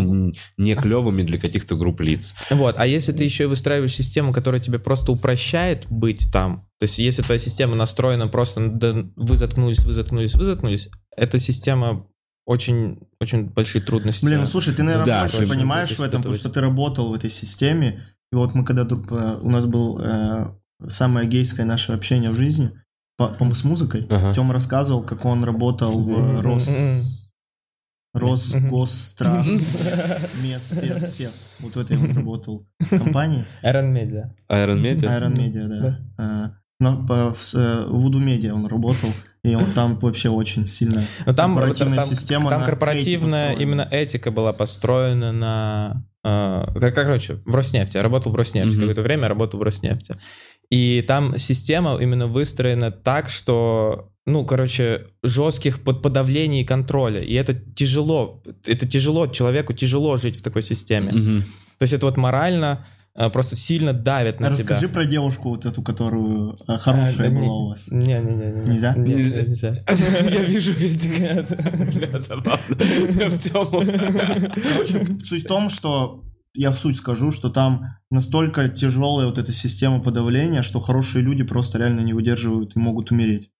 [0.56, 2.34] не клевыми для каких-то групп лиц.
[2.50, 6.84] Вот, а если ты еще и выстраиваешь систему, которая тебе просто упрощает быть там, то
[6.84, 12.06] есть если твоя система настроена просто, да, вы заткнулись, вы заткнулись, вы заткнулись, эта система
[12.46, 14.24] очень, очень большие трудности.
[14.24, 17.14] Блин, ну слушай, ты, наверное, Да, больше понимаешь в этом, потому что ты работал в
[17.14, 18.04] этой системе.
[18.32, 20.46] И вот мы когда тут, э, у нас был э,
[20.88, 22.70] самое гейское наше общение в жизни
[23.16, 24.32] по, по- с музыкой, Ага.
[24.34, 26.68] Тёма рассказывал, как он работал в Рос...
[26.68, 27.02] Мгм.
[28.14, 29.42] Росгосстра...
[29.42, 31.30] Мес.
[31.60, 33.44] Вот в этой он работал компании.
[33.62, 34.30] Iron Media.
[34.48, 35.02] Iron Media?
[35.20, 35.68] Iron Media,
[36.16, 36.58] да.
[36.78, 39.08] Но по- в, с- э, в Voodoo Media он работал,
[39.42, 41.06] и он там вообще очень сильно...
[41.24, 46.04] Но там, Корпоративная там, система там на корпоративная именно этика была построена на...
[46.22, 47.96] э, как, короче, в Роснефти.
[47.96, 48.72] Я работал в Роснефти.
[48.72, 48.80] Мгм.
[48.80, 50.16] Какое-то время я работал в Роснефти.
[50.68, 57.20] И там система именно выстроена так, что, ну, короче, жестких под подавлений и контроля.
[57.20, 58.42] И это тяжело.
[58.66, 59.28] Это тяжело.
[59.28, 61.12] Человеку тяжело жить в такой системе.
[61.12, 61.42] Мгм.
[61.78, 62.84] То есть это вот морально
[63.32, 64.88] просто сильно давит на Расскажи тебя.
[64.94, 67.88] про девушку вот эту, которую э, хорошая А, была не- у вас.
[67.90, 68.52] Не-не-не.
[68.70, 68.94] Нельзя?
[68.94, 69.42] Нельзя.
[69.42, 69.76] Нельзя.
[70.30, 70.72] Я вижу.
[71.94, 72.76] Бля, забавно.
[74.62, 76.24] Короче, суть в том, что
[76.54, 81.42] я в суть скажу, что там настолько тяжелая вот эта система подавления, что хорошие люди
[81.44, 83.50] просто реально не выдерживают и могут умереть.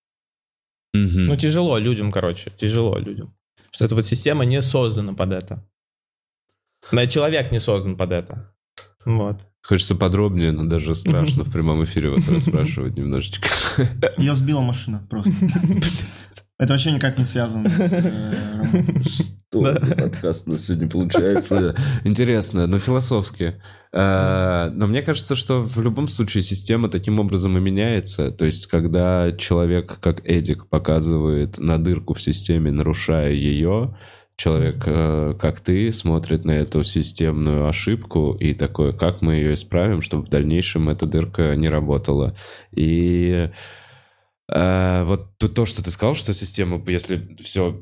[0.94, 3.34] Ну, тяжело людям, короче, тяжело людям.
[3.70, 5.68] Что эта вот система не создана под это.
[6.90, 8.54] Да, человек не создан под это.
[9.06, 9.46] Вот.
[9.62, 13.48] Хочется подробнее, но даже страшно в прямом эфире вас расспрашивать немножечко.
[14.18, 15.32] Ее сбила машина просто.
[16.58, 18.34] Это вообще никак не связано с э.
[19.50, 21.76] Что подкаст у нас сегодня получается?
[22.02, 23.60] Интересно, но философски.
[23.92, 28.30] Э, Но мне кажется, что в любом случае система таким образом и меняется.
[28.30, 33.94] То есть, когда человек, как Эдик, показывает на дырку в системе, нарушая ее,
[34.36, 40.02] человек, э, как ты, смотрит на эту системную ошибку и такой, как мы ее исправим,
[40.02, 42.34] чтобы в дальнейшем эта дырка не работала.
[42.70, 43.50] И
[44.52, 47.80] э, вот то, что ты сказал, что система, если все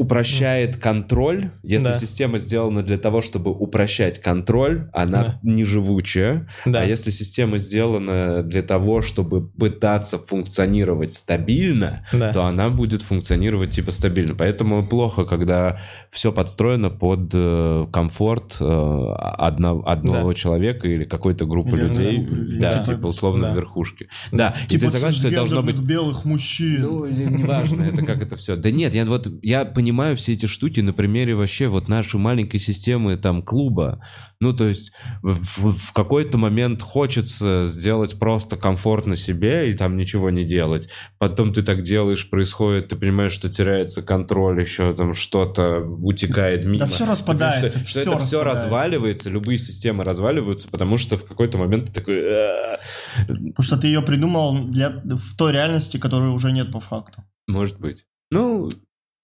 [0.00, 1.96] упрощает контроль, если Да.
[1.96, 5.38] система сделана для того, чтобы упрощать контроль, она Да.
[5.42, 6.48] не живучая.
[6.64, 6.80] Да.
[6.80, 12.32] А если система сделана для того, чтобы пытаться функционировать стабильно, Да.
[12.32, 14.34] то она будет функционировать типа стабильно.
[14.34, 15.78] Поэтому плохо, когда
[16.10, 22.24] все подстроено под э, комфорт э, одно- одного человека или какой-то группы Или одной людей,
[22.24, 23.54] группы да, Типа- типа условно да.
[23.54, 24.08] верхушки.
[24.32, 26.80] Да, и ты согласен, что это должно быть белых мужчин.
[26.80, 28.56] ну, неважно, это как это все.
[28.56, 32.20] Да нет, я вот я понимаю, понимаю все эти штуки на примере вообще вот нашей
[32.20, 34.00] маленькой системы там клуба.
[34.40, 40.30] Ну, то есть в, в какой-то момент хочется сделать просто комфортно себе и там ничего
[40.30, 40.88] не делать.
[41.18, 46.78] Потом ты так делаешь, происходит, ты понимаешь, что теряется контроль, еще там что-то утекает мимо.
[46.78, 51.16] Да все распадается, понимаешь, что, все что это все разваливается, любые системы разваливаются, потому что
[51.16, 52.20] в какой-то момент ты такой...
[52.22, 52.78] «А,
[53.26, 57.24] Потому что ты ее придумал для, в той реальности, которой уже нет по факту.
[57.48, 58.06] Может быть.
[58.30, 58.70] Ну,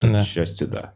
[0.01, 0.23] Да.
[0.23, 0.95] к счастью, да.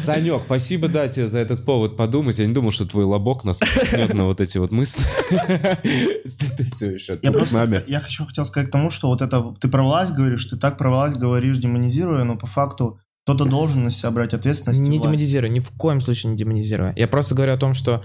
[0.00, 2.38] Санек, спасибо, да, тебе за этот повод подумать.
[2.38, 5.04] Я не думал, что твой лобок нас толкнет на вот эти вот мысли.
[5.30, 7.82] Ты все еще Я с просто нами.
[7.86, 10.78] я хочу хотел сказать к тому, что вот это ты про власть говоришь, ты так
[10.78, 14.80] про власть говоришь, демонизируя, но по факту кто-то должен на себя брать ответственность.
[14.80, 15.02] Не власть.
[15.04, 16.92] демонизирую, ни в коем случае не демонизирую.
[16.96, 18.02] Я просто говорю о том, что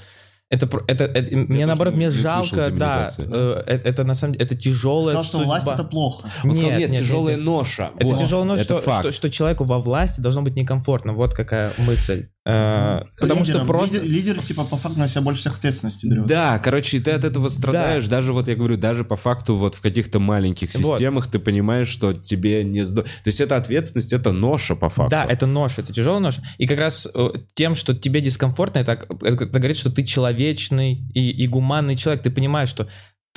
[0.50, 4.34] это, это, это- мне наоборот, не- мне не жалко, да, э, э, это на самом
[4.34, 5.46] деле, это тяжелая Сказал, что судьба.
[5.48, 6.30] власть это плохо.
[6.44, 7.46] Он сказал, Нет, нет, нет, тяжелая нет.
[7.46, 7.92] ноша.
[7.98, 8.20] Это Вот.
[8.20, 9.00] тяжело, но Это что, факт.
[9.02, 11.14] что, что человеку во власти должно быть некомфортно.
[11.14, 12.30] Вот какая мысль.
[12.50, 13.68] Э, Потому что Лидером.
[13.68, 13.96] просто...
[13.98, 16.28] Лидер, лидер, типа, по факту на себя больше всех ответственности берет.
[16.28, 18.08] Да, короче, и ты от этого страдаешь.
[18.08, 20.94] Даже вот я говорю, даже по факту вот в каких-то маленьких Вот.
[20.94, 22.86] системах ты понимаешь, что тебе не.
[22.86, 25.12] То есть это ответственность, это ноша по факту.
[25.12, 26.36] Да, это нож, это тяжелый нож.
[26.58, 31.30] И как раз э, тем, что тебе дискомфортно, это, это говорит, что ты человечный и,
[31.30, 32.24] и гуманный человек.
[32.24, 32.88] Ты понимаешь, что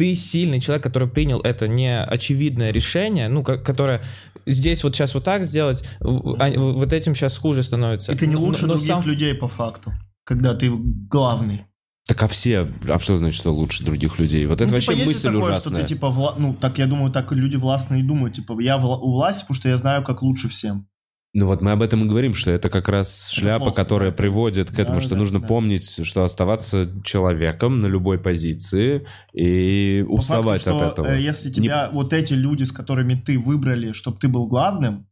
[0.01, 4.01] ты сильный человек, который принял это неочевидное решение, ну, ко- которое
[4.47, 8.11] здесь вот сейчас вот так сделать, а- вот этим сейчас хуже становится.
[8.13, 9.93] И ты не Но- лучше но других сам- людей по факту,
[10.25, 10.71] когда ты
[11.11, 11.67] главный.
[12.09, 14.47] Так а все, а что значит, что лучше других людей?
[14.47, 15.73] Вот это Ну, вообще типа, есть мысль такое, ужасная.
[15.77, 18.79] что ты типа, вла- ну, так я думаю, так и люди властные думают, типа, я
[18.79, 20.87] вла- у власти, потому что я знаю, как лучше всем.
[21.33, 24.17] Ну вот мы об этом и говорим, что это как раз шляпа, плохо, которая да.
[24.17, 25.47] приводит к этому, Да, что да, нужно да.
[25.47, 31.07] помнить, что оставаться человеком на любой позиции и По факту, уставать что, от этого.
[31.07, 35.07] э, если тебя вот эти люди, с которыми ты выбрали, чтобы ты был главным,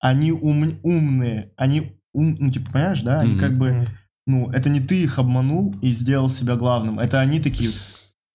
[0.00, 3.40] они ум- умные, они, ум- ну, типа, понимаешь, да, они Мгм.
[3.40, 3.84] как бы,
[4.26, 7.72] ну, это не ты их обманул и сделал себя главным, это они такие,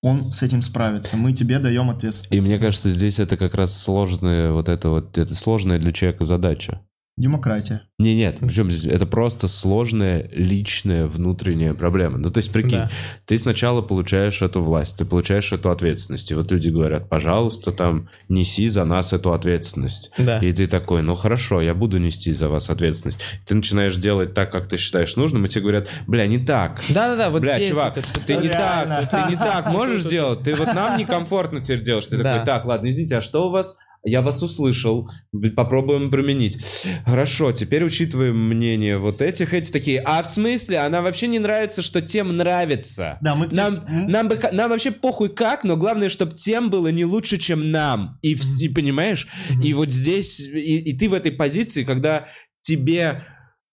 [0.04, 2.32] он с этим справится, мы тебе даем ответственность.
[2.32, 6.24] И мне кажется, здесь это как раз сложная вот это вот, это сложная для человека
[6.24, 6.82] задача.
[7.18, 7.82] Демократия.
[7.98, 12.20] Не, нет, причем это просто сложная личная внутренняя проблема.
[12.20, 12.92] Ну, то есть, прикинь, Да.
[13.26, 16.30] ты сначала получаешь эту власть, ты получаешь эту ответственность.
[16.30, 20.12] И вот люди говорят, пожалуйста, там, неси за нас эту ответственность.
[20.20, 20.38] Да.
[20.38, 23.20] И ты такой, ну хорошо, я буду нести за вас ответственность.
[23.48, 26.82] Ты начинаешь делать так, как ты считаешь нужным, и тебе говорят, бля, не так.
[26.90, 30.44] Да-да-да, вот Бля, здесь чувак, это- ты не так, ты не так можешь делать?
[30.44, 32.06] Ты вот нам некомфортно теперь делаешь.
[32.06, 32.24] Ты Да.
[32.36, 33.76] такой, так, ладно, извините, а что у вас?
[34.04, 35.10] Я вас услышал,
[35.56, 36.58] попробуем применить.
[37.06, 41.82] Хорошо, теперь учитываем мнение вот этих, эти такие, а в смысле, она вообще не нравится,
[41.82, 43.18] что тем нравится.
[43.22, 46.88] Да, мы- нам, м- нам, бы, нам вообще похуй как, но главное, чтобы тем было
[46.88, 48.18] не лучше, чем нам.
[48.22, 49.28] И, и понимаешь,
[49.64, 52.28] и вот здесь, и, и ты в этой позиции, когда
[52.62, 53.24] тебе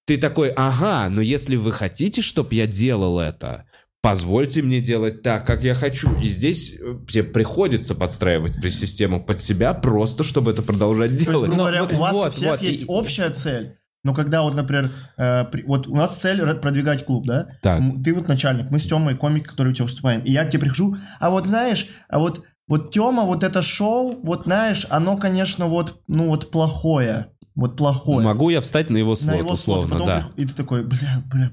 [0.07, 3.65] ты такой, ага, но если вы хотите, чтобы я делал это,
[4.05, 6.15] позвольте мне делать так, как я хочу.
[6.21, 11.15] И здесь э, тебе приходится подстраивать при систему под себя, просто чтобы это продолжать То
[11.17, 11.47] есть, делать.
[11.51, 14.13] грубо Ну, говоря, вот- у вас у вот, всех вот, есть и- общая цель, но
[14.13, 17.47] когда вот, например, э, при- вот у нас цель продвигать клуб, да?
[17.63, 17.83] Так.
[18.05, 20.61] Ты вот начальник, мы с Тёмой комик, который у тебя выступаем, и я к тебе
[20.61, 25.67] прихожу, а вот знаешь, а вот вот Тёма, вот это шоу, вот знаешь, оно, конечно,
[25.67, 28.25] вот, ну вот плохое, вот плохое.
[28.27, 30.17] Могу я встать на его на слот, его слот, условно, потом да.
[30.21, 31.51] прих- И ты такой, бля, бля.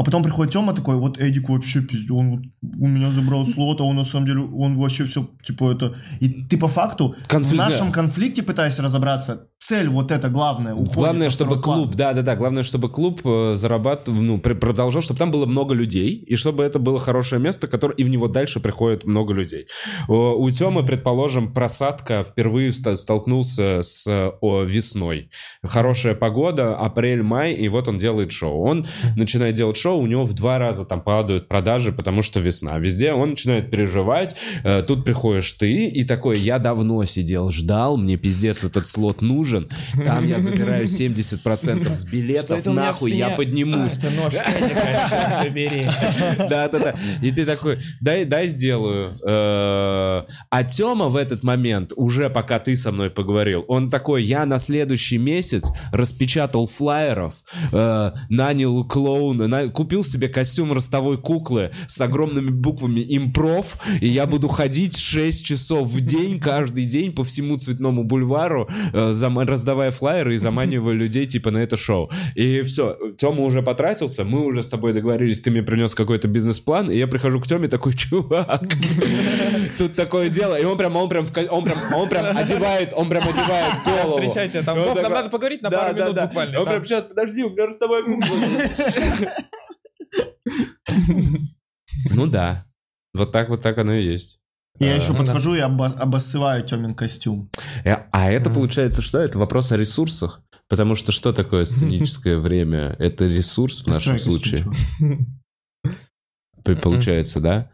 [0.00, 3.82] А потом приходит Тёма такой, вот Эдик вообще пиздец, он вот у меня забрал слот,
[3.82, 5.94] а он на самом деле, он вообще все, типа это...
[6.20, 7.92] И ты по факту Конфликт, в нашем да.
[7.92, 9.48] конфликте пытаешься разобраться.
[9.58, 10.72] Цель вот это главное.
[10.72, 15.18] уходит Главное, чтобы клуб, да, да, да, главное, чтобы клуб э, зарабатывал, ну, продолжал, чтобы
[15.18, 18.58] там было много людей, и чтобы это было хорошее место, которое, и в него дальше
[18.58, 19.66] приходит много людей.
[20.08, 24.08] У Тёмы, предположим, просадка впервые столкнулся с
[24.40, 25.30] о, весной.
[25.62, 28.62] Хорошая погода, апрель, май, и вот он делает шоу.
[28.62, 32.78] Он начинает делать шоу, у него в два раза там падают продажи, потому что весна.
[32.78, 34.34] Везде он начинает переживать,
[34.64, 39.68] э, тут приходишь ты, и такой, я давно сидел, ждал, мне пиздец этот слот нужен,
[40.04, 43.96] там я забираю 70% с билетов, нахуй, я поднимусь.
[43.96, 45.88] Это нож Эдика, черт побери.
[46.50, 46.94] Да, да, да.
[47.22, 49.16] И ты такой, дай, дай сделаю.
[49.24, 54.44] Э, А Тёма в этот момент, уже пока ты со мной поговорил, он такой, я
[54.46, 57.34] на следующий месяц распечатал флаеров,
[57.72, 64.26] э, нанял клоуна, на- купил себе костюм ростовой куклы с огромными буквами «Импров», и я
[64.26, 69.90] буду ходить 6 часов в день, каждый день по всему Цветному бульвару, э, зам- раздавая
[69.90, 72.10] флайеры и заманивая людей типа на это шоу.
[72.34, 76.90] И все, Тёма уже потратился, мы уже с тобой договорились, ты мне принес какой-то бизнес-план,
[76.90, 78.62] и я прихожу к Тёме такой, чувак,
[79.78, 83.28] тут такое дело, и он прям, он прям, он прям, он прям одевает, он прям
[83.28, 84.18] одевает голову.
[84.18, 86.60] Встречайте, там, нам надо поговорить на пару минут буквально.
[86.60, 88.36] Он прям, сейчас, подожди, у меня ростовая кукла.
[92.10, 92.64] Ну да.
[93.14, 94.38] Вот так вот так оно и есть.
[94.78, 95.24] Я А, еще ну да.
[95.24, 97.50] подхожу и обо- обоссываю Тёмин костюм.
[97.84, 99.18] Э, А это получается что?
[99.18, 100.42] Это вопрос о ресурсах?
[100.68, 102.94] Потому что что такое сценическое время?
[102.98, 104.64] Это ресурс в нашем случае.
[106.64, 107.70] П- Получается, да?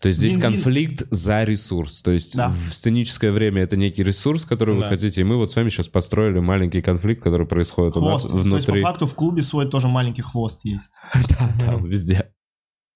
[0.00, 2.02] То есть здесь конфликт за ресурс.
[2.02, 2.48] То есть Да.
[2.50, 5.88] в сценическое время это некий ресурс, который вы хотите, и мы вот с вами сейчас
[5.88, 8.28] построили маленький конфликт, который происходит у нас Хвост.
[8.34, 8.82] То есть, по внутри.
[8.82, 10.90] факту, в клубе свой тоже маленький хвост есть.
[11.58, 12.30] Да, везде.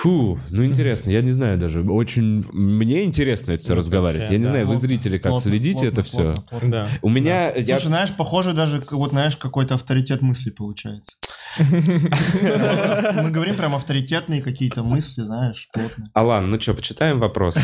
[0.00, 2.46] Фу, ну интересно, я не знаю даже, очень...
[2.50, 4.30] Мне интересно это все Ну, разговаривать.
[4.30, 4.48] Я не да.
[4.50, 6.16] знаю, вы Плотно, зрители как плотно, следите плотно, это все?
[6.22, 6.68] плотно, плотно.
[6.70, 6.88] Да.
[7.02, 7.50] У меня...
[7.50, 11.16] я- Слушай, знаешь, похоже даже, вот знаешь, какой-то авторитет мысли получается.
[11.58, 16.08] Мы говорим прям авторитетные какие-то мысли, знаешь, плотные.
[16.14, 17.60] Алан, ну что, почитаем вопросы?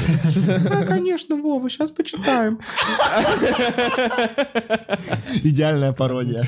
[0.47, 2.59] Да, конечно, Вова, сейчас почитаем.
[5.43, 6.45] Идеальная пародия.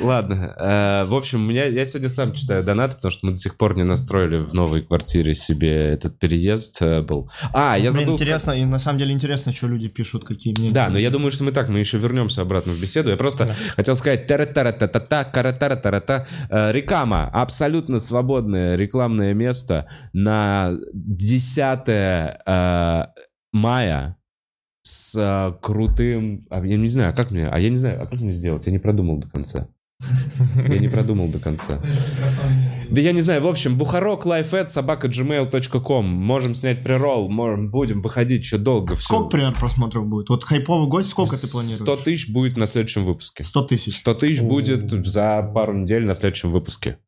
[0.00, 3.56] Ладно, э, в общем, меня, я сегодня сам читаю донаты, потому что мы до сих
[3.56, 7.30] пор не настроили в новой квартире себе этот переезд э, был.
[7.52, 8.14] А, я Блин, забыл...
[8.14, 10.70] интересно, и на самом деле интересно, что люди пишут, какие мне.
[10.70, 13.10] Да, но я думаю, что мы так, мы еще вернемся обратно в беседу.
[13.10, 16.26] Я просто хотел сказать тара-тара-та-та-та, кара-тара-тара-та.
[16.48, 17.28] Э, Рекама.
[17.32, 23.06] Абсолютно свободное рекламное место на 10 э,
[23.52, 24.16] мая
[24.82, 26.46] с э, крутым...
[26.50, 27.48] а, Я не знаю, а как мне...
[27.48, 28.66] А я не знаю, а как мне сделать?
[28.66, 29.68] Я не продумал до конца.
[30.56, 31.80] Я не продумал до конца.
[32.90, 34.24] Да я не знаю, в общем, бухарок
[34.66, 36.04] собака gmail.com.
[36.06, 38.96] Можем снять прирол, можем, будем выходить еще долго.
[38.96, 39.04] Все.
[39.04, 40.28] Сколько примерно просмотров будет?
[40.28, 41.80] Вот хайповый гость, сколько ты планируешь?
[41.80, 43.44] 100 тысяч будет на следующем выпуске.
[43.44, 43.98] 100 тысяч.
[43.98, 46.98] 100 тысяч будет за пару недель на следующем выпуске.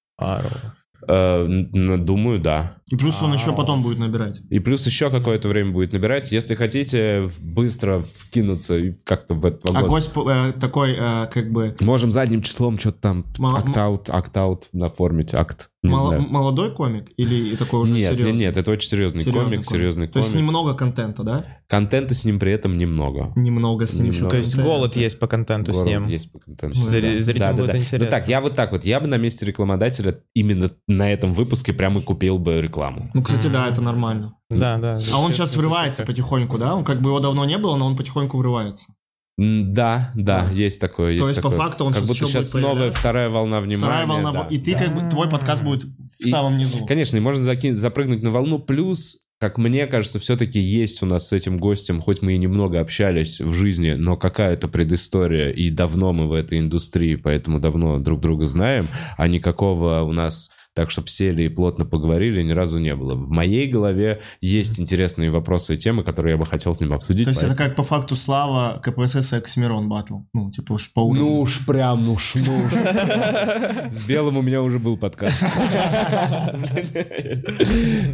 [1.07, 2.77] А, Э, думаю, да.
[2.91, 3.35] И плюс он А.
[3.35, 4.41] еще потом будет набирать.
[4.51, 6.31] И плюс еще какое-то время будет набирать.
[6.31, 11.75] Если хотите быстро вкинуться и как-то в этот А гость э, такой, э, как бы,
[11.81, 15.71] Можем задним числом что-то там акт-аут, акт-аут наформить, акт.
[15.85, 16.23] Знаю.
[16.29, 18.33] молодой комик или такой уже Нет, серьезный?
[18.33, 20.47] нет, нет, это очень серьезный, Серьезный комик, серьезный То есть комик.
[20.47, 21.45] немного контента, да?
[21.67, 23.33] Контента с ним при этом немного.
[23.35, 24.11] Немного с ним.
[24.13, 24.31] Немного.
[24.31, 26.07] То есть голод есть по контенту с Город ним.
[26.07, 26.79] есть по контенту.
[26.79, 27.79] Зри- зрителям Да, да, будет да.
[27.79, 27.99] интересно.
[28.05, 31.73] Ну так, я вот так вот, я бы на месте рекламодателя именно на этом выпуске
[31.73, 33.11] прямо и купил бы рекламу.
[33.13, 34.35] Ну, кстати, да, это нормально.
[34.51, 34.99] Да, да.
[35.13, 36.77] А он сейчас врывается потихоньку, да?
[36.77, 38.95] Он как бы его давно не было, но он потихоньку врывается.
[39.43, 41.59] М, Да, да, есть такое, есть есть, по такое.
[41.59, 43.87] факту, он Как сейчас будто сейчас будет новая вторая волна внимания.
[43.93, 44.47] Вторая волна, да.
[44.51, 46.85] и ты как бы, твой подкаст будет в И- самом низу.
[46.87, 48.59] Конечно, и можно закинуть, запрыгнуть на волну.
[48.59, 52.81] Плюс, как мне кажется, все-таки есть у нас с этим гостем, хоть мы и немного
[52.81, 58.21] общались в жизни, но какая-то предыстория, и давно мы в этой индустрии, поэтому давно друг
[58.21, 62.95] друга знаем, а никакого у нас так, чтобы сели и плотно поговорили, ни разу не
[62.95, 63.15] было.
[63.15, 67.25] В моей голове есть интересные вопросы и темы, которые я бы хотел с ним обсудить.
[67.25, 70.21] То есть это поэтому- как по факту Слава, КПСС и Оксимирон батл.
[70.33, 71.21] Ну, типа уж по уровню.
[71.23, 72.73] Ну уж прям, ну уж, ну уж.
[73.93, 75.43] С Белым у меня уже был подкаст.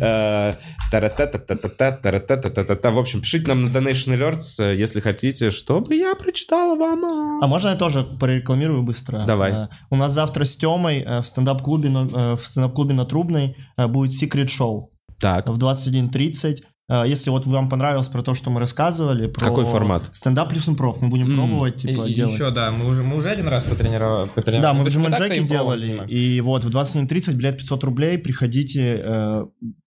[0.01, 0.55] Э.
[0.93, 7.05] В общем, пишите нам на Donation Alerts, э, если хотите, чтобы я прочитала вам.
[7.43, 9.25] А можно я тоже прорекламирую быстро?
[9.27, 9.53] Давай.
[9.53, 14.15] Э, У нас завтра с Тёмой в стендап-клубе э, в стендап-клубе на Трубной э, будет
[14.17, 16.57] секрет шоу Так, в 21.30.
[16.91, 20.09] Э, Если вот вам понравилось про то, что мы рассказывали, про Какой формат?
[20.13, 21.01] Стендап плюс импров.
[21.03, 21.37] Мы будем М.
[21.37, 22.35] пробовать, типа, и делать.
[22.35, 24.31] еще, да, мы уже, мы уже один раз потренировали.
[24.61, 26.03] Да, мы в же Джимэнджеке делали.
[26.09, 29.01] И вот в 21.30, билет 500 рублей, приходите.
[29.05, 29.45] э,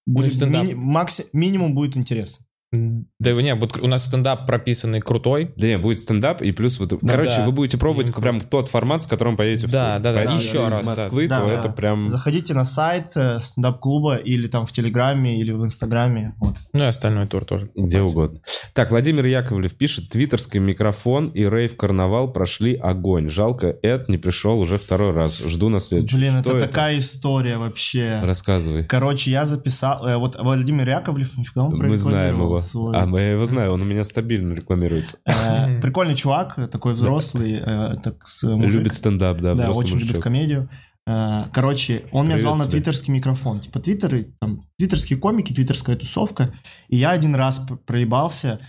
[0.07, 2.45] Будет Ну, мини- макси- минимум будет интересно.
[2.71, 5.53] Да не, вот у нас стендап прописанный крутой.
[5.57, 7.45] да не, будет стендап, и плюс вот, короче, да.
[7.45, 10.03] вы будете пробовать прям тот формат, с которым поедете в Да, тур.
[10.03, 10.81] да, да, да, еще из раз, да.
[10.83, 11.51] Москвы, Да, то да.
[11.53, 12.09] это прям...
[12.09, 16.33] Заходите на сайт э, стендап-клуба или там в Телеграме, или в Инстаграме.
[16.39, 16.55] Вот.
[16.71, 17.69] Ну и остальной тур тоже.
[17.75, 18.39] Где угодно.
[18.73, 23.29] Так, Владимир Яковлев пишет, твиттерский микрофон и рейв-карнавал прошли огонь.
[23.29, 25.39] Жалко, Эд не пришел уже второй раз.
[25.39, 26.15] Жду на следующий.
[26.15, 28.21] Блин, Что это, такая история вообще.
[28.23, 28.85] Рассказывай.
[28.85, 30.07] Короче, я записал...
[30.07, 32.60] э, вот Владимир Яковлев, нифига он Мы знаем его.
[32.61, 35.17] Свой- А, мы его знаем, он у меня стабильно рекламируется.
[35.25, 37.95] Э, Прикольный чувак, э, такой взрослый, э.
[38.43, 40.69] Любит стендап, да, Да, очень любит комедию.
[41.05, 43.59] Короче, он меня звал на твиттерский микрофон.
[43.59, 46.53] Типа твиттеры, там, твиттерские комики, твиттерская тусовка.
[46.89, 48.59] И я один раз проебался.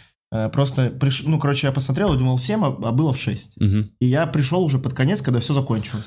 [0.52, 1.24] Просто, приш...
[1.26, 3.52] ну, короче, я посмотрел и думал в 7, а а было в 6.
[3.60, 3.90] Мгм.
[4.00, 6.06] И я пришел уже под конец, когда все закончилось.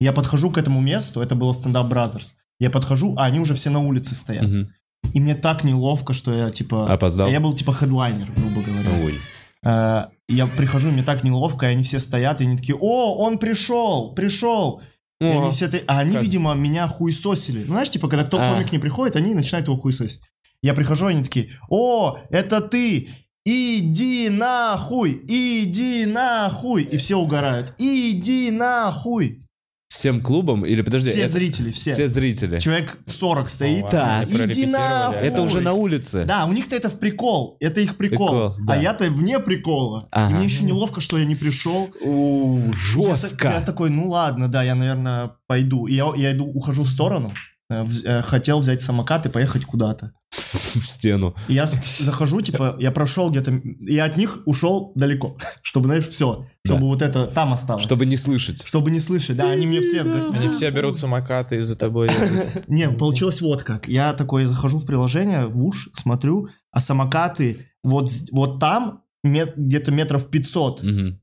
[0.00, 2.34] Я подхожу к этому месту, это было StandUp Brothers.
[2.60, 4.44] Я подхожу, а они уже все на улице стоят.
[4.44, 4.68] Мгм.
[5.14, 6.92] И мне так неловко, что я типа...
[6.92, 7.28] Опоздал?
[7.28, 8.90] Я был типа хедлайнер, грубо говоря.
[9.04, 9.18] Ой.
[9.64, 13.38] Э, Я прихожу, мне так неловко, и они все стоят, и они такие, о, он
[13.38, 14.82] пришел, пришел.
[15.20, 17.60] И они все та- а они, как- видимо, меня хуесосили.
[17.60, 18.52] Ну, знаешь, типа, когда кто А.
[18.54, 20.20] комик не приходит, они начинают его хуесосить.
[20.62, 23.08] Я прихожу, они такие, о, это ты,
[23.46, 26.82] иди нахуй, иди нахуй.
[26.82, 29.43] И все угорают, иди нахуй.
[29.88, 31.10] Всем клубом или подожди?
[31.10, 31.92] Все это- зрители, все.
[31.92, 32.58] Все зрители.
[32.58, 33.84] Человек 40 стоит.
[33.84, 34.22] О, Так.
[34.28, 35.18] они Иди нахуй.
[35.20, 36.24] Это уже на улице.
[36.24, 37.56] Да, у них-то это в прикол.
[37.60, 38.28] Это их прикол.
[38.28, 38.72] Прикол, да.
[38.72, 40.08] А я-то вне прикола.
[40.10, 40.32] Ага.
[40.32, 41.90] И мне еще неловко, что я не пришел.
[42.00, 42.74] У, Я, так-
[43.18, 43.48] жестко.
[43.48, 45.86] я такой, ну ладно, да, я, наверное, пойду.
[45.86, 47.32] И я, я иду, ухожу в сторону.
[47.70, 50.12] Э, э, Хотел взять самокат и поехать куда-то.
[50.52, 51.34] В стену.
[51.48, 51.66] И я
[51.98, 56.86] захожу, типа, я прошел где-то, я от них ушел далеко, чтобы, знаешь, все, чтобы Да.
[56.86, 57.84] вот это там осталось.
[57.84, 58.62] Чтобы не слышать.
[58.66, 60.02] Чтобы не слышать, да, они мне все...
[60.04, 62.68] говорят, Они все берут самокаты и за тобой едут.
[62.68, 63.88] Не, получилось вот как.
[63.88, 69.90] Я такой захожу в приложение, в уж, смотрю, а самокаты вот, вот там мет- где-то
[69.92, 71.20] метров 500, Мгм.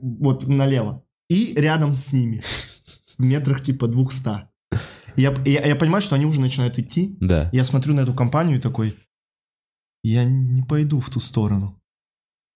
[0.00, 1.02] вот налево.
[1.28, 2.42] И рядом с ними,
[3.18, 4.48] в метрах типа 200.
[5.16, 7.16] Я, я, я понимаю, что они уже начинают идти.
[7.20, 7.50] Да.
[7.52, 8.94] Я смотрю на эту компанию и такой,
[10.02, 11.80] я не пойду в ту сторону.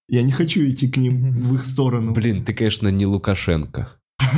[0.09, 2.12] Я не хочу идти к ним, в их сторону.
[2.12, 3.93] Блин, ты, конечно, не Лукашенко.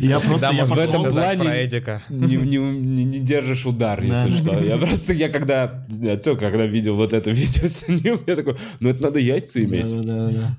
[0.00, 1.68] Я просто, я в этом плане-.
[2.08, 4.62] Не, не, не- не держишь удар, если что.
[4.62, 5.86] Я просто, я когда,
[6.18, 9.86] всё, когда видел вот это видео с ним, я такой, ну это надо яйца иметь.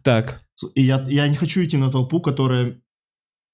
[0.03, 0.41] Так,
[0.75, 2.77] И я, я не хочу идти на толпу, которая,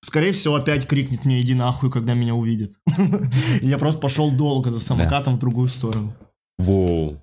[0.05, 2.71] скорее всего, опять крикнет мне «иди нахуй», когда меня увидит.
[3.61, 6.13] Я просто пошел долго за самокатом в другую сторону.
[6.57, 7.21] воу.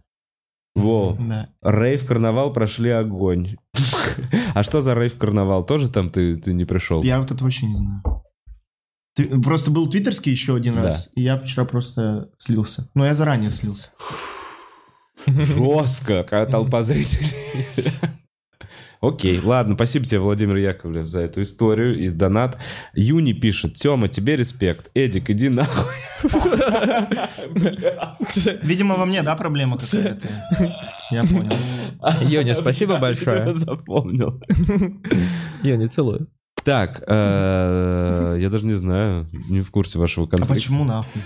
[0.75, 1.17] Воу.
[1.19, 1.49] Да.
[1.63, 3.57] Рейв-карнавал прошли огонь.
[4.55, 5.65] А что за рейв-карнавал?
[5.65, 7.03] Тоже там ты, ты не пришел?
[7.03, 8.03] Я вот это вообще не знаю.
[9.15, 10.83] Ты- Просто был твиттерский еще один Да.
[10.83, 12.89] раз, и я вчера просто слился.
[12.95, 13.91] Но я заранее слился.
[15.27, 17.33] Жестко, какая толпа зрителей.
[19.01, 22.59] Окей, ладно, спасибо тебе, Владимир Яковлев, за эту историю и донат.
[22.95, 24.91] Юни пишет, Тёма, тебе респект.
[24.95, 25.95] Эдик, иди нахуй.
[28.63, 30.29] Видимо, во мне, да, проблема какая-то?
[31.11, 31.57] Я понял.
[32.23, 33.53] Йоня, спасибо Я большое.
[33.53, 34.43] запомнил.
[35.63, 36.29] Йоня, целую.
[36.65, 40.55] Так, э, я даже не знаю, не в курсе вашего А конфликта.
[40.55, 41.23] почему нахуй?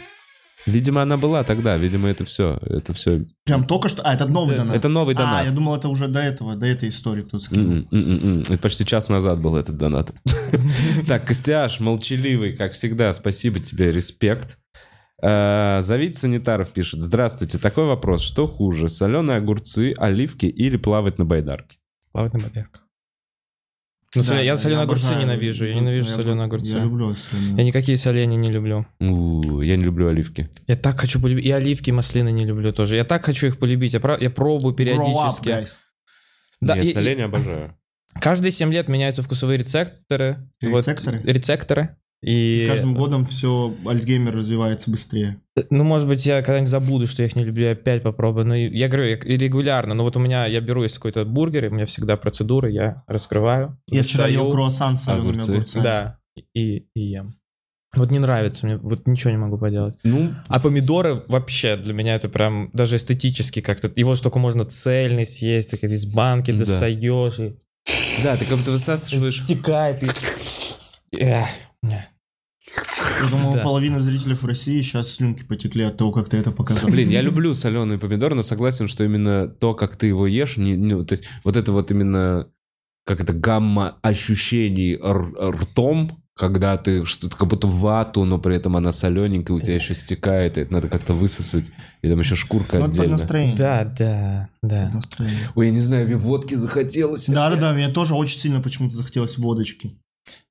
[0.67, 3.25] Видимо, она была тогда, видимо, это все, это все.
[3.45, 4.03] Прям только что...
[4.03, 4.77] А, это новый донат.
[4.77, 5.47] Это новый А, донат.
[5.47, 7.73] я думал, это уже до этого, до этой истории кто-то скинул.
[7.73, 8.41] М-м, м-м-м.
[8.43, 10.13] Это почти час назад был этот донат.
[11.07, 14.59] Так, Костяш, молчаливый, как всегда, спасибо тебе, респект.
[15.23, 17.01] Э, Зовите санитаров пишет.
[17.01, 18.23] Здравствуйте, такой вопрос.
[18.23, 21.79] Что хуже, соленые огурцы, оливки или плавать на байдарке?
[22.13, 22.82] Плавать на байдарках.
[24.15, 25.23] Ну, Да, я да, соленые огурцы обожаю.
[25.27, 25.65] ненавижу.
[25.65, 26.69] Я Ну, ненавижу я соленые огурцы.
[26.69, 27.57] Я люблю соленые.
[27.57, 28.87] Я никакие соленья не люблю.
[29.01, 30.51] У, Я не люблю оливки.
[30.67, 31.47] Я так хочу полюбить.
[31.47, 32.97] И оливки, и маслины не люблю тоже.
[32.97, 33.95] Я так хочу их полюбить.
[33.95, 35.49] Я, про- я пробую Grow up, периодически.
[35.49, 35.69] guys.
[36.61, 37.75] Да, Я и- соленья обожаю.
[38.21, 40.47] Каждые 7 лет меняются вкусовые рецепторы.
[40.63, 41.97] Вот, Рецепторы?
[42.23, 45.39] И, С каждым годом все, Альцгеймер развивается быстрее.
[45.71, 48.47] Ну, может быть, я когда-нибудь забуду, что я их не люблю, я опять попробую.
[48.47, 49.95] Но я говорю, я регулярно.
[49.95, 53.03] Но вот у меня, я беру из какой-то бургер, и у меня всегда процедура, я
[53.09, 53.77] раскрываю.
[53.89, 55.83] Я вчера ел круассан с солеными огурцами.
[55.83, 56.19] Да,
[56.55, 57.35] и, и ем.
[57.95, 59.99] Вот не нравится мне, вот ничего не могу поделать.
[60.03, 63.93] Ну, А помидоры вообще для меня это прям даже эстетически как-то.
[63.95, 66.59] Его столько можно цельный съесть, так из банки Да.
[66.59, 67.57] достаешь и
[68.23, 69.43] да, ты как будто высасываешь.
[69.43, 70.03] стекает.
[70.05, 70.09] И...
[71.19, 71.49] Эх.
[73.23, 73.61] Я думаю, Да.
[73.61, 76.89] у половины зрителей в России сейчас слюнки потекли от того, как ты это показал.
[76.91, 80.73] Блин, я люблю соленые помидоры, но согласен, что именно то, как ты его ешь, не,
[80.73, 82.49] не- то есть вот это вот именно
[83.05, 88.91] как это гамма ощущений ртом, когда ты что-то как будто вату, но при этом она
[88.93, 91.71] солененькая, у тебя еще стекает, и это надо как-то высосать,
[92.01, 93.17] и там еще шкурка Ну, это под отдельно.
[93.19, 93.57] настроение.
[93.57, 94.85] Да, да, да.
[94.87, 95.49] Под настроение.
[95.55, 97.27] Ой, я не знаю, мне водки захотелось.
[97.29, 99.93] Да-да-да, мне тоже очень сильно почему-то захотелось водочки.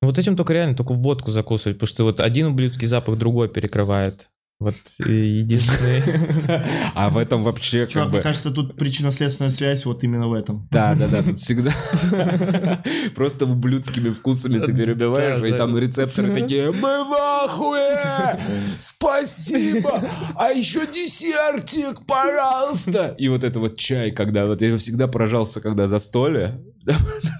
[0.00, 4.31] Вот этим только реально только водку закусывать, потому что вот один ублюдский запах другой перекрывает.
[4.62, 6.02] Вот и единственный.
[6.94, 8.22] А в этом вообще Чувак, как мне бы...
[8.22, 10.68] кажется, тут причинно-следственная связь вот именно в этом.
[10.70, 11.74] Да, да, да, тут всегда
[13.14, 18.38] просто ублюдскими вкусами ты перебиваешь, и там рецепторы такие, мы в ахуе!
[18.78, 20.00] Спасибо!
[20.36, 23.16] А еще десертик, пожалуйста!
[23.18, 26.60] И вот это вот чай, когда вот я всегда поражался, когда застолье,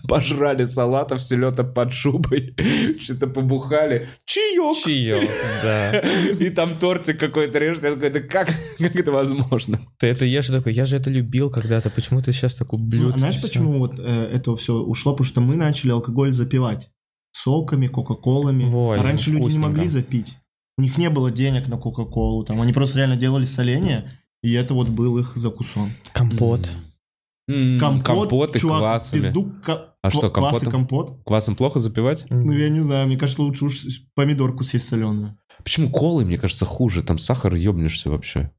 [0.08, 2.54] пожрали салатов, селета под шубой,
[3.00, 4.76] что-то побухали, чаек!
[4.84, 5.30] Чаек,
[5.62, 5.98] да.
[5.98, 8.48] И там тортик ты какой-то режешь, я такой, да как,
[8.78, 9.80] как это возможно?
[9.98, 12.86] Ты это ешь и такой, я же это любил когда-то, почему ты сейчас такой Ну,
[12.88, 13.14] блюд?
[13.14, 15.12] а знаешь, почему вот э, это все ушло?
[15.12, 16.90] Потому что мы начали алкоголь запивать
[17.32, 18.70] соками, кока-колами.
[18.72, 19.68] Ой, а раньше люди не вкусненько.
[19.68, 20.36] могли запить.
[20.78, 24.10] У них не было денег на кока-колу, там они просто реально делали соленье,
[24.42, 25.90] и это вот был их закусон.
[26.12, 26.68] Компот.
[27.48, 29.20] М, Компот, Компоты чувак, квасами.
[29.20, 29.52] пизду
[30.02, 31.18] А что, квас и компот?
[31.24, 32.24] Квасом плохо запивать?
[32.30, 33.82] Ну, я не знаю, мне кажется, лучше уж
[34.14, 35.36] помидорку съесть соленую.
[35.62, 37.02] Почему колы, мне кажется, хуже?
[37.02, 38.50] Там сахар ебнешься вообще.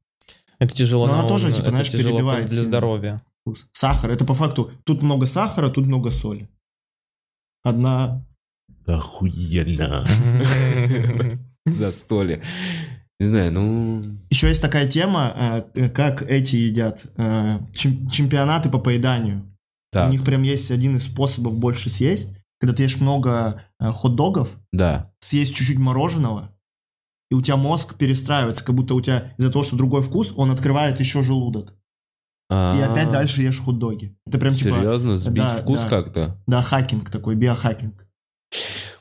[0.58, 3.22] Это тяжело Ну, на она тоже, типа, это знаешь, тяжело перебивает для здоровья.
[3.42, 3.66] Вкус.
[3.72, 6.48] Сахар, это по факту, тут много сахара, тут много соли.
[7.62, 8.24] Одна...
[8.86, 10.06] Охуенно.
[11.66, 12.42] Застолье.
[13.20, 14.04] Не знаю, ну...
[14.30, 19.38] Еще есть такая тема, э, как эти едят, э, чем- чемпионаты по поеданию.
[19.40, 19.46] У
[19.92, 24.58] Так, них прям есть один из способов больше съесть, когда ты ешь много э, хот-догов,
[24.72, 25.12] да.
[25.20, 26.50] съесть чуть-чуть мороженого,
[27.30, 30.50] и у тебя мозг перестраивается, как будто у тебя из-за того, что другой вкус, он
[30.50, 31.74] открывает еще желудок.
[32.50, 34.16] И опять дальше ешь хот-доги.
[34.26, 35.16] Это прям типа, Серьезно?
[35.16, 35.88] Сбить да, вкус да.
[35.88, 36.42] как-то?
[36.46, 38.06] да, хакинг такой, биохакинг.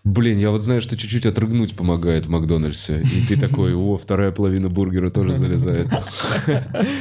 [0.06, 3.04] Блин, я вот знаю, что чуть-чуть отрыгнуть помогает в Макдональдсе.
[3.04, 5.88] И ты такой, о, вторая половина бургера тоже залезает.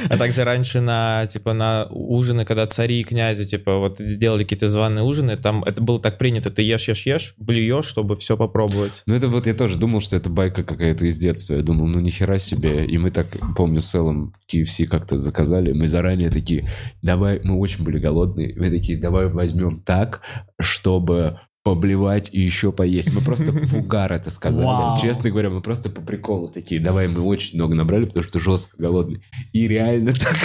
[0.09, 4.69] А также раньше на, типа, на ужины, когда цари и князи, типа, вот делали какие-то
[4.69, 9.03] званые ужины, там это было так принято, ты ешь, ешь, ешь, блюешь, чтобы все попробовать.
[9.05, 11.55] Ну это вот я тоже думал, что это байка какая-то из детства.
[11.55, 12.85] Я думал, ну нихера себе.
[12.85, 13.27] И мы так,
[13.57, 15.73] помню, с Эллом KFC как-то заказали.
[15.73, 16.63] Мы заранее такие,
[17.01, 18.55] давай, мы очень были голодные.
[18.57, 20.21] Мы такие, давай возьмем так,
[20.61, 23.13] чтобы поблевать и еще поесть.
[23.13, 24.65] Мы просто в угар это сказали.
[24.65, 24.99] Вау.
[25.01, 28.75] Честно говоря, мы просто по приколу такие, давай, мы очень много набрали, потому что жестко
[28.77, 29.21] голодные.
[29.53, 30.35] И реально так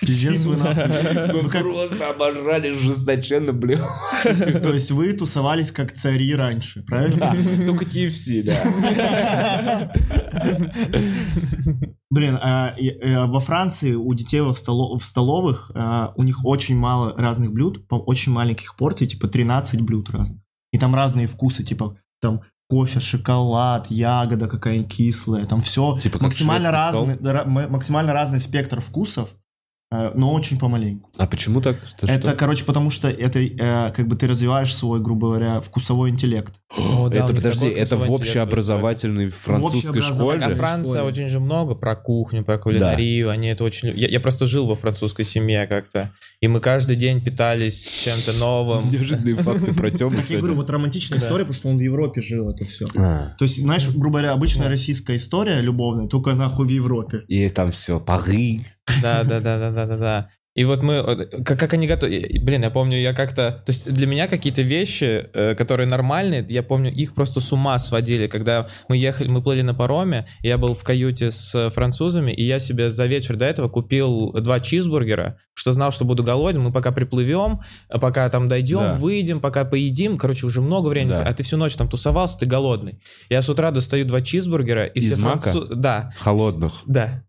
[0.00, 1.42] Пиздец вы нахуй.
[1.42, 3.80] мы как- просто обожрали жесточенно, блин.
[4.22, 7.36] То есть вы тусовались как цари раньше, правильно?
[7.66, 9.92] Только KFC, да.
[12.10, 16.76] Блин, а, и, э, во Франции у детей столо- в столовых а, у них очень
[16.76, 20.40] мало разных блюд, по очень маленьких порций, типа 13 блюд разных.
[20.72, 26.70] И там разные вкусы, типа там кофе, шоколад, ягода какая-нибудь кислая, там все Типа максимально
[26.70, 29.34] разный, ра- м- максимально разный спектр вкусов,
[29.90, 31.10] но очень помаленьку.
[31.18, 31.76] А почему так?
[31.84, 32.36] Что- это, что?
[32.36, 36.54] короче, потому что это э, как бы ты развиваешь свой, грубо говоря, вкусовой интеллект.
[36.76, 40.44] О, да, это, подожди, это в общеобразовательной французской школе?
[40.44, 43.88] А Франция очень же много про кухню, про кулинарию, они это очень...
[43.96, 48.88] Я, я просто жил во французской семье как-то, и мы каждый день питались чем-то новым.
[48.90, 51.26] Неожиданные факты про Тему Как я говорю, вот романтичная Да.
[51.26, 52.86] история, потому что он в Европе жил, это все.
[52.96, 57.24] А, То есть, знаешь, грубо говоря, обычная российская история любовная, только нахуй в Европе.
[57.26, 58.64] И там все, Пари.
[59.02, 60.28] Да, да, да, да, да, да, да.
[60.56, 64.04] И вот мы, как, как они готовят, блин, я помню, я как-то, то есть для
[64.08, 68.96] меня какие-то вещи, э, которые нормальные, я помню, их просто с ума сводили, когда мы
[68.96, 72.90] ехали, мы плыли на пароме, я был в каюте с э, французами, и я себе
[72.90, 77.60] за вечер до этого купил два чизбургера, что знал, что буду голоден, мы пока приплывем,
[77.88, 78.94] а пока там дойдем, Да.
[78.94, 81.22] выйдем, пока поедим, короче, уже много времени, Да.
[81.22, 83.00] а ты всю ночь там тусовался, ты голодный.
[83.30, 85.76] Я с утра достаю два чизбургера, и Из все французы...
[85.76, 86.74] Да, Холодных.
[86.86, 87.22] да.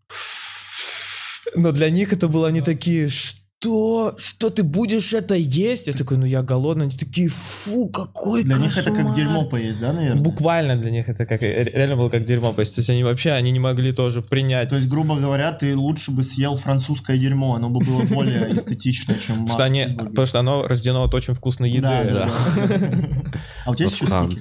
[1.54, 4.14] Но для них это было, они такие, что?
[4.18, 5.86] Что ты будешь это есть?
[5.86, 6.86] Я такой, ну я голодный.
[6.86, 9.14] Они такие, фу, какой Для них это как кошмар».
[9.14, 10.20] дерьмо поесть, да, наверное?
[10.20, 12.52] Буквально для них это как ре- реально было как дерьмо.
[12.52, 14.70] То есть они вообще они не могли тоже принять.
[14.70, 19.14] То есть, грубо говоря, ты лучше бы съел французское дерьмо, оно бы было более эстетично,
[19.24, 21.82] чем что они, потому что оно рождено от очень вкусной еды.
[21.82, 22.30] Да.
[23.64, 24.40] А у тебя есть чувствики?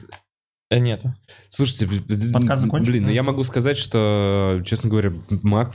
[0.71, 1.03] Э, Нет.
[1.49, 1.87] Слушайте,
[2.31, 2.91] Подкаст закончен?
[2.91, 5.11] блин, ну я могу сказать, что, честно говоря,
[5.43, 5.73] Мак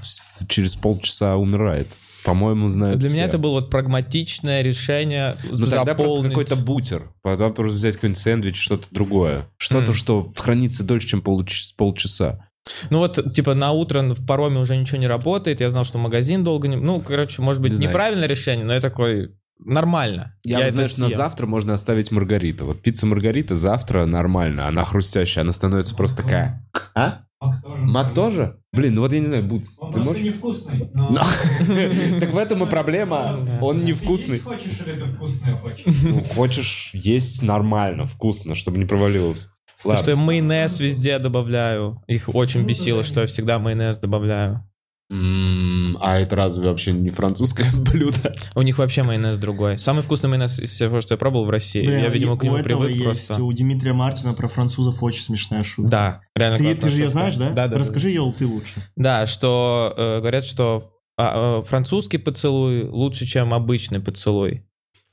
[0.48, 1.86] через полчаса умирает.
[2.24, 3.28] По-моему, знают Для меня все.
[3.28, 6.28] это было вот прагматичное решение Ну тогда просто заполнить.
[6.30, 7.02] какой-то бутер.
[7.22, 9.46] Потом просто взять какой-нибудь сэндвич, что-то другое.
[9.58, 9.94] Что-то, Мгм.
[9.94, 12.48] что хранится дольше, чем получ- полчаса.
[12.90, 15.60] Ну вот, типа, на утро в пароме уже ничего не работает.
[15.60, 16.74] Я знал, что магазин долго не...
[16.74, 17.90] Ну, короче, может быть, Не знаю.
[17.90, 19.30] неправильное решение, но я такой...
[19.58, 20.34] Нормально.
[20.44, 22.66] Я, это знаешь, на завтра можно оставить маргариту.
[22.66, 26.66] Вот пицца маргарита завтра нормально, она хрустящая, она становится просто такая.
[26.94, 27.22] А?
[27.40, 27.82] Мак тоже.
[27.86, 28.56] Мак тоже?
[28.72, 30.24] Блин, ну вот я не знаю, Бутс, Он ты просто можешь?
[30.24, 30.90] невкусный.
[30.94, 31.22] Но...
[32.20, 33.38] Так в этом и проблема.
[33.60, 34.38] Он невкусный.
[34.38, 35.84] хочешь или ты вкусное хочешь?
[36.02, 39.50] Ну, хочешь есть нормально, вкусно, чтобы не провалилось.
[39.82, 42.02] Потому что я майонез везде добавляю.
[42.06, 44.62] Их очень Ну, бесило, что я всегда майонез добавляю.
[45.08, 48.32] А это разве вообще не французское блюдо?
[48.54, 49.78] У них вообще майонез другой.
[49.78, 51.86] Самый вкусный майонез из всего, что я пробовал в России.
[51.86, 53.42] Блин, я, видимо, к нему привык есть, просто.
[53.42, 55.90] У Дмитрия Мартина про французов очень смешная шутка.
[55.90, 57.52] Да, реально Ты, ты же ее знаешь, да?
[57.52, 57.78] Да, да.
[57.78, 58.74] Расскажи ее ты лучше.
[58.96, 64.66] Да, что э, говорят, что а, э, французский поцелуй лучше, чем обычный поцелуй.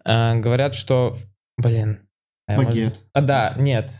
[0.03, 1.17] А, говорят, что...
[1.57, 1.99] Блин.
[2.47, 3.01] а, может- Багет.
[3.13, 3.91] А, да, нет.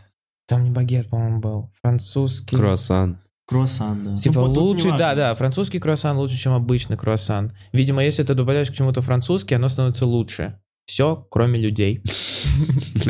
[0.46, 1.70] Там не багет, по-моему, был.
[1.80, 2.56] Французский...
[2.56, 3.18] Круассан.
[3.46, 4.16] Круассан, да.
[4.16, 7.52] Типа Ну, лучше, да, да, французский круассан лучше, чем обычный круассан.
[7.72, 10.58] Видимо, если ты добавляешь к чему-то французский, оно становится лучше.
[10.86, 12.02] Все, кроме людей.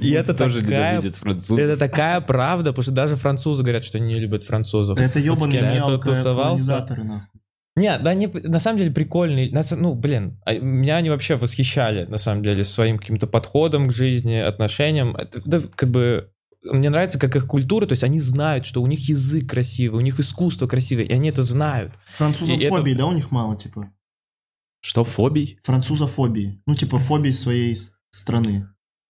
[0.00, 1.58] И это тоже ненавидит французов.
[1.58, 4.98] Это такая правда, потому что даже французы говорят, что они не любят французов.
[4.98, 7.40] Это ебаные неоколонизаторы, нахуй.
[7.76, 9.52] Не, да, они на самом деле прикольные.
[9.72, 14.36] Ну, блин, а меня они вообще восхищали, на самом деле, своим каким-то подходом к жизни,
[14.36, 15.14] отношениям.
[15.14, 16.30] Это, да, как бы
[16.72, 20.02] мне нравится, как их культура, то есть они знают, что у них язык красивый, у
[20.04, 21.92] них искусство красивое, и они это знают.
[22.16, 23.92] Французофобии, это- да, у них мало, типа?
[24.80, 25.58] Что, фобий?
[25.64, 26.62] Французофобии.
[26.66, 27.76] Ну, типа, фобии своей
[28.10, 28.68] страны.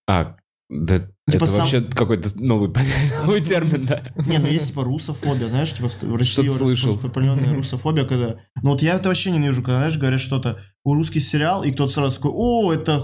[0.08, 0.36] А,
[0.70, 2.70] да, Типа это сам- вообще какой-то новый,
[3.24, 4.00] новый термин, да.
[4.26, 8.36] Не, ну есть типа русофобия, знаешь, типа в России распространенная русофобия, когда...
[8.62, 11.92] Ну вот я это вообще ненавижу, когда, знаешь, говорят что-то, у русский сериал, и кто-то
[11.92, 13.00] сразу такой, о, это...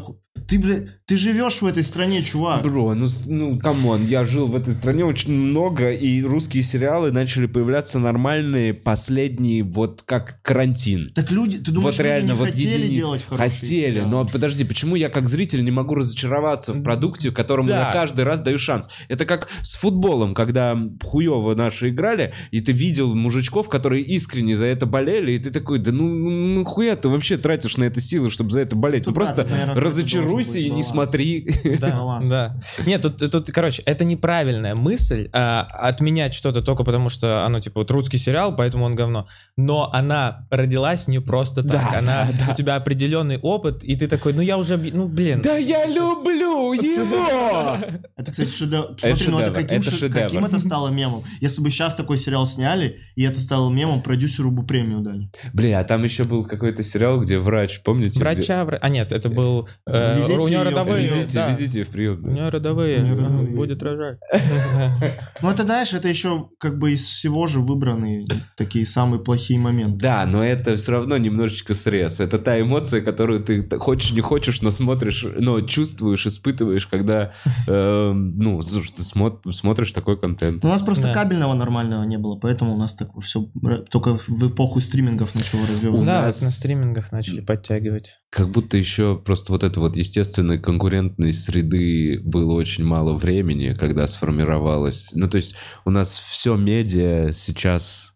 [0.49, 0.77] Ты, бля,
[1.07, 2.63] ты живешь в этой стране, чувак.
[2.63, 7.13] Бро, ну, ну, come on, я жил в этой стране очень много, и русские сериалы
[7.13, 11.11] начали появляться нормальные последние, вот как карантин.
[11.15, 12.93] Так люди, ты думаешь, вот люди реально, не вот хотели единиц.
[12.95, 14.11] делать хорошие Хотели, сериалы?
[14.11, 17.87] но подожди, почему я как зритель не могу разочароваться в продукте, которому Да.
[17.89, 18.89] я каждый раз даю шанс?
[19.09, 24.67] Это как с футболом, когда хуево наши играли, и ты видел мужичков, которые искренне за
[24.67, 28.01] это болели, и ты такой, да ну, ну, ну хуя ты вообще тратишь на это
[28.01, 29.07] силы, чтобы за это болеть?
[29.07, 31.49] Ну просто наверное, разочаруйся и не смотри.
[31.83, 32.61] Да, да.
[32.87, 37.81] Нет, тут, тут, короче, это неправильная мысль а, отменять что-то только потому, что оно, типа,
[37.81, 39.27] вот русский сериал, поэтому он говно.
[39.57, 41.73] Но она родилась не просто так.
[41.73, 42.53] Да, она, да, да.
[42.53, 45.41] у тебя определенный опыт, и ты такой, ну я уже, ну блин.
[45.43, 47.79] Да я люблю его!
[48.17, 48.93] Это, кстати, шедевр.
[49.01, 50.23] Это Смотри, ну это шедевр, каким, это ше- шедевр.
[50.27, 51.23] каким это стало мемом?
[51.41, 55.31] Если бы сейчас такой сериал сняли, и это стало мемом, продюсеру бы премию дали.
[55.53, 58.11] Бля, а там еще был какой-то сериал, где врач, помните?
[58.11, 61.05] где- Врача, вра- а нет, это был, э, Везите у него родовые.
[61.05, 61.51] Везите, да.
[61.51, 62.25] везите в прием.
[62.25, 63.57] У него родовые, У него родовые.
[63.57, 64.19] будет рожать.
[65.43, 68.27] Ну это, знаешь, это еще как бы из всего же выбранные
[68.57, 69.99] такие самые плохие моменты.
[70.01, 72.21] Да, но это все равно немножечко срез.
[72.21, 77.33] Это та эмоция, которую ты хочешь, не хочешь, но смотришь, но чувствуешь, испытываешь, когда,
[77.67, 80.65] э, ну, слушай, ты смо- смотришь такой контент.
[80.65, 81.15] У нас просто Да.
[81.15, 83.47] кабельного нормального не было, поэтому у нас так все
[83.91, 86.05] только в эпоху стримингов начало развиваться.
[86.07, 88.21] Да, нас- на стримингах начали подтягивать.
[88.31, 94.07] Как будто еще просто вот это вот естественной конкурентной среды было очень мало времени, когда
[94.07, 95.09] сформировалось.
[95.13, 95.55] Ну, то есть
[95.85, 98.15] у нас все медиа сейчас...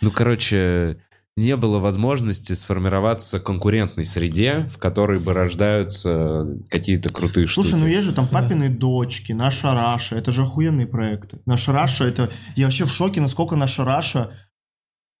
[0.00, 0.98] Ну, короче,
[1.36, 7.80] не было возможности сформироваться конкурентной среде, в которой бы рождаются какие-то крутые Слушай, штуки.
[7.80, 11.40] ну есть же там папины дочки, наша Раша, это же охуенные проекты.
[11.44, 12.30] Наша Раша, это...
[12.54, 14.32] Я вообще в шоке, насколько наша Раша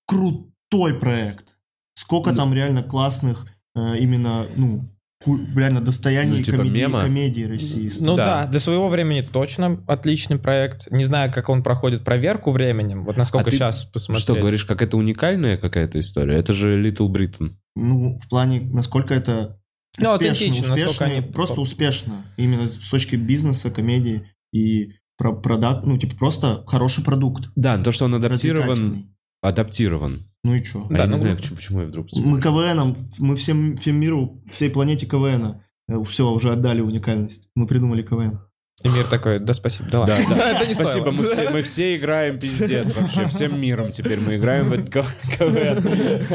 [0.06, 1.56] крутой проект.
[1.96, 4.88] Сколько Ну- там реально классных э, именно, ну,
[5.26, 7.02] реально достояний Ну, типа комедии, мема?
[7.02, 7.90] комедии России.
[8.00, 8.42] Ну Да.
[8.44, 8.46] да.
[8.50, 10.90] для своего времени точно отличный проект.
[10.90, 14.22] Не знаю, как он проходит проверку временем, вот насколько А ты сейчас посмотреть.
[14.22, 16.36] Что, говоришь, как это уникальная какая-то история?
[16.36, 17.52] Это же Little Britain.
[17.76, 19.58] Ну, в плане, насколько это
[19.98, 22.24] Ну, успешно, успешно, они- просто успешно.
[22.36, 27.48] Именно с точки бизнеса, комедии и про продакт, ну, типа, просто хороший продукт.
[27.56, 29.06] Да, то, что он адаптирован,
[29.42, 30.26] адаптирован.
[30.44, 30.86] Ну и что?
[30.90, 32.06] А Да, я не ну, знаю, почему, почему я вдруг...
[32.12, 35.64] Мы КВНом, мы всем, всем миру, всей планете КВНа
[36.04, 37.48] все уже отдали уникальность.
[37.54, 38.40] Мы придумали КВН.
[38.82, 40.16] И мир такой, да спасибо, да ладно.
[40.28, 40.50] Да, да.
[40.56, 44.66] это не Спасибо, мы все, мы все играем пиздец вообще, всем миром теперь мы играем
[44.66, 46.26] в этот КВ- КВН.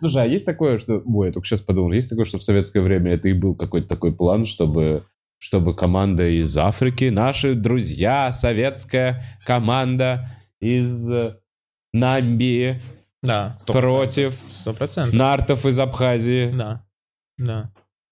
[0.00, 1.02] Слушай, а есть такое, что...
[1.04, 3.88] Ой, я только сейчас подумал, есть такое, что в советское время это и был какой-то
[3.88, 5.04] такой план, чтобы
[5.40, 10.28] чтобы команда из Африки, наши друзья, советская команда
[10.60, 11.36] из э,
[11.92, 12.82] Намбии
[13.22, 15.14] Да, сто против Сто процентов.
[15.14, 16.50] нартов из Абхазии.
[16.56, 16.84] Да,
[17.36, 17.70] да.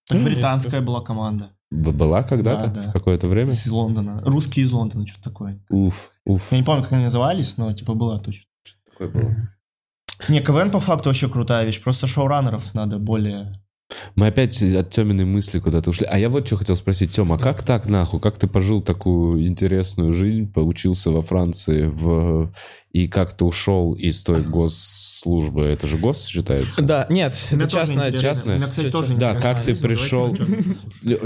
[0.09, 2.93] Так британская была команда Б- Была когда-то, Да, да.
[2.93, 3.51] какое-то время?
[3.51, 4.21] из Лондона.
[4.25, 5.61] Русские из Лондона, что-то такое.
[5.69, 6.47] Уф, уф.
[6.53, 8.45] Я не помню, как они назывались, но типа была точно.
[8.91, 9.35] Такое было.
[10.29, 11.83] Не, КВН по факту вообще крутая вещь.
[11.83, 13.53] Просто шоураннеров надо более...
[14.15, 16.07] Мы опять от Теминой мысли куда-то ушли.
[16.07, 18.21] А я вот что хотел спросить, Тёма, а как так нахуй?
[18.21, 22.53] Как ты пожил такую интересную жизнь, поучился во Франции, в...
[22.93, 24.43] и как ты ушел из той
[25.17, 25.65] госслужбы?
[25.65, 26.83] Это же гос считается?
[26.83, 28.29] Да, нет, Мне это частная, интересно.
[28.29, 28.57] частная.
[28.57, 29.35] Меня, кстати, тоже частное.
[29.35, 30.37] Да, как ты пришел?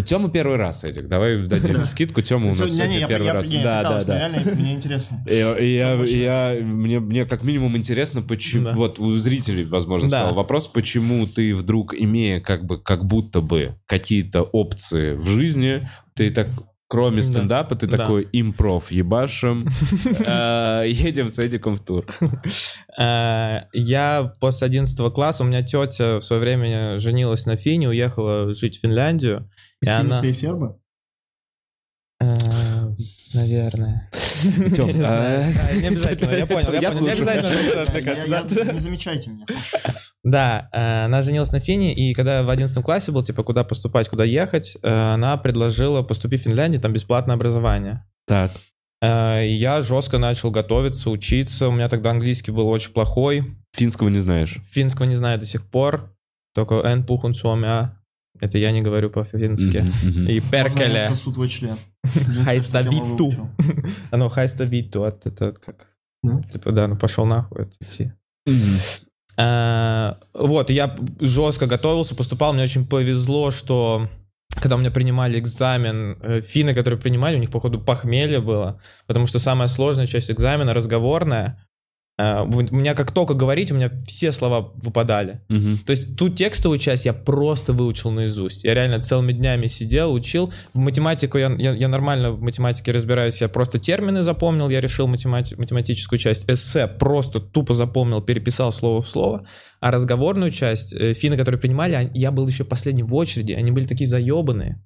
[0.04, 1.08] Тема первый раз, Эдик.
[1.08, 2.22] Давай дадим скидку.
[2.22, 3.48] Тёма у нас сегодня первый раз.
[3.48, 4.18] Да, да, да.
[4.18, 5.24] Реально, мне интересно.
[5.28, 11.54] Я, мне, мне как минимум интересно, почему, вот у зрителей, возможно, стал вопрос, почему ты
[11.54, 16.48] вдруг, имея как бы, как будто бы какие-то опции в жизни, ты так,
[16.90, 17.22] кроме Да.
[17.22, 19.64] стендапа, ты такой импров ебашим,
[20.26, 22.04] э, едем с Эдиком в тур.
[22.98, 28.52] Э, Я после 11 класса, у меня тетя в свое время женилась на Фине, уехала
[28.52, 29.48] жить в Финляндию.
[29.82, 30.20] И она...
[30.20, 30.80] Финция и Ферба?
[32.20, 32.88] Э,
[33.34, 34.10] Наверное.
[34.44, 36.72] Не обязательно, я понял.
[36.72, 38.72] Не обязательно.
[38.72, 39.46] Не замечайте меня.
[40.22, 44.08] Да, э, она женилась на Фине, и когда в 11 классе был, типа, куда поступать,
[44.08, 48.04] куда ехать, э, она предложила поступить в Финляндию, там бесплатное образование.
[48.26, 48.52] Так.
[49.02, 51.68] Э, Я жестко начал готовиться, учиться.
[51.68, 53.56] У меня тогда английский был очень плохой.
[53.74, 54.58] Финского не знаешь.
[54.70, 56.14] Финского не знаю до сих пор.
[56.54, 57.90] Только «en puhu suomea».
[58.40, 59.78] Это я не говорю по-фински.
[59.78, 60.26] Мгм, мгм.
[60.28, 60.94] И «perkele».
[61.00, 61.76] я отсосу твой член.
[62.04, 63.24] Единственное, Haista что Тёма vittu.
[63.28, 63.50] выучил.
[64.10, 65.04] Оно haista vittu.
[65.04, 65.86] от- Это как?
[66.22, 66.42] Да?
[66.52, 67.62] Типа, да, ну пошел нахуй.
[67.62, 68.12] это идти.
[69.40, 72.52] Э, Вот, я жестко готовился, поступал.
[72.52, 74.08] Мне очень повезло, что
[74.56, 79.26] когда у меня принимали экзамен, э, финны, которые принимали, у них, походу, похмелье было, потому
[79.26, 81.64] что самая сложная часть экзамена разговорная.
[82.20, 85.40] Э, У меня как только говорить, у меня все слова выпадали.
[85.48, 85.78] Мгм.
[85.78, 88.64] То есть ту текстовую часть я просто выучил наизусть.
[88.64, 90.52] Я реально целыми днями сидел, учил.
[90.74, 93.40] В математику я, я, я нормально в математике разбираюсь.
[93.40, 96.48] Я просто термины запомнил, я решил математи- математическую часть.
[96.50, 99.46] Эссе просто тупо запомнил, переписал слово в слово.
[99.80, 103.52] А разговорную часть, э, финны, которые принимали, они- я был еще последний в очереди.
[103.52, 104.82] Они были такие заебанные,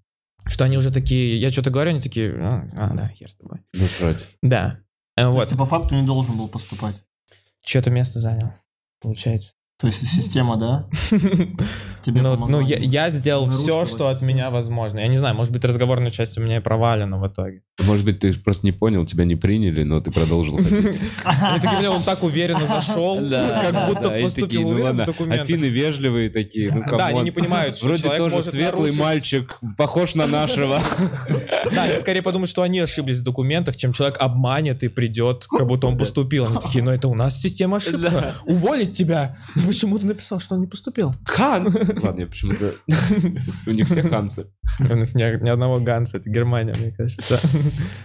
[0.47, 1.41] что они уже такие...
[1.41, 2.33] Я что-то говорю, они такие...
[2.39, 3.59] А, а, да, хер с тобой.
[3.73, 4.25] Насрать.
[4.43, 4.79] Да.
[5.17, 5.49] Э, То есть Вот.
[5.49, 6.95] Ты по факту не должен был поступать.
[7.65, 8.53] Что-то место занял,
[9.01, 9.53] получается.
[9.79, 10.89] То есть система, да?
[12.05, 12.59] Тебе ну, помогла.
[12.59, 14.99] ну, я, я сделал все, что от меня возможно.
[14.99, 17.63] Я не знаю, может быть, разговорная часть у меня и провалена в итоге.
[17.81, 21.01] Может быть, ты просто не понял, тебя не приняли, но ты продолжил ходить.
[21.89, 25.07] Он так уверенно зашел, как будто поступил ну уверенно в ладно.
[25.07, 25.45] документах.
[25.45, 30.15] Афины вежливые такие, ну Да, они не понимают, что Вроде человек тоже светлый мальчик, похож
[30.15, 30.83] на нашего.
[31.75, 35.67] Да, они скорее подумают, что они ошиблись в документах, чем человек обманет и придет, как
[35.67, 36.47] будто он поступил.
[36.47, 38.35] Они такие, ну это у нас система ошибка.
[38.45, 39.37] Уволить тебя.
[39.57, 41.13] Ну Почему ты написал, что он не поступил?
[41.25, 41.75] Ханс!
[42.03, 42.73] Ладно, я почему-то...
[43.67, 44.47] У них все Хансы.
[44.81, 47.39] У нас ни, одного Ганса, это Германия, мне кажется.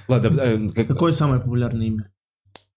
[0.08, 2.12] Ладно, э, как- Какое самое популярное имя?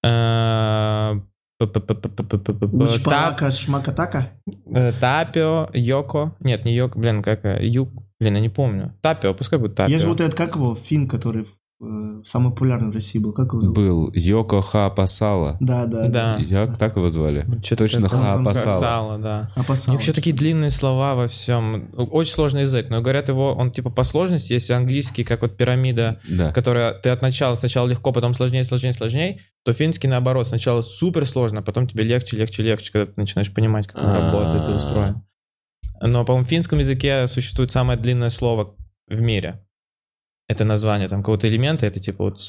[0.05, 1.20] Э,
[1.59, 4.28] п-п-п-п-п-п-п- Тап- Учпалака Шмакатака?
[4.74, 6.34] э, Тапио, Йоко.
[6.40, 7.90] Нет, не Йоко, блин, как э, Юг.
[8.20, 8.93] Блин, я не помню.
[9.01, 9.93] Тапио, пускай будет Тапио.
[9.93, 11.47] Я же вот этот, как его, фин, который
[12.24, 13.32] самый популярный в России был.
[13.32, 13.76] Как его зовут?
[13.76, 15.56] был Йоко Ха Пасала.
[15.60, 16.09] Да, да.
[16.09, 16.36] Да.
[16.38, 17.44] Я так его звали.
[17.62, 19.18] Чё-то Точно там- Ха Пасала.
[19.18, 19.50] Да.
[19.56, 21.90] А У них еще такие длинные слова во всем.
[21.96, 26.20] Очень сложный язык, но говорят его, он типа по сложности, если английский, как вот пирамида,
[26.28, 26.52] Да.
[26.52, 31.26] которая ты от начала сначала легко, потом сложнее, сложнее, сложнее, то финский наоборот, сначала супер
[31.26, 34.72] сложно, а потом тебе легче, легче, легче, когда ты начинаешь понимать, как он работает и
[34.72, 35.22] устроен.
[36.00, 38.74] Но, по-моему, в финском языке существует самое длинное слово
[39.09, 39.64] в мире.
[40.48, 42.40] Это название там какого-то элемента, это типа вот...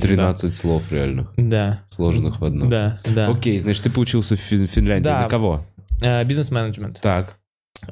[0.00, 2.68] 13 слов реальных, Да, сложенных в одно.
[2.68, 3.28] да, да.
[3.28, 5.04] Окей, значит, ты поучился в Фин- Финляндии.
[5.04, 5.22] Да.
[5.22, 5.64] На кого?
[6.00, 7.00] Э, Бизнес-менеджмент.
[7.00, 7.38] Так.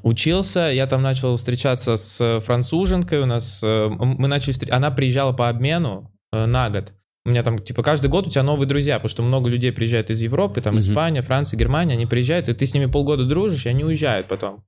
[0.03, 4.91] Учился, я там начал встречаться с э, француженкой, у нас, э, мы начали, встр- она
[4.93, 6.93] приезжала по обмену на год.
[7.25, 10.11] У меня там, типа, каждый год у тебя новые друзья, потому что много людей приезжают
[10.11, 10.79] из Европы, там.
[10.79, 14.63] Испания, Франция, Германия, они приезжают, и ты с ними полгода дружишь, и они уезжают потом.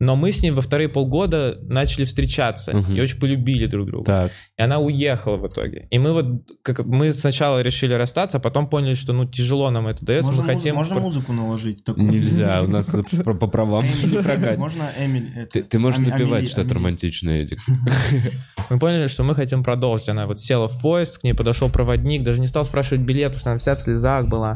[0.00, 2.94] Но мы с ней во вторые полгода начали встречаться Мгм.
[2.96, 4.04] и очень полюбили друг друга.
[4.04, 4.32] Так.
[4.58, 5.86] И она уехала в итоге.
[5.90, 6.26] И мы вот,
[6.62, 10.42] как мы сначала решили расстаться, а потом поняли, что, ну, тяжело нам это дается, Можно,
[10.42, 10.74] мы хотим...
[10.74, 11.84] можно пр- музыку наложить?
[11.84, 12.10] такую?
[12.10, 12.86] Нельзя, у нас
[13.24, 14.58] по по правам не прокатит.
[14.58, 15.46] Можно Эмиль?
[15.52, 17.58] Ты, ты можешь напевать что-то романтичное, Эдик.
[18.70, 20.08] Мы поняли, что мы хотим продолжить.
[20.08, 23.40] Она вот села в поезд, к ней подошел проводник, даже не стал спрашивать билет, потому
[23.40, 24.52] что она вся в слезах была.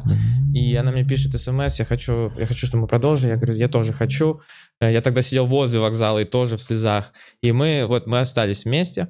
[0.54, 3.30] И она мне пишет смс, я хочу, я хочу, чтобы мы продолжили.
[3.30, 4.40] Я говорю, я тоже хочу.
[4.88, 7.12] Э, Я тогда сидел возле вокзала и тоже в слезах.
[7.42, 9.08] И мы вот мы остались вместе.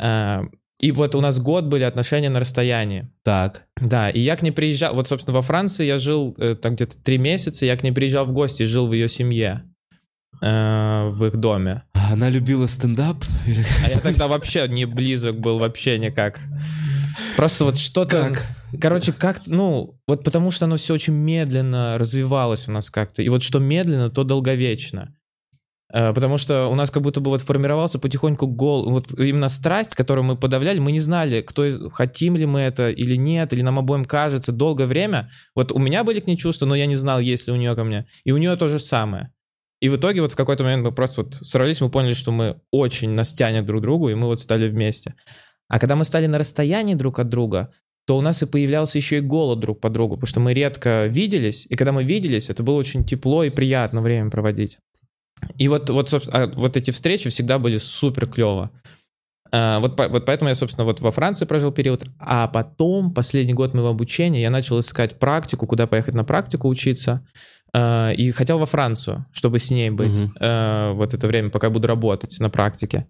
[0.00, 0.42] Э,
[0.80, 3.10] И вот у нас год были отношения на расстоянии.
[3.22, 3.64] Так.
[3.80, 6.96] Да, и я к ней приезжал, вот, собственно, во Франции я жил э, там где-то
[7.02, 9.62] три месяца, я к ней приезжал в гости, жил в ее семье,
[10.40, 11.84] в их доме.
[11.94, 13.24] А Она любила стендап?
[13.46, 16.40] А я тогда вообще не близок был, вообще никак.
[17.36, 18.28] Просто вот что-то...
[18.28, 18.46] Как?
[18.80, 23.22] Короче, как, ну, вот потому что оно все очень медленно развивалось у нас как-то.
[23.22, 25.14] И вот что медленно, то долговечно.
[25.92, 29.94] Э, Потому что у нас как будто бы вот формировался потихоньку гол, вот именно страсть,
[29.94, 33.78] которую мы подавляли, мы не знали, кто, хотим ли мы это или нет, или нам
[33.78, 35.30] обоим кажется долгое время.
[35.54, 37.74] Вот у меня были к ней чувства, но я не знал, есть ли у нее
[37.76, 38.06] ко мне.
[38.24, 39.30] И у нее то же самое.
[39.80, 42.60] И в итоге вот в какой-то момент мы просто вот сорвались, мы поняли, что мы
[42.70, 45.14] очень нас тянет друг к другу, и мы вот стали вместе.
[45.68, 47.72] А когда мы стали на расстоянии друг от друга,
[48.06, 51.06] то у нас и появлялся еще и голод друг по другу, потому что мы редко
[51.06, 54.78] виделись, и когда мы виделись, это было очень тепло и приятно время проводить.
[55.58, 58.70] И вот, вот, собственно, а вот эти встречи всегда были супер клево.
[59.52, 63.74] А, вот, вот поэтому я, собственно, вот во Франции прожил период, а потом, последний год
[63.74, 67.26] моего обучения, я начал искать практику, куда поехать на практику учиться,
[67.72, 71.72] а, и хотел во Францию, чтобы с ней быть э, вот это время, пока я
[71.72, 73.06] буду работать на практике.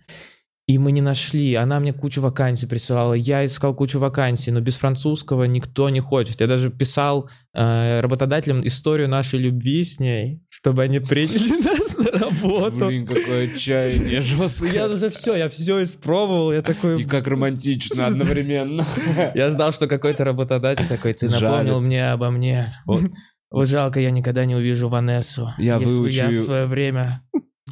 [0.67, 1.55] И мы не нашли.
[1.57, 3.13] Она мне кучу вакансий присылала.
[3.13, 6.41] Я искал кучу вакансий, но без французского никто не хочет.
[6.41, 12.19] Я даже писал э, работодателям историю нашей любви с ней, чтобы они приняли нас на
[12.19, 12.87] работу.
[12.87, 14.89] Блин, какое отчаяние Я жесткое.
[14.89, 16.51] уже все, я все испробовал.
[16.51, 18.87] Я такой, И как романтично одновременно.
[19.35, 22.73] Я ждал, что какой-то работодатель такой, ты напомнил мне обо мне.
[22.87, 23.69] Вот.
[23.69, 25.51] Жалко, я никогда не увижу Ванессу.
[25.59, 27.21] Я бы я выучу- в свое время...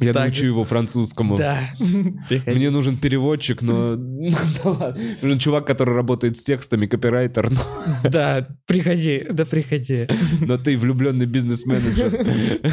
[0.01, 0.23] Я Так.
[0.23, 1.37] научу его французскому.
[1.37, 1.59] Да.
[2.47, 3.95] Мне нужен переводчик, но...
[3.95, 4.29] ну,
[4.63, 5.03] да ладно.
[5.21, 7.61] Нужен чувак, который работает с текстами, копирайтер, но,
[8.09, 10.07] Да, приходи, да приходи.
[10.41, 12.71] но ты влюбленный бизнес-менеджер.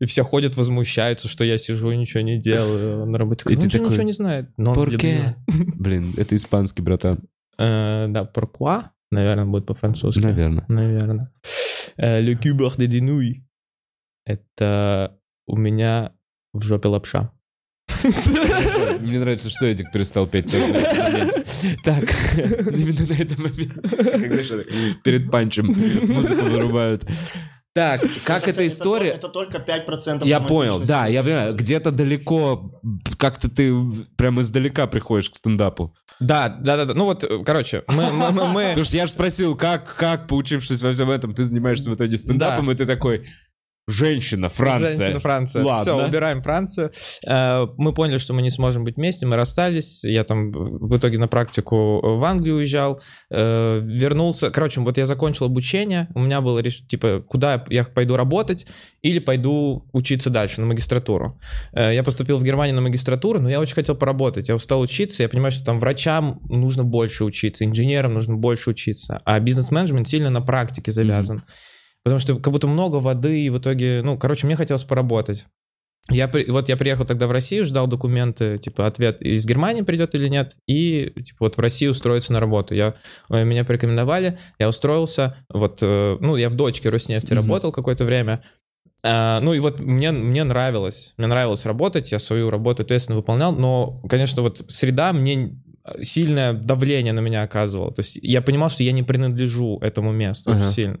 [0.00, 3.44] И все ходят, возмущаются, что я сижу и ничего не делаю на работе.
[3.48, 4.48] И Он же такой, ничего не знает.
[4.56, 7.20] Но он «Порке?» Блин, это испанский, братан.
[7.58, 10.20] Э, Да, pourquoi, наверное, будет по-французски.
[10.20, 10.64] Наверное.
[10.68, 11.30] Наверное.
[11.98, 13.44] Э, Le cubeur de Денуй.
[14.24, 15.19] Это
[15.50, 16.12] у меня
[16.52, 17.32] в жопе лапша.
[18.02, 20.54] Мне нравится, что Эдик перестал петь.
[21.84, 22.04] Так,
[22.36, 24.94] именно на этом моменте.
[25.04, 27.06] Перед панчем музыку вырубают.
[27.74, 29.10] Так, как эта история...
[29.10, 32.80] Это только 5% Я понял, да, я понимаю, где-то далеко,
[33.18, 33.72] как-то ты
[34.16, 35.94] прям издалека приходишь к стендапу.
[36.18, 36.94] Да, да, да, да.
[36.94, 40.82] Ну вот, короче, мы, мы, мы- мы- Потому что я же спросил, как, как, поучившись
[40.82, 43.26] во всем этом, ты занимаешься в итоге стендапом, и ты такой,
[43.92, 44.96] женщина, Франция.
[44.96, 45.64] Женщина, Франция.
[45.64, 45.82] Ладно.
[45.82, 46.90] Все, убираем Францию.
[47.26, 50.04] Э, Мы поняли, что мы не сможем быть вместе, мы расстались.
[50.04, 53.00] Я там в итоге на практику в Англию уезжал,
[53.30, 54.50] э, вернулся.
[54.50, 58.66] Короче, вот я закончил обучение, у меня было реш- типа, куда я пойду работать
[59.02, 61.38] или пойду учиться дальше на магистратуру.
[61.72, 64.48] Э, Я поступил в Германию на магистратуру, но я очень хотел поработать.
[64.48, 69.20] Я устал учиться, я понимаю, что там врачам нужно больше учиться, инженерам нужно больше учиться,
[69.24, 71.42] а бизнес-менеджмент сильно на практике завязан.
[72.04, 75.46] Потому что как будто много воды, и в итоге, ну, короче, мне хотелось поработать.
[76.08, 80.28] Я, вот я приехал тогда в Россию, ждал документы, типа, ответ из Германии придет или
[80.28, 82.74] нет, и, типа, вот в Россию устроиться на работу.
[82.74, 82.94] Я,
[83.28, 87.42] э, меня порекомендовали, я устроился, вот, э, ну, я в дочке Роснефти Мгм.
[87.42, 88.42] работал какое-то время,
[89.02, 93.50] А, ну и вот мне, мне нравилось, мне нравилось работать, я свою работу ответственно выполнял,
[93.52, 95.56] но, конечно, вот среда мне
[96.02, 97.92] сильное давление на меня оказывала.
[97.92, 100.60] То есть я понимал, что я не принадлежу этому месту Ага.
[100.60, 100.98] очень сильно.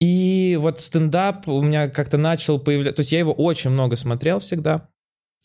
[0.00, 2.96] И вот стендап у меня как-то начал появляться...
[2.96, 4.88] То есть я его очень много смотрел всегда,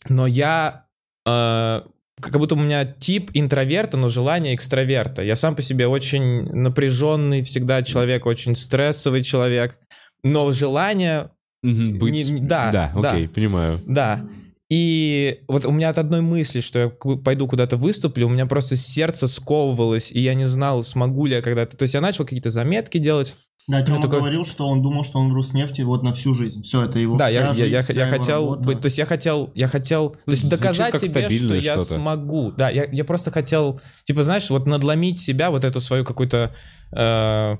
[0.08, 0.86] но я...
[1.26, 1.82] э,
[2.20, 5.22] как будто у меня тип интроверта, но желание экстраверта.
[5.22, 9.78] Я сам по себе очень напряженный всегда человек, очень стрессовый человек,
[10.22, 11.30] но желание
[11.64, 12.28] Быть...
[12.28, 13.12] Не- да, да, да.
[13.12, 13.80] окей, понимаю.
[13.86, 14.26] да.
[14.70, 18.76] И вот у меня от одной мысли, что я пойду куда-то выступлю, у меня просто
[18.76, 21.76] сердце сковывалось, и я не знал, смогу ли я когда-то.
[21.76, 23.34] То есть я начал какие-то заметки делать.
[23.66, 26.62] Да, Тёма такой- говорил, что он думал, что он в Роснефти вот на всю жизнь.
[26.62, 28.62] Все, это его да, вся я, я, жизнь, я, вся я его хотел работа.
[28.68, 31.74] быть, то есть я хотел, я хотел, то есть Звучит доказать как себе, что я
[31.76, 31.94] что-то.
[31.94, 32.52] смогу.
[32.52, 36.54] Да, я, я просто хотел, типа, знаешь, вот надломить себя, вот эту свою какую-то...
[36.92, 37.56] э,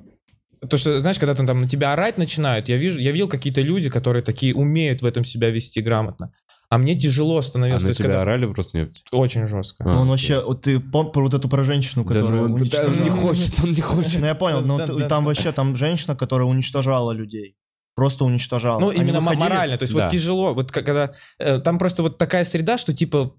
[0.69, 3.61] то, что, знаешь, когда там, там на тебя орать начинают, я вижу, я видел какие-то
[3.61, 6.33] люди, которые такие умеют в этом себя вести грамотно.
[6.71, 7.83] А мне тяжело А становилось.
[7.83, 9.05] То на тебя когда- орали в Роснефть?
[9.13, 9.85] Очень жестко.
[9.85, 12.43] А, Ну, он вообще, вот ты помнишь про вот эту про женщину, Да, которая ну,
[12.45, 12.93] он, да, уничтожала?
[12.93, 14.21] он не хочет, он не хочет.
[14.21, 15.29] Ну, я понял, но Да, да, там да.
[15.29, 17.57] вообще там женщина, которая уничтожала людей.
[17.95, 18.81] Просто уничтожала.
[18.81, 19.79] Ну, Они именно выходили- морально.
[19.79, 20.05] То есть Да.
[20.05, 20.53] вот тяжело.
[20.55, 21.13] Вот когда...
[21.39, 23.35] э, там просто вот такая среда, что типа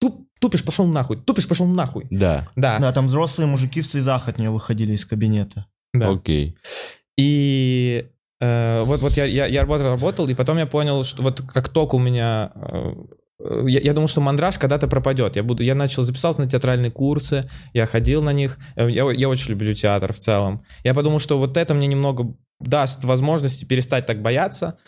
[0.00, 1.16] туп- тупишь, пошел нахуй.
[1.16, 2.06] Тупишь, пошел нахуй.
[2.10, 2.78] Да, Да.
[2.78, 5.66] Да, там взрослые мужики в слезах от нее выходили из кабинета.
[5.92, 6.10] да.
[6.10, 6.56] окей.
[7.18, 8.06] И
[8.46, 11.68] э, вот, вот я, я, я работал, работал, и потом я понял, что вот как
[11.68, 12.52] только у меня...
[12.54, 12.92] э,
[13.66, 15.36] я, я думал, что мандраж когда-то пропадет.
[15.36, 18.58] Я, буду, я начал записался на театральные курсы, я ходил на них.
[18.76, 20.62] Э, Я, я очень люблю театр в целом.
[20.84, 24.78] Я подумал, что вот это мне немного даст возможности перестать так бояться.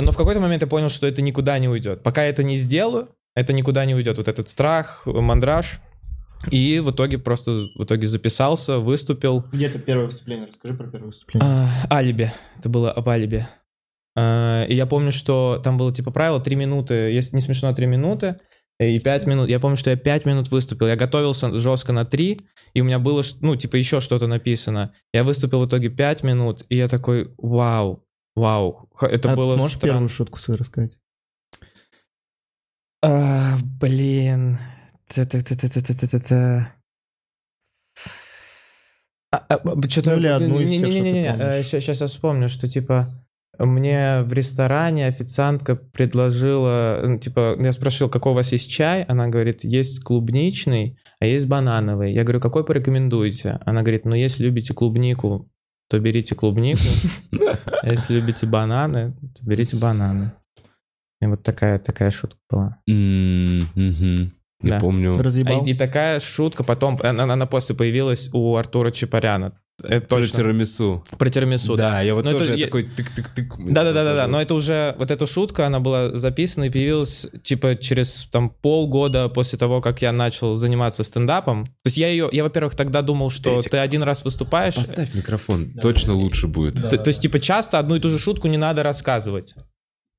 [0.00, 2.02] Но в какой-то момент я понял, что это никуда не уйдет.
[2.02, 4.16] Пока я это не сделаю, это никуда не уйдет.
[4.16, 5.80] Вот этот страх, мандраж.
[6.50, 9.44] И в итоге просто в итоге записался, выступил.
[9.52, 10.46] Где это первое выступление?
[10.46, 11.48] Расскажи про первое выступление.
[11.48, 12.32] А, алиби.
[12.58, 13.46] Это было об алиби.
[14.16, 17.86] А, и я помню, что там было типа правило 3 минуты, если не смешно 3
[17.86, 18.40] минуты,
[18.78, 19.50] и 5 минут.
[19.50, 20.86] Я помню, что я 5 минут выступил.
[20.86, 22.40] Я готовился жестко на 3,
[22.72, 24.94] и у меня было, ну, типа еще что-то написано.
[25.12, 28.02] Я выступил в итоге 5 минут, и я такой, вау,
[28.34, 28.88] вау.
[29.02, 29.92] Это А было Можешь странно.
[29.92, 30.92] первую шутку свою рассказать?
[33.02, 34.58] А, блин.
[35.14, 36.74] Та-та-та-та-та-та-та.
[39.88, 40.10] Что-то...
[40.10, 41.66] Ну, или одну из тех, что ты Не-не-не, помнишь.
[41.66, 43.08] сейчас я вспомню, что типа
[43.58, 49.02] мне в ресторане официантка предложила, типа, я спросил, какой у вас есть чай?
[49.02, 52.14] Она говорит, есть клубничный, а есть банановый.
[52.14, 53.58] Я говорю, какой порекомендуете?
[53.66, 55.50] Она говорит, ну, если любите клубнику,
[55.88, 56.80] то берите клубнику.
[57.82, 60.32] А если любите бананы, то берите бананы.
[61.20, 62.78] И вот такая, такая шутка была.
[62.86, 64.32] Мгм.
[64.62, 64.80] Я Да.
[64.80, 65.14] помню.
[65.14, 65.64] Разъебал?
[65.64, 69.52] и, и такая шутка потом, она, она после появилась у Артура Чапаряна.
[69.82, 70.36] Это Про точно.
[70.36, 71.02] тирамису.
[71.16, 71.92] Про тирамису, да.
[71.92, 73.72] Да, я вот Но тоже это я такой тык-тык-тык.
[73.72, 78.50] Да-да-да-да, но это уже, вот эта шутка, она была записана и появилась, типа, через, там,
[78.50, 81.64] полгода после того, как я начал заниматься стендапом.
[81.64, 85.72] То есть я ее, я, во-первых, тогда думал, что ты один раз выступаешь, Поставь микрофон,
[85.80, 86.74] точно лучше будет.
[86.74, 89.54] то, то есть, типа, часто одну и ту же шутку не надо рассказывать.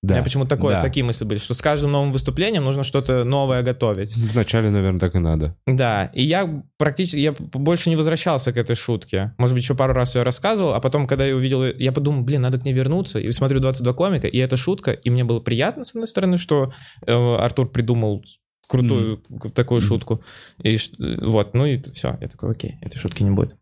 [0.04, 0.16] У Да.
[0.16, 0.82] меня почему-то такое, да.
[0.82, 4.16] такие мысли были, что с каждым новым выступлением нужно что-то новое готовить.
[4.16, 5.56] Вначале, наверное, так и надо.
[5.68, 9.36] Да, и я практически, я больше не возвращался к этой шутке.
[9.38, 12.42] Может быть, еще пару раз ее рассказывал, а потом, когда я увидел, я подумал, блин,
[12.42, 13.20] надо к ней вернуться.
[13.20, 16.74] И смотрю 22 комика, и эта шутка, и мне было приятно, с одной стороны, что
[17.06, 18.24] э, Артур придумал
[18.68, 19.18] крутую
[19.54, 19.88] такую Мгм.
[19.88, 20.24] шутку.
[20.64, 20.80] И э,
[21.22, 22.18] вот, ну и все.
[22.22, 23.56] Я такой, окей, этой шутки не будет.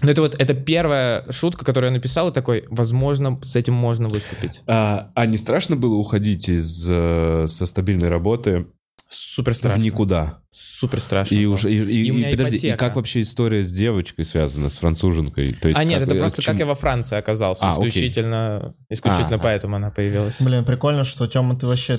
[0.00, 4.06] Но это вот, это первая шутка, которую я написал, и такой, возможно, с этим можно
[4.08, 4.60] выступить.
[4.68, 8.66] А, а не страшно было уходить из э, со стабильной работы
[9.08, 9.82] Супер в страшно.
[9.82, 10.40] никуда?
[10.52, 11.34] Супер страшно.
[11.34, 14.24] И уже и, и- И у меня и подожди, и как вообще история с девочкой
[14.24, 15.50] связана, с француженкой?
[15.52, 17.64] То есть А нет, как- это просто чем- как я во Франции оказался.
[17.64, 17.88] А, окей.
[17.88, 19.42] исключительно исключительно А, а.
[19.42, 20.36] поэтому она появилась.
[20.40, 21.98] Блин, прикольно, что, Тёма, ты вообще...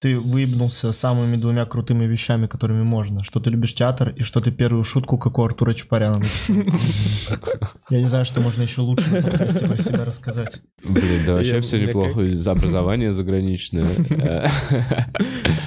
[0.00, 3.22] Ты выебнулся самыми двумя крутыми вещами, которыми можно.
[3.22, 6.56] Что ты любишь театр, и что ты первую шутку, как у Артура Чапаряна написал.
[7.90, 10.62] Я не знаю, что можно еще лучше про себя рассказать.
[10.82, 12.22] Блин, да вообще все неплохо.
[12.50, 13.84] Образование заграничное.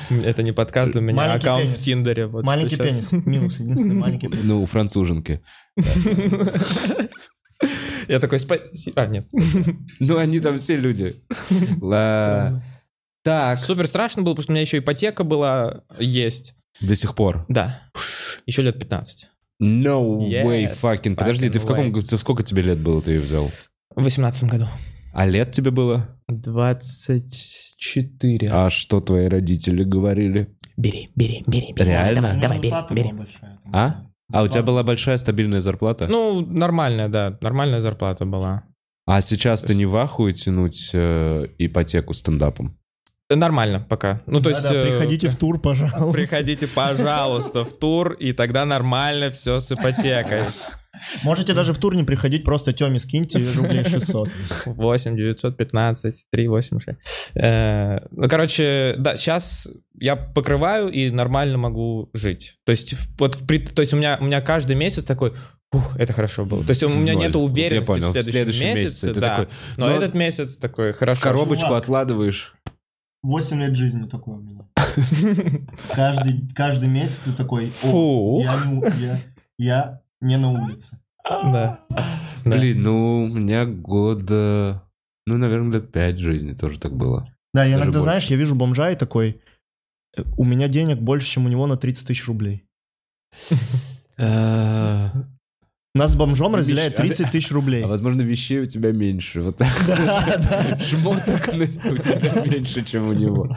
[0.09, 2.27] Это не подкаст, у меня Маленький аккаунт в Тиндере.
[2.27, 3.11] Маленький пенис.
[3.11, 3.59] Минус.
[3.59, 4.45] Единственный маленький пенис.
[4.45, 5.43] Ну, у француженки.
[8.07, 8.99] Я такой, спасибо.
[8.99, 9.27] А, нет.
[9.99, 11.15] Ну, они там все люди.
[11.79, 12.63] Ла-
[13.23, 13.59] Так.
[13.59, 16.55] Супер страшно было, потому что у меня еще ипотека была есть.
[16.81, 17.45] До сих пор.
[17.49, 17.81] Да.
[18.45, 19.29] Еще лет 15.
[19.61, 21.15] No Yes, way fucking.
[21.15, 22.17] Подожди, ты в fucking каком way.
[22.17, 23.49] сколько тебе лет было, ты ее взял?
[23.95, 24.67] В 18 году.
[25.13, 26.17] А лет тебе было?
[26.27, 28.49] 24.
[28.51, 30.55] А что твои родители говорили?
[30.75, 31.89] Бери, бери, бери, бери.
[31.89, 32.21] Реально?
[32.41, 33.13] Давай, давай, меня бери, бери.
[33.13, 34.07] большая, А?
[34.31, 36.07] А у тебя была большая стабильная зарплата?
[36.07, 37.37] Ну, нормальная, да.
[37.41, 38.63] Нормальная зарплата была.
[39.05, 42.79] А сейчас ты не в ахуе тянуть э, ипотеку стендапом?
[43.29, 44.21] Э, Нормально пока.
[44.25, 44.61] Ну, то есть...
[44.61, 46.11] Да-да, э, приходите в тур, пожалуйста.
[46.11, 50.43] Приходите, пожалуйста, в тур, и тогда нормально все с ипотекой.
[51.23, 54.29] Можете даже в тур не приходить, просто Тёме скиньте рублей 600.
[54.65, 56.97] 8 915 386.
[57.35, 59.67] Э, Ну, короче, да, сейчас
[59.99, 62.57] я покрываю и нормально могу жить.
[62.65, 65.33] То есть, в- вот, в то есть у меня, у меня каждый месяц такой,
[65.71, 66.63] «Ух, это хорошо было.
[66.63, 67.23] То есть у меня Ноль.
[67.23, 68.05] нету Я уверенности понял.
[68.05, 69.29] в В следующем, следующем месяце, месяце да.
[69.29, 69.47] такой,
[69.77, 71.21] Но ну, этот месяц такой, хорошо.
[71.23, 71.81] Коробочку чувак.
[71.81, 72.53] откладываешь.
[73.23, 74.65] 8 лет жизни такой у меня.
[75.95, 78.41] Каждый, каждый месяц ты такой, о, Фу.
[78.43, 79.19] я, я,
[79.57, 80.99] я не на улице.
[81.25, 81.79] Да.
[81.89, 82.05] Да.
[82.45, 84.83] Блин, ну, у меня года...
[85.25, 87.33] Ну, наверное, лет пять жизни тоже так было.
[87.53, 88.03] Да, я Даже иногда, больше.
[88.03, 89.41] знаешь, я вижу бомжа и такой,
[90.17, 92.65] «Э, у меня денег больше, чем у него на 30 тысяч рублей.
[95.95, 97.83] А Нас с бомжом разделяет 30 тысяч рублей.
[97.85, 99.41] возможно, вещей у тебя меньше.
[99.43, 99.69] Вот так.
[99.87, 100.79] Да, да.
[100.83, 103.55] Шмоток на- у тебя меньше, чем у него.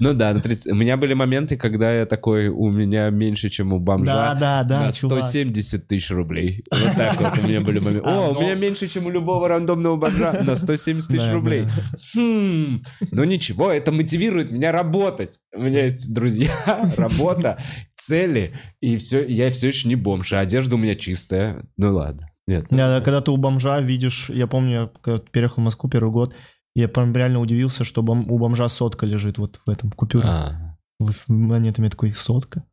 [0.00, 0.72] Ну да, на 30.
[0.72, 4.34] У меня были моменты, когда я такой, у меня меньше, чем у Да, бомжа.
[4.34, 5.22] да, да, на чувак.
[5.22, 6.64] 170 тысяч рублей.
[6.72, 8.02] Вот так вот у меня были моменты.
[8.08, 11.62] А, О, у меня меньше, чем у любого рандомного бомжа на 170 тысяч Да, рублей.
[11.62, 12.20] да.
[12.20, 12.82] Хм,
[13.12, 15.38] ну ничего, это мотивирует меня работать.
[15.54, 16.50] У меня есть друзья,
[16.96, 17.58] работа,
[18.08, 21.64] цели, и все, я все еще не бомж, а одежда у меня чистая.
[21.76, 22.28] Ну ладно.
[22.46, 22.66] Нет.
[22.70, 26.10] Да, да, когда ты у бомжа видишь, я помню, я когда переехал в Москву первый
[26.10, 26.34] год,
[26.74, 30.26] я прям реально удивился, что бом- у бомжа сотка лежит вот в этом купюре.
[30.26, 32.64] А, В монетами такой, сотка?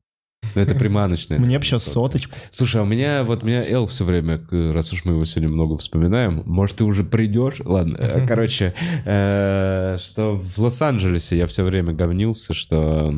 [0.53, 1.40] ну это приманочная.
[1.40, 2.34] Мне бы сейчас соточку.
[2.52, 5.76] Слушай, а у меня, вот меня Эл все время, раз уж мы его сегодня много
[5.78, 7.60] вспоминаем, может, ты уже придешь?
[7.66, 8.74] Ладно, э, короче,
[9.06, 13.12] э, что в Лос-Анджелесе я все время говнился, что...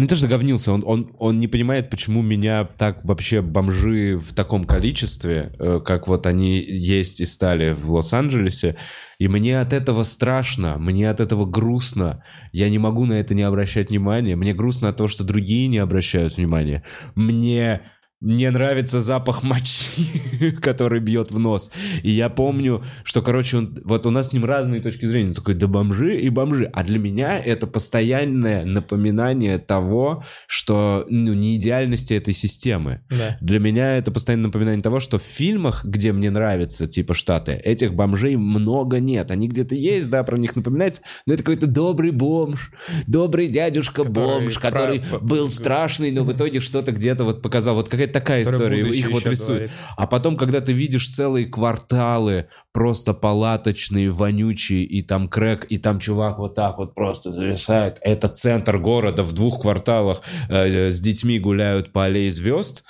[0.00, 4.16] Ну, не то, что говнился, он, он, он не понимает, почему меня так вообще бомжи
[4.16, 8.76] в таком количестве, э, как вот они есть и стали в Лос-Анджелесе,
[9.18, 13.42] и мне от этого страшно, мне от этого грустно, я не могу на это не
[13.42, 16.82] обращать внимания, мне грустно от того, что другие не обращают внимания,
[17.14, 17.82] мне...
[18.20, 21.72] Мне нравится запах мочи, который бьет в нос.
[22.02, 25.28] И я помню, что, короче, он, вот у нас с ним разные точки зрения.
[25.28, 26.70] Он такой, да бомжи и бомжи.
[26.70, 33.00] А для меня это постоянное напоминание того, что ну, не идеальности этой системы.
[33.08, 33.38] Да.
[33.40, 37.94] Для меня это постоянное напоминание того, что в фильмах, где мне нравится, типа Штаты, этих
[37.94, 39.30] бомжей много нет.
[39.30, 42.72] Они где-то есть, да, про них напоминается, но это какой-то добрый бомж,
[43.06, 47.76] добрый дядюшка бомж, Который который был страшный, но в итоге что-то где-то вот показал.
[47.76, 49.48] Вот какая-то какая-то такая история, их вот рисуют.
[49.48, 49.70] говорит.
[49.96, 56.00] А потом, когда ты видишь целые кварталы, просто палаточные, вонючие, и там крэк, и там
[56.00, 57.98] чувак вот так вот просто зависает.
[58.02, 62.82] Это центр города, в двух кварталах э, с детьми гуляют по аллее звезд.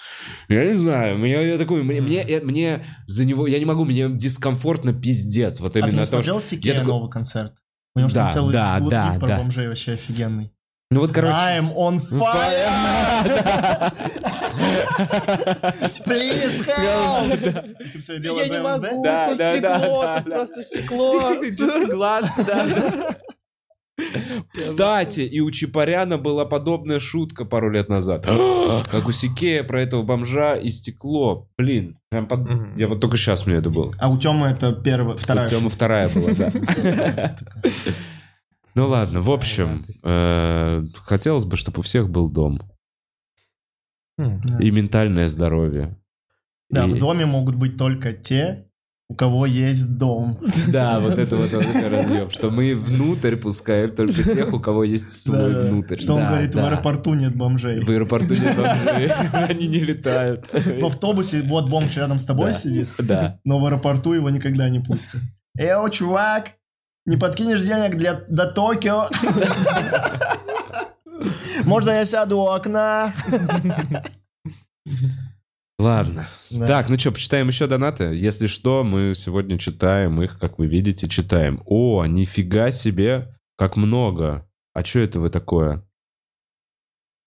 [0.49, 3.85] Я не знаю, мне, я такой, мне, мне, э, мне за него, я не могу,
[3.85, 5.61] мне дискомфортно пиздец.
[5.61, 7.55] Вот А ты именно не то, смотрел Сикея такой- новый концерт?
[7.95, 9.37] У него Да, там целый да, да, да.
[9.39, 10.53] бомжей вообще офигенный.
[10.93, 11.33] Ну вот, короче...
[11.37, 12.69] I'm on fire!
[16.05, 18.21] Please help!
[18.21, 19.03] Делаешь БМВ?
[19.05, 21.35] Да, тут да, да, стекло, тут просто стекло.
[21.89, 23.17] глаз, да.
[24.53, 28.27] Кстати, и у Чапаряна была подобная шутка пару лет назад.
[28.91, 31.47] Как у Сикея про этого бомжа и стекло.
[31.57, 32.77] Блин, прям под- Мгм.
[32.77, 33.93] я вот только сейчас мне это было.
[34.01, 35.47] А у Тёмы это первая, вторая.
[35.47, 37.37] У Тёмы вторая была, да.
[38.75, 42.61] Ну ладно, в общем, э, хотелось бы, чтобы у всех был дом.
[44.19, 44.41] Хм.
[44.61, 45.97] И ментальное здоровье.
[46.69, 48.67] Да, И- в доме могут быть только те,
[49.09, 50.39] у кого есть дом.
[50.69, 55.69] Да, вот это вот, разъем, что мы внутрь пускаем только тех, у кого есть свой
[55.69, 55.99] внутрь.
[55.99, 57.81] Что он говорит, в аэропорту нет бомжей.
[57.85, 60.47] В аэропорту нет бомжей, они не летают.
[60.53, 63.41] В автобусе вот бомж рядом с тобой сидит, Да.
[63.45, 65.21] но в аэропорту его никогда не пустят.
[65.59, 66.53] Эо, чувак,
[67.07, 69.09] не подкинешь денег для, до Токио?
[71.65, 73.13] Можно я сяду у окна?
[75.79, 76.27] Ладно.
[76.51, 76.67] Да.
[76.67, 78.05] Так, ну что, почитаем еще донаты?
[78.05, 81.63] Если что, мы сегодня читаем их, как вы видите, читаем.
[81.65, 84.47] О, нифига себе, как много.
[84.75, 85.83] А что это вы такое?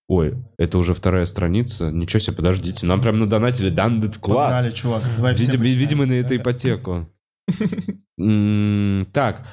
[0.07, 1.89] Ой, это уже вторая страница.
[1.89, 2.85] Ничего себе, подождите.
[2.85, 4.53] Нам прям надонатили дандет класс.
[4.53, 5.03] Погнали, чувак.
[5.15, 7.09] Давай все Видимо, на это ипотеку.
[9.13, 9.47] Так.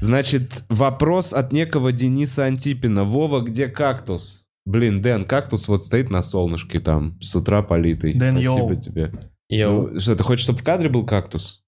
[0.00, 3.04] Значит, вопрос от некого Дениса Антипина.
[3.04, 4.44] Вова, где кактус?
[4.64, 8.14] Блин, Дэн, кактус вот стоит на солнышке там, с утра политый.
[8.14, 8.80] Дэн, Спасибо йоу.
[8.80, 9.12] тебе.
[9.48, 9.88] Йоу.
[9.88, 11.62] Ну, что, ты хочешь, чтобы в кадре был кактус?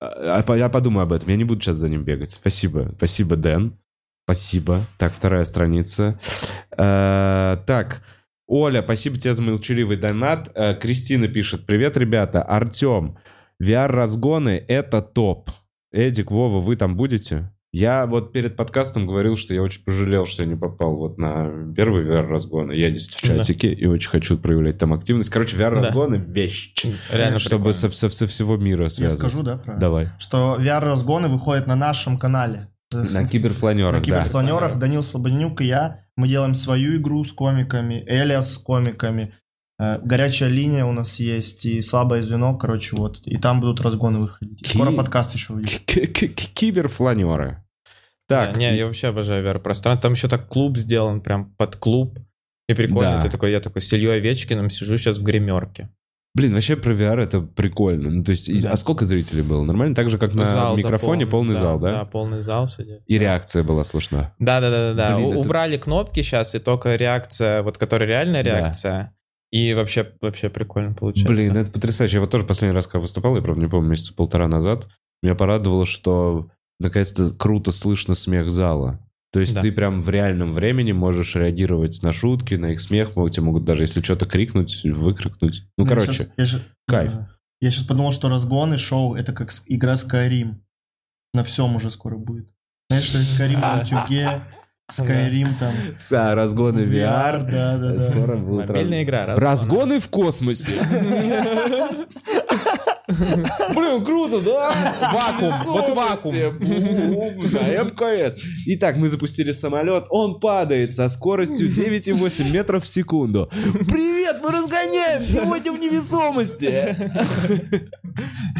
[0.00, 1.28] А, а, Я подумаю об этом.
[1.30, 2.30] Я не буду сейчас за ним бегать.
[2.30, 2.92] Спасибо.
[2.96, 3.78] Спасибо, Дэн.
[4.26, 4.80] Спасибо.
[4.98, 6.18] Так, вторая страница.
[6.76, 8.02] Э, Так,
[8.46, 10.50] Оля, спасибо тебе за молчаливый донат.
[10.54, 11.66] Э, Кристина пишет.
[11.66, 12.42] Привет, ребята.
[12.42, 13.16] Артем,
[13.62, 15.48] VR-разгоны— это топ.
[15.94, 17.50] Эдик, Вова, вы там будете?
[17.72, 21.50] Я вот перед подкастом говорил, что я очень пожалел, что я не попал вот на
[21.74, 22.70] первый VR-разгон.
[22.70, 23.36] Я здесь в Да.
[23.38, 25.28] чатике и очень хочу проявлять там активность.
[25.30, 26.72] Короче, VR-разгоны— вещь.
[27.10, 29.18] Реально Чтобы со, со- со всего мира Я связывать.
[29.18, 29.80] скажу, да, правильно?
[29.80, 30.08] Давай.
[30.20, 32.68] Что VR-разгоны выходят на нашем канале.
[32.92, 34.04] На киберфланерах, На да.
[34.04, 36.04] киберфланерах Данил Слободнюк и я.
[36.16, 39.32] Мы делаем свою игру с комиками, Эля с комиками.
[39.78, 43.20] Э, Горячая линия у нас есть и слабое звено, короче, вот.
[43.26, 44.66] И там будут разгоны выходить.
[44.68, 45.80] Скоро подкаст еще выйдет.
[46.54, 47.62] Киберфланеры.
[48.26, 50.00] Так, Да, не, я вообще обожаю VR-пространство.
[50.02, 52.18] Там еще так клуб сделан, прям под клуб.
[52.68, 53.22] И прикольно, Да.
[53.22, 55.90] ты такой, я такой с Ильей Овечкиным сижу сейчас в гримерке.
[56.36, 58.10] блин, вообще про VR это прикольно.
[58.10, 58.70] Ну, то есть, Да.
[58.72, 59.62] а сколько зрителей было?
[59.64, 59.94] Нормально?
[59.94, 61.92] Так же, как на Зал микрофоне, заполнен, полный зал, да?
[61.92, 63.02] Да, полный зал сидит.
[63.06, 64.34] И реакция была слышна.
[64.40, 65.14] Да, да, да, да, да.
[65.16, 68.50] Блин, У- это- Убрали кнопки сейчас, и только реакция, вот которая реальная Да.
[69.54, 71.32] И вообще, вообще прикольно получается.
[71.32, 72.16] Блин, это потрясающе.
[72.16, 74.88] Я вот тоже последний раз, когда выступал, я, правда, не помню, месяца полтора назад,
[75.22, 76.48] меня порадовало, что
[76.80, 78.98] наконец-то круто слышно смех зала.
[79.32, 79.60] То есть Да.
[79.60, 83.14] ты прям в реальном времени можешь реагировать на шутки, на их смех.
[83.14, 85.62] Могут- Тебе могут даже, если что-то крикнуть, выкрикнуть.
[85.78, 87.12] Ну, Я короче, я щас- кайф.
[87.60, 90.56] Я сейчас подумал, что разгоны шоу это как с- игра Skyrim.
[91.32, 92.48] На всем уже скоро будет.
[92.90, 94.42] Знаешь, что есть Skyrim на утюге,
[94.92, 95.72] Skyrim там.
[96.12, 97.42] а, разгоны VR.
[97.50, 98.10] Да, да, да.
[98.10, 99.26] Скоро будут Мобильная раз- игра.
[99.26, 99.40] разгоны.
[99.40, 100.72] Разгоны в космосе.
[103.06, 104.70] Блин, круто, да?
[105.12, 106.34] Вакуум, вот вакуум.
[106.34, 108.36] На МКС.
[108.66, 110.06] Итак, мы запустили самолет.
[110.10, 113.50] Он падает со скоростью 9,8 метров в секунду.
[113.88, 116.96] Привет, мы разгоняем сегодня в невесомости.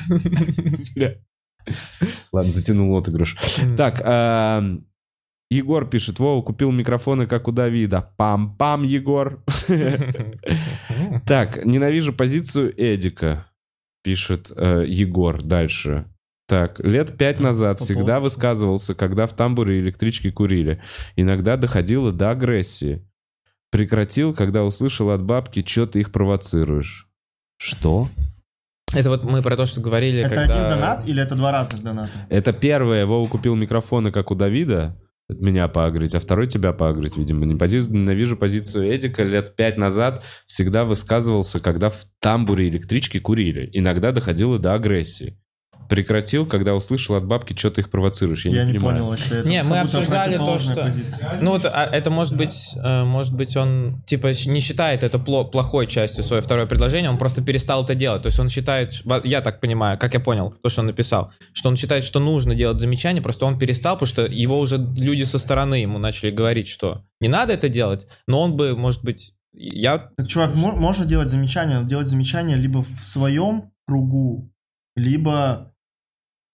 [2.33, 3.37] Ладно, затянул отыгрыш.
[3.77, 4.01] Так,
[5.55, 8.10] Егор пишет, Вова купил микрофоны, как у Давида.
[8.18, 9.43] Пам-пам, Егор.
[11.26, 13.47] Так, ненавижу позицию Эдика,
[14.02, 16.06] пишет э, Егор дальше.
[16.47, 20.82] Так, лет пять назад всегда высказывался, когда в тамбуре электрички курили.
[21.16, 23.02] Иногда доходило до агрессии.
[23.70, 27.09] Прекратил, когда услышал от бабки, что ты их провоцируешь.
[27.56, 28.09] Что?
[28.93, 30.55] Это вот мы про то, что говорили, Это когда...
[30.55, 32.12] один донат или это два разных доната?
[32.28, 34.97] Это первое, Вова купил микрофоны, как у Давида,
[35.29, 37.47] от меня поагрить, а второй тебя поагрить, видимо.
[37.47, 39.25] Не пози- Ненавижу позицию Эдика.
[39.25, 43.69] Лет пять назад всегда высказывался, когда в тамбуре электрички курили.
[43.73, 45.39] Иногда доходило до агрессии.
[45.89, 48.44] Прекратил, когда услышал от бабки, что ты их провоцируешь.
[48.44, 48.97] Я, Я не, не понимаю.
[48.98, 49.35] понял вообще.
[49.40, 51.39] это Не, мы обсуждали то, что- позиция.
[51.40, 55.51] Ну вот а, это может быть, э, может быть он типа не считает это пло-
[55.51, 58.23] плохой частью свое второе предложение, он просто перестал это делать.
[58.23, 58.94] То есть он считает,
[59.24, 62.55] я так понимаю, как я понял, то, что он написал, что он считает, что нужно
[62.55, 66.69] делать замечания, просто он перестал, потому что его уже люди со стороны ему начали говорить,
[66.69, 71.05] что не надо это делать, но он бы, может быть, я Так, чувак, мо- можно
[71.06, 74.51] делать замечания, делать замечания либо в своем кругу,
[74.97, 75.73] либо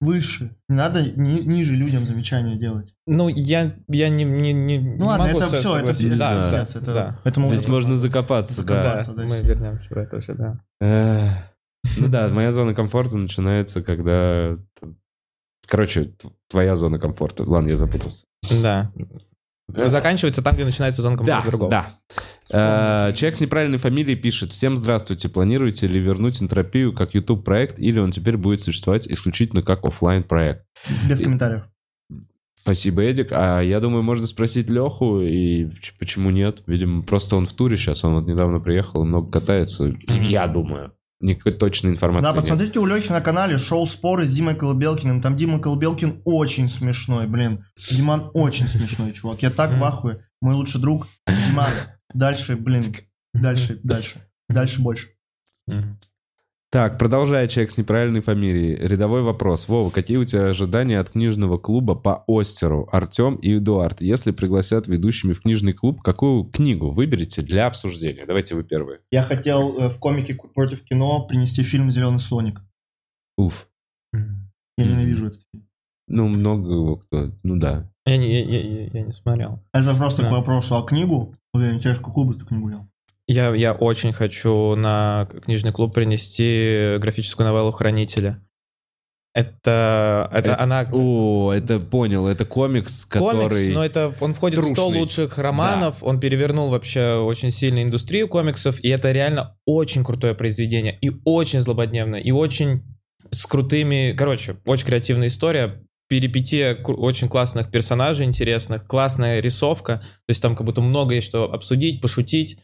[0.00, 0.56] выше.
[0.68, 2.94] Не надо ни- ниже людям замечания делать.
[3.06, 6.16] Ну, я, я не, не, не, Ну ладно, могу это все, это согласиться.
[6.18, 7.20] Да, да, это- да.
[7.24, 8.82] Поэтому Здесь можно закопаться, да.
[8.82, 10.60] Да, Закопаться, да, мы вернемся в это уже, да.
[11.98, 14.54] Ну да, моя зона комфорта начинается, когда...
[15.66, 16.12] Короче,
[16.48, 17.44] твоя зона комфорта.
[17.44, 18.24] Ладно, я запутался.
[18.62, 18.90] Да.
[19.74, 21.70] Заканчивается там, где начинается зона комфорта Да, другого.
[21.70, 23.08] да.
[23.08, 24.50] Э, Человек с неправильной фамилией пишет.
[24.50, 25.28] Всем здравствуйте.
[25.28, 30.22] Планируете ли вернуть энтропию как YouTube проект или он теперь будет существовать исключительно как оффлайн
[30.22, 30.64] проект?
[31.08, 31.64] Без комментариев.
[32.62, 33.28] Спасибо, Эдик.
[33.32, 35.68] А я думаю, можно спросить Леху, и
[35.98, 36.62] почему нет?
[36.66, 39.90] Видимо, просто он в туре сейчас, он вот недавно приехал, и много катается.
[40.08, 40.92] Я думаю.
[41.20, 42.40] Никакой точной информации Да, нет.
[42.40, 45.20] посмотрите у Лехи на канале шоу «Споры» с Димой Колыбелкиным.
[45.20, 47.64] Там Дима Колыбелкин очень смешной, блин.
[47.90, 49.42] Диман очень смешной, чувак.
[49.42, 50.24] Я так в ахуе.
[50.40, 51.08] Мой лучший друг.
[51.26, 51.68] Диман,
[52.14, 52.84] дальше, блин.
[53.34, 54.26] Дальше, дальше.
[54.48, 55.08] Дальше больше.
[56.72, 58.76] Так, продолжая человек с неправильной фамилией.
[58.76, 59.66] Рядовой вопрос.
[59.66, 62.88] Вова, какие у тебя ожидания от книжного клуба по Остеру?
[62.92, 64.00] Артем и Эдуард.
[64.00, 68.24] Если пригласят ведущими в книжный клуб, какую книгу выберете для обсуждения?
[68.24, 69.00] Давайте вы первые.
[69.10, 72.60] Я хотел э, в комике против кино принести фильм «Зеленый слоник».
[73.36, 73.68] Уф.
[74.12, 75.66] Я ненавижу этот фильм.
[76.06, 77.32] Ну, много его кто...
[77.42, 77.90] Ну да.
[78.06, 79.60] Я не, я, я- я- не смотрел.
[79.72, 80.28] Это просто Да.
[80.28, 81.34] к вопросу о книгу.
[81.52, 82.86] Вот я интересно, какую бы ты книгу взял?
[83.30, 88.40] Я, я очень хочу на книжный клуб принести графическую новеллу «Хранители».
[89.32, 92.26] Это, это, Это- она О, это понял.
[92.26, 93.48] Это комикс, который...
[93.48, 94.98] комикс, но это он входит в 100 трушный.
[94.98, 100.98] лучших романов, он перевернул вообще очень сильно индустрию комиксов, и это реально очень крутое произведение,
[101.00, 102.82] и очень злободневное, и очень
[103.30, 110.30] с крутыми, короче, очень креативная история, перипетия кру- очень классных персонажей интересных, классная рисовка, то
[110.30, 112.58] есть там как будто много есть что обсудить, пошутить,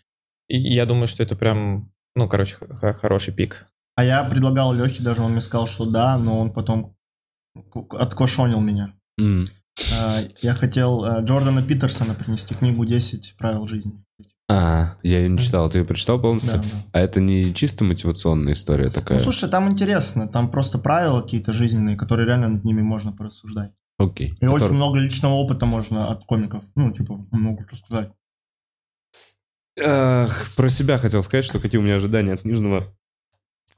[0.49, 3.67] и я думаю, что это прям, ну, короче, х- хороший пик.
[3.97, 6.95] А я предлагал Лехе, даже он мне сказал, что да, но он потом
[7.91, 8.93] откошонил меня.
[9.19, 13.93] А, Я хотел э, Джордана Питерсона принести книгу «10 правил жизни».
[14.49, 15.69] А, я ее не читал.
[15.69, 16.53] Ты ее прочитал полностью?
[16.53, 16.85] Да, да.
[16.93, 19.19] А это не чисто мотивационная история такая?
[19.19, 23.73] Ну, слушай, там интересно, там просто правила какие-то жизненные, которые реально над ними можно порассуждать.
[23.99, 24.35] Окей.
[24.41, 28.13] И очень Который- много личного опыта можно от комиков, ну, типа, могут рассказать.
[29.79, 32.95] Эх, про себя хотел сказать, что какие у меня ожидания от книжного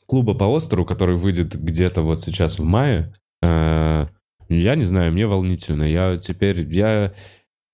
[0.06, 3.12] клуба по Остеру, который выйдет где-то вот сейчас в мае.
[3.42, 4.06] Э,
[4.48, 5.82] Я не знаю, мне волнительно.
[5.82, 7.12] Я теперь, я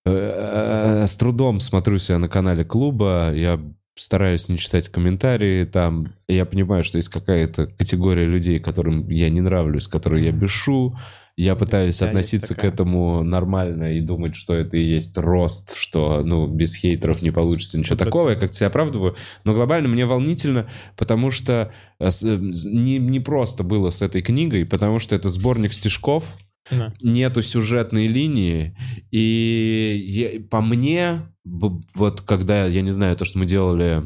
[0.07, 3.61] э, с трудом смотрю себя на канале клуба, я
[3.97, 6.15] стараюсь не читать комментарии там.
[6.27, 10.97] Я понимаю, что есть какая-то категория людей, которым я не нравлюсь, которые я бешу.
[11.37, 12.71] Я пытаюсь относиться к такая.
[12.73, 17.77] этому нормально и думать, что это и есть рост, что, ну, без хейтеров не получится
[17.77, 18.31] ничего такого.
[18.31, 19.17] Я как-то себя оправдываю.
[19.43, 24.65] Но глобально мне волнительно, потому что э, э, не, не просто было с этой книгой,
[24.65, 26.37] потому что это сборник стишков,
[26.71, 26.95] Да.
[27.03, 28.77] нету сюжетной линии,
[29.11, 34.05] и я- по мне, вот когда, я не знаю, то, что мы делали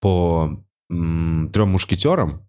[0.00, 2.46] по м, трем мушкетерам,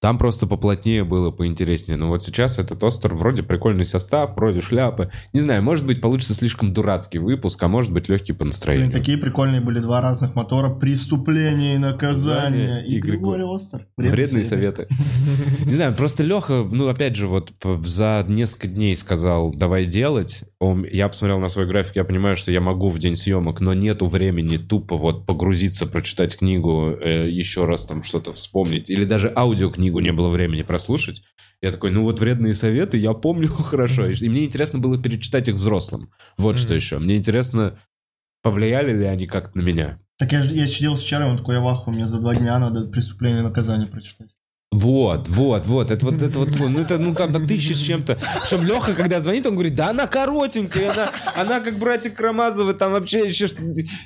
[0.00, 1.96] там просто поплотнее было, поинтереснее.
[1.96, 5.10] Но вот сейчас этот Остер вроде прикольный состав, вроде шляпы.
[5.32, 8.92] Не знаю, может быть, получится слишком дурацкий выпуск, а может быть, легкий по Блин, настроению.
[8.92, 10.70] такие прикольные были два разных мотора.
[10.70, 12.86] Преступление и наказание.
[12.86, 13.88] И и Григорий Остер.
[13.96, 14.86] Вредные советы.
[15.66, 17.52] Не знаю, просто Леха, ну, опять же, вот
[17.84, 20.44] за несколько дней сказал, давай делать.
[20.92, 24.06] Я посмотрел на свой график, я понимаю, что я могу в день съемок, но нету
[24.06, 28.90] времени тупо вот погрузиться, прочитать книгу, э, еще раз там что-то вспомнить.
[28.90, 31.22] Или даже аудиокнигу не было времени прослушать.
[31.60, 34.06] Я такой, ну вот вредные советы, я помню хорошо.
[34.06, 36.10] И мне интересно было перечитать их взрослым.
[36.36, 36.98] Вот что еще.
[36.98, 37.78] Мне интересно,
[38.42, 39.98] повлияли ли они как-то на меня.
[40.18, 42.58] Так я, я сидел с вчера, он такой, я в ахуе, мне за два дня
[42.58, 44.30] надо преступление и наказание прочитать.
[44.70, 46.68] Вот, вот, вот, это вот, это вот, слово.
[46.68, 48.18] ну это, ну там на тысячи с чем-то.
[48.42, 52.92] Причем Леха, когда звонит, он говорит, да она коротенькая, она, она как братик Карамазовы, там
[52.92, 53.46] вообще еще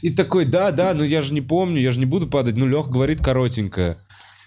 [0.02, 2.66] И такой, да, да, ну я же не помню, я же не буду падать, ну
[2.66, 3.98] Лех говорит коротенькая.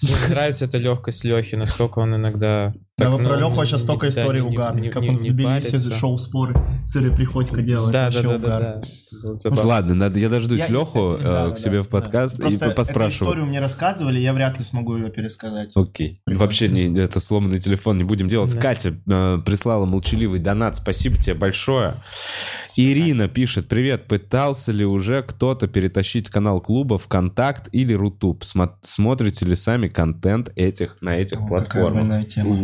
[0.01, 3.81] Мне нравится эта легкость Лехи, насколько он иногда Да, Так, вы про ну, Леху сейчас
[3.81, 6.55] столько историй угарных, как не- он в не Тбилиси шоу споры
[6.85, 7.91] с Ирой Приходько делает.
[7.91, 8.61] Да, да, да, угар.
[8.61, 8.81] да.
[9.23, 9.63] Вот.
[9.63, 12.47] Ладно, надо, я дождусь Я- Леху Да, да, к себе да, в подкаст да.
[12.47, 13.07] и поспрашиваю.
[13.07, 15.71] Эту историю мне рассказывали, я вряд ли смогу ее пересказать.
[15.75, 16.21] Окей.
[16.25, 18.53] Вообще не, это сломанный телефон не будем делать.
[18.53, 18.61] Да.
[18.61, 20.75] Катя э, прислала молчаливый донат.
[20.75, 21.95] Спасибо тебе большое.
[22.77, 28.43] Ирина пишет: Привет, пытался ли уже кто-то перетащить канал клуба ВКонтакт или Рутуб?
[28.43, 32.27] Смо- смотрите ли сами контент этих на этих О, какая платформах?
[32.27, 32.55] тема.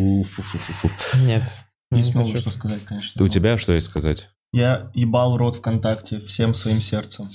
[1.25, 1.43] Нет.
[1.91, 2.41] Не не смогу хочу.
[2.41, 3.23] что сказать, конечно.
[3.23, 4.29] У тебя что есть сказать?
[4.53, 7.29] Я ебал рот ВКонтакте всем своим сердцем.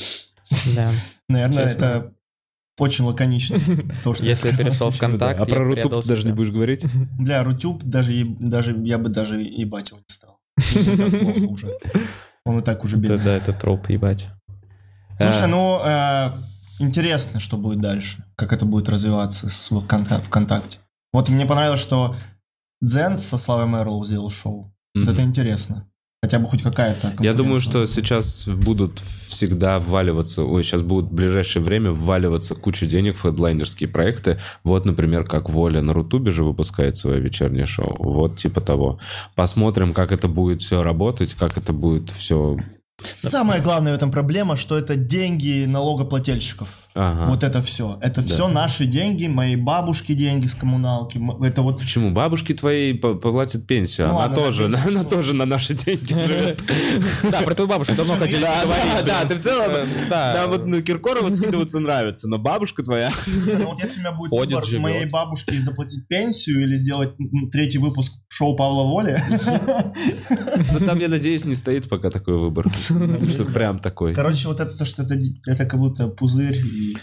[0.75, 0.93] Да.
[1.29, 1.85] Наверное, Честно.
[1.85, 2.13] это
[2.79, 3.59] очень лаконично.
[4.05, 4.97] то, что Если я перешел сейчас.
[4.97, 6.85] ВКонтакте, а про Рутуб ты даже не будешь говорить?
[7.19, 10.39] Бля, Рутюб даже, даже я бы даже ебать его не стал.
[12.47, 13.19] Он и так уже бедный.
[13.25, 14.29] да, это троп, ебать.
[15.21, 16.31] Слушай, А, ну э,
[16.83, 20.79] интересно, что будет дальше, как это будет развиваться с ВКонта- ВКонтакте.
[21.13, 22.15] Вот мне понравилось, что
[22.81, 24.73] Дзен со Славой Мэрлоу сделал шоу.
[24.95, 25.89] Вот это интересно.
[26.27, 31.15] Хотя бы хоть какая-то Я думаю, что сейчас будут всегда вваливаться, ой, сейчас будут в
[31.15, 34.41] ближайшее время вваливаться куча денег в хедлайнерские проекты.
[34.65, 37.97] Вот, например, как Воля на Рутубе же выпускает свое вечернее шоу.
[38.01, 38.99] Вот типа того.
[39.37, 42.59] Посмотрим, как это будет все работать, как это будет все...
[43.07, 46.69] Самая главная в этом проблема, что это деньги налогоплательщиков.
[46.95, 47.31] Ага.
[47.31, 47.99] Вот это все.
[48.01, 48.27] Это Да.
[48.27, 51.21] все наши деньги, моей бабушки деньги с коммуналки.
[51.45, 52.11] Это вот Почему?
[52.11, 54.07] Бабушки твои поплатят пенсию.
[54.07, 54.95] Ну она, ладно, тоже, на пенсию.
[55.01, 56.63] она тоже на наши деньги живет.
[57.31, 59.05] Да, про твою бабушку давно хотели Да, поговорить.
[59.07, 59.89] да, ты в целом...
[60.09, 60.33] Да.
[60.33, 63.13] Да, вот ну, Киркорова скидываться нравится, но бабушка твоя...
[63.59, 67.11] Ну вот если у меня будет выбор моей бабушке заплатить пенсию или сделать
[67.53, 69.23] третий выпуск шоу Павла Воли,
[70.73, 72.67] Ну, там, я надеюсь, не стоит пока такой выбор.
[72.87, 74.15] Что прям такой.
[74.15, 75.15] короче, вот это то, что это,
[75.47, 76.57] это как будто пузырь.
[76.57, 76.97] и-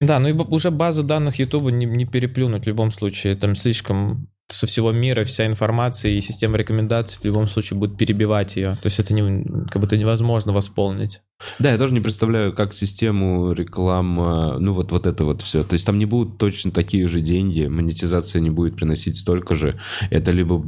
[0.00, 3.34] Да, ну и уже базу данных Ютуба не, не переплюнуть в любом случае.
[3.36, 8.56] Там слишком со всего мира вся информация и система рекомендаций в любом случае будет перебивать
[8.56, 8.78] ее.
[8.82, 11.20] То есть это не, как будто невозможно восполнить.
[11.58, 15.64] Да, я тоже не представляю, как систему реклама, ну вот, вот это вот все.
[15.64, 19.78] То есть там не будут точно такие же деньги, монетизация не будет приносить столько же.
[20.10, 20.64] Это либо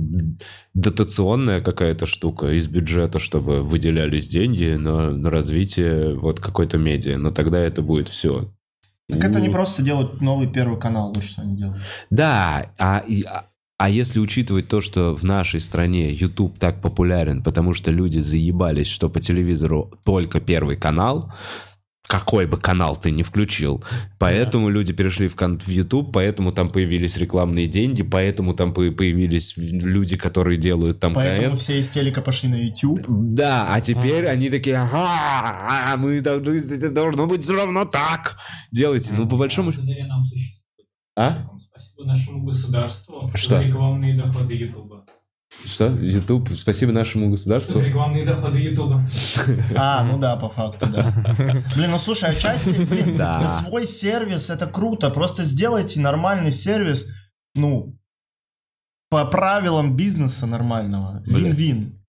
[0.75, 7.31] дотационная какая-то штука из бюджета, чтобы выделялись деньги на, на развитие вот какой-то медиа, но
[7.31, 8.53] тогда это будет все.
[9.11, 11.83] Так это не просто делать новый первый канал, вот что они делают.
[12.11, 13.47] Да, а, а,
[13.81, 18.89] а если учитывать то, что в нашей стране YouTube так популярен, потому что люди заебались,
[18.89, 21.33] что по телевизору только первый канал,
[22.07, 23.83] какой бы канал ты ни включил,
[24.19, 29.55] поэтому люди перешли в, в YouTube, поэтому там появились рекламные деньги, поэтому там по- появились
[29.57, 31.59] люди, которые делают там Поэтому КН.
[31.59, 33.01] все из телека пошли на YouTube.
[33.09, 38.37] Да, а теперь они такие, ага, а мы должны, должно быть все равно так.
[38.73, 39.87] Делайте, ну по большому счету...
[41.21, 41.47] А?
[41.59, 43.59] Спасибо нашему государству Что?
[43.59, 45.05] за рекламные доходы Ютуба.
[45.67, 45.87] Что?
[45.89, 47.75] YouTube, спасибо нашему государству.
[47.75, 49.05] За рекламные доходы Ютуба.
[49.77, 51.13] А, ну да, по факту, да.
[51.77, 53.61] Блин, ну слушай, отчасти, блин, Да.
[53.61, 55.11] свой сервис это круто.
[55.11, 57.07] Просто сделайте нормальный сервис,
[57.55, 57.99] ну,
[59.11, 61.23] по правилам бизнеса нормального.
[61.27, 62.00] Вин-вин.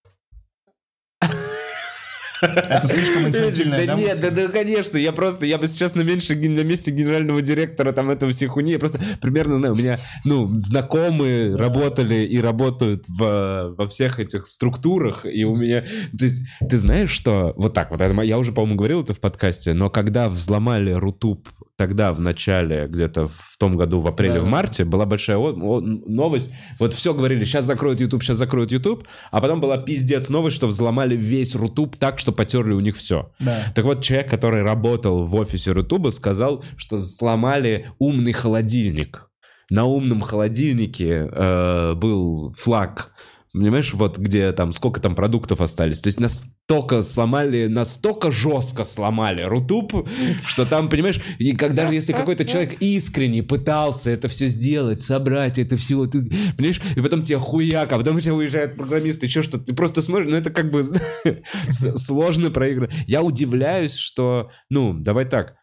[2.42, 6.36] Это слишком инфантильная, Да нет, да, да, конечно, я просто, я бы сейчас на меньше,
[6.36, 10.48] на месте генерального директора там этого всей хуйни, я просто примерно знаю, у меня, ну,
[10.48, 15.86] знакомые работали и работают в, во всех этих структурах, и у меня,
[16.18, 16.32] ты,
[16.68, 20.30] ты знаешь, что, вот так вот, я уже, по-моему, говорил это в подкасте, но когда
[20.30, 21.48] взломали Рутуб,
[21.82, 24.42] тогда в начале, где-то в том году, в апреле, Да.
[24.42, 28.72] в марте, была большая о- о- новость, вот все говорили, сейчас закроют YouTube, сейчас закроют
[28.72, 32.98] YouTube, а потом была пиздец новость, что взломали весь Рутуб так, что потерли у них
[32.98, 33.32] все.
[33.40, 33.64] Да.
[33.74, 39.28] Так вот, человек, который работал в офисе Рутуба, сказал, что сломали умный холодильник.
[39.72, 43.14] На умном холодильнике э, был флаг.
[43.54, 46.00] Понимаешь, вот где там, сколько там продуктов остались.
[46.00, 50.08] То есть настолько сломали, настолько жестко сломали Рутуб,
[50.46, 55.60] что там, понимаешь, и когда же, если какой-то человек искренне пытался это все сделать, собрать
[55.60, 56.24] это все, ты,
[56.56, 60.02] понимаешь, и потом тебе хуяк, а потом у тебя уезжает программист, еще что-то, ты просто
[60.02, 60.86] смотришь, ну это как бы
[61.70, 62.92] сложно проиграть.
[63.06, 65.56] Я удивляюсь, что, ну, давай так,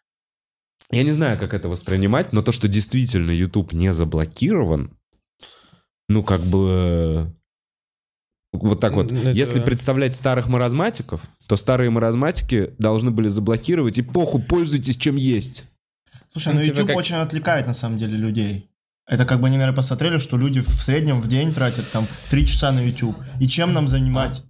[0.90, 4.98] я не знаю, как это воспринимать, но то, что действительно YouTube не заблокирован,
[6.08, 7.34] ну, как бы...
[8.62, 9.12] Вот так вот.
[9.12, 15.16] Это- Если представлять старых маразматиков, то старые маразматики должны были заблокировать, и похуй, пользуйтесь чем
[15.16, 15.64] есть.
[16.32, 18.70] Слушай, Ну, ну типа YouTube как- очень отвлекает на самом деле людей.
[19.06, 22.46] Это как бы они, наверное, посмотрели, что люди в среднем в день тратят там 3
[22.46, 23.16] часа на YouTube.
[23.40, 24.42] И чем нам занимать?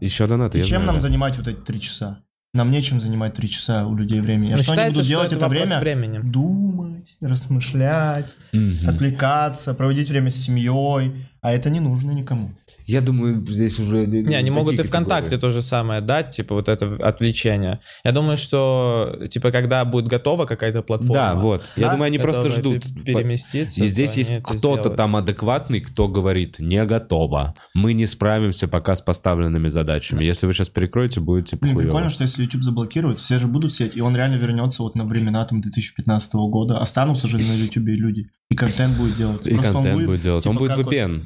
[0.00, 1.00] Еще донаты, И чем знаю, нам да.
[1.02, 2.18] занимать вот эти 3 часа?
[2.52, 4.52] Нам нечем занимать 3 часа у людей времени.
[4.52, 5.78] А Ну, что они будут что делать это это время?
[5.78, 6.18] времени.
[6.18, 8.88] Думать, размышлять, Мгм.
[8.88, 11.26] отвлекаться, проводить время с семьей.
[11.46, 12.50] А это не нужно никому.
[12.86, 14.04] Я думаю, здесь уже...
[14.04, 17.78] Не, они могут и ВКонтакте то же самое дать, типа вот это отвлечение.
[18.02, 21.14] Я думаю, что, типа, когда будет готова какая-то платформа.
[21.14, 21.62] Да, вот.
[21.76, 22.82] Я Да, думаю, они просто ждут.
[23.04, 23.80] пе- переместиться.
[23.84, 27.54] И здесь есть кто-то там адекватный, кто говорит, не готово.
[27.74, 30.24] Мы не справимся пока с поставленными задачами.
[30.24, 31.82] Если вы сейчас перекроете, будете Блин, похуёво.
[31.90, 35.04] прикольно, что если YouTube заблокируют, все же будут сидеть, и он реально вернется вот на
[35.04, 36.78] времена там 2015 года.
[36.78, 38.30] Останутся же на YouTube люди.
[38.50, 39.46] И контент будет делать.
[39.46, 40.46] И Просто он контент будет делать.
[40.46, 41.22] Он типа, будет как вот- VPN.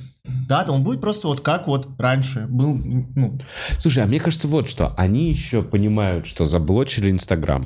[0.48, 2.78] Да, да, он будет просто вот как вот раньше был,
[3.16, 3.40] ну,
[3.78, 4.92] Слушай, а мне кажется вот что.
[4.97, 7.62] Они еще понимают, что заблочили Инстаграм.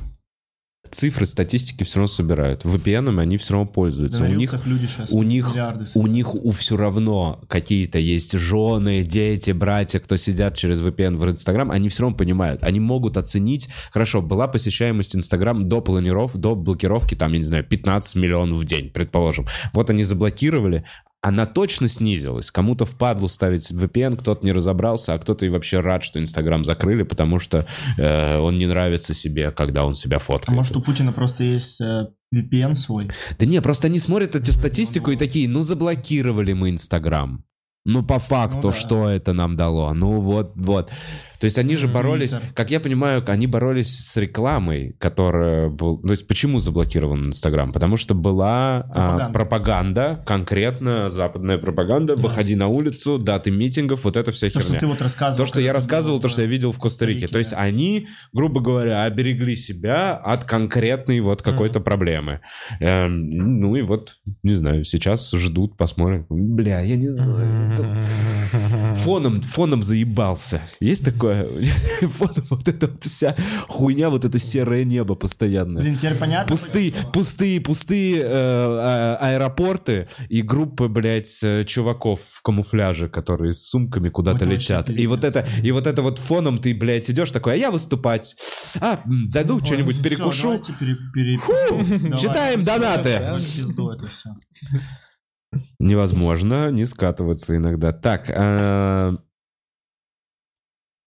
[0.90, 2.64] Цифры, статистики все равно собирают.
[2.64, 4.22] VPN они все равно пользуются.
[4.22, 5.54] на У них люди сейчас у них,
[5.94, 11.28] у них у все равно какие-то есть жены, дети, братья, кто сидят через VPN в
[11.28, 16.54] Инстаграм, они все равно понимают, они могут оценить, хорошо, была посещаемость Инстаграм до планиров, до
[16.54, 19.46] блокировки, там, я не знаю, 15 миллионов в день, предположим.
[19.72, 20.84] Вот они заблокировали,
[21.24, 22.50] она точно снизилась.
[22.50, 27.02] Кому-то впадлу ставить VPN, кто-то не разобрался, а кто-то и вообще рад, что Инстаграм закрыли,
[27.02, 30.54] потому что э, он не нравится себе, когда он себя А фоткает.
[30.56, 33.08] может у Путина просто есть э, VPN свой?
[33.38, 37.42] Да не, просто они смотрят эту статистику и такие, ну заблокировали мы Инстаграм.
[37.86, 38.76] Ну, по факту, Ну да.
[38.76, 39.92] что это нам дало?
[39.92, 40.90] Ну, вот, вот.
[41.44, 42.48] То есть они же боролись, Твиттер.
[42.54, 45.98] как я понимаю, они боролись с рекламой, которая был...
[45.98, 47.70] То есть почему заблокирован Инстаграм?
[47.70, 49.32] Потому что была а, Пропаганда.
[49.34, 54.80] пропаганда, конкретно западная пропаганда, выходи на улицу, даты митингов, вот эта вся То, что херня.
[54.80, 55.44] ты вот рассказывал.
[55.44, 57.28] То, что я рассказывал, то, что я видел в Коста-Рике.
[57.28, 57.58] То есть да.
[57.58, 62.40] они, грубо говоря, оберегли себя от конкретной вот какой-то проблемы.
[62.80, 66.24] Эм, ну и вот, не знаю, сейчас ждут, посмотрим.
[66.30, 68.02] Бля, я не знаю.
[68.94, 70.62] Фоном, фоном заебался.
[70.80, 71.33] Есть такое?
[71.42, 73.36] Фоном вот эта вот вся
[73.68, 75.82] хуйня, вот это серое небо постоянное.
[75.82, 76.48] Блин, теперь понятно.
[76.50, 83.66] Пустые, пустые, пустые э, а- аэропорты и группы, блядь, э, чуваков в камуфляже, которые с
[83.68, 84.90] сумками куда-то летят.
[84.90, 88.36] И вот это, и вот это вот фоном ты, блядь, идешь такой, а я выступать.
[88.80, 90.42] А, зайду, Ой, что-нибудь перекушу.
[90.42, 91.38] давайте пере- пере-
[92.02, 92.20] давай.
[92.20, 93.20] читаем донаты.
[93.40, 94.34] Все.
[95.78, 97.92] Невозможно не скатываться иногда.
[97.92, 99.14] Так, а,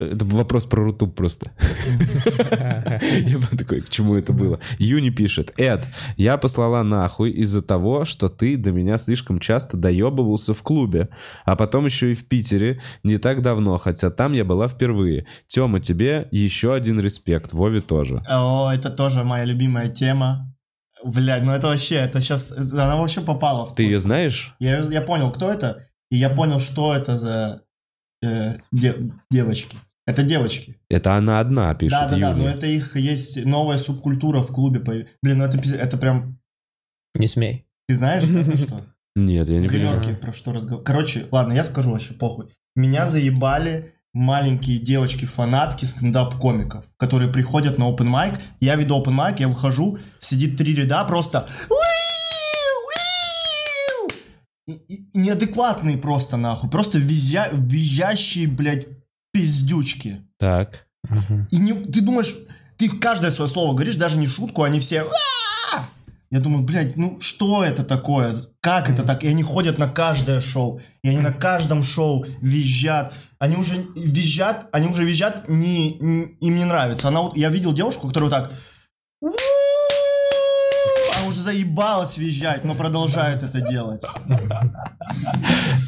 [0.00, 1.50] это вопрос про Рутуб просто.
[1.58, 4.60] Я был такой, к чему это было?
[4.78, 5.52] Юни пишет.
[5.56, 5.80] Эд,
[6.16, 11.08] я послала нахуй из-за того, что ты до меня слишком часто доебывался в клубе,
[11.44, 15.26] а потом еще и в Питере не так давно, хотя там я была впервые.
[15.48, 18.22] Тема, тебе еще один респект, Вове тоже.
[18.28, 20.54] О, это тоже моя любимая тема.
[21.04, 23.74] Блядь, ну это вообще, это сейчас, она вообще попала в...
[23.74, 24.54] Ты ее знаешь?
[24.60, 27.62] Я, я понял, кто это, и я понял, что это за
[28.22, 29.76] э, де- девочки.
[30.08, 30.78] Это девочки.
[30.88, 32.40] Это она одна пишет, да, да, да, Юни.
[32.40, 34.80] но это их есть новая субкультура в клубе.
[34.80, 36.38] Блин, ну это, это прям...
[37.14, 37.66] Не смей.
[37.88, 38.86] Ты знаешь, это что?
[39.16, 40.16] Нет, я не понимаю.
[40.16, 40.82] про что разговор.
[40.82, 42.46] Короче, ладно, я скажу вообще, похуй.
[42.74, 48.40] Меня заебали маленькие девочки-фанатки стендап-комиков, которые приходят на open mic.
[48.60, 51.46] Я веду open mic, я выхожу, сидит три ряда, просто...
[55.12, 56.70] Неадекватные просто, нахуй.
[56.70, 57.50] Просто визя...
[57.52, 58.86] визжащие, блядь,
[59.32, 60.22] пиздючки.
[60.38, 60.86] Так.
[61.50, 62.34] И не, ты думаешь,
[62.76, 65.02] ты каждое свое слово говоришь, даже не шутку, они все...
[65.02, 65.88] «А!»
[66.30, 68.34] Я думаю, блядь, ну что это такое?
[68.60, 69.24] Как это так?
[69.24, 70.82] И они ходят на каждое шоу.
[71.02, 73.14] И они на каждом шоу визжат.
[73.38, 77.08] Они уже визжат, они уже визжат, не, не- им не нравится.
[77.08, 78.52] Она вот, я видел девушку, которая вот так...
[81.28, 84.02] Уже заебалась визжать, но продолжает это делать.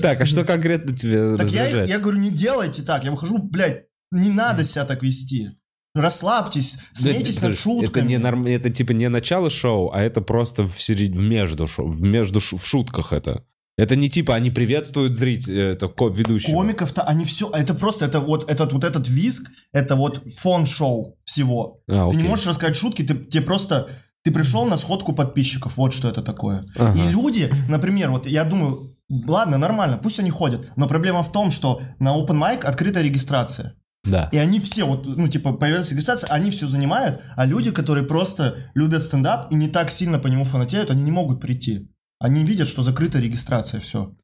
[0.01, 3.05] Так, а что конкретно тебе Так я, говорю, не делайте так.
[3.05, 5.51] Я выхожу, блядь, не надо себя так вести.
[5.95, 7.89] Расслабьтесь, смейтесь Это- над шутками.
[7.89, 8.47] Это, не норм...
[8.47, 11.17] это типа не начало шоу, а это просто в серед...
[11.17, 13.45] между шоу, в между ш- в шутках это.
[13.77, 16.53] Это не типа они приветствуют зрителя, это ко- ведущего.
[16.53, 21.19] Комиков-то, они все, это просто, это вот этот вот этот визг, это вот фон шоу
[21.25, 21.81] всего.
[21.89, 23.89] А, Ты не можешь рассказать шутки, ты, тебе просто,
[24.23, 26.65] ты пришел на сходку подписчиков, вот что это такое.
[26.77, 26.99] Ага.
[26.99, 31.51] И люди, например, вот я думаю, ладно, нормально, пусть они ходят, но проблема в том,
[31.51, 33.75] что на open mic открытая регистрация.
[34.05, 34.29] Да.
[34.33, 38.57] И они все, вот, ну, типа, появилась регистрация, они все занимают, а люди, которые просто
[38.75, 41.91] любят стендап и не так сильно по нему фанатеют, они не могут прийти.
[42.19, 44.15] Они видят, что закрыта регистрация, все.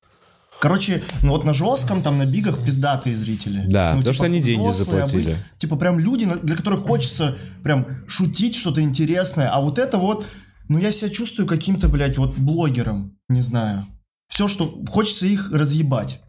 [0.61, 3.65] Короче, ну вот на жестком, там на бигах пиздатые зрители.
[3.69, 5.33] Да, ну, потому что они деньги взрослые, а заплатили.
[5.33, 9.51] вы- типа прям люди, для которых хочется прям шутить что-то интересное.
[9.51, 10.27] А вот это вот,
[10.69, 13.87] ну я себя чувствую каким-то, блядь, вот блогером, не знаю.
[14.29, 14.83] Все, что...
[14.89, 16.21] Хочется их разъебать.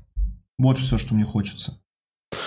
[0.59, 1.77] Вот все, что мне хочется.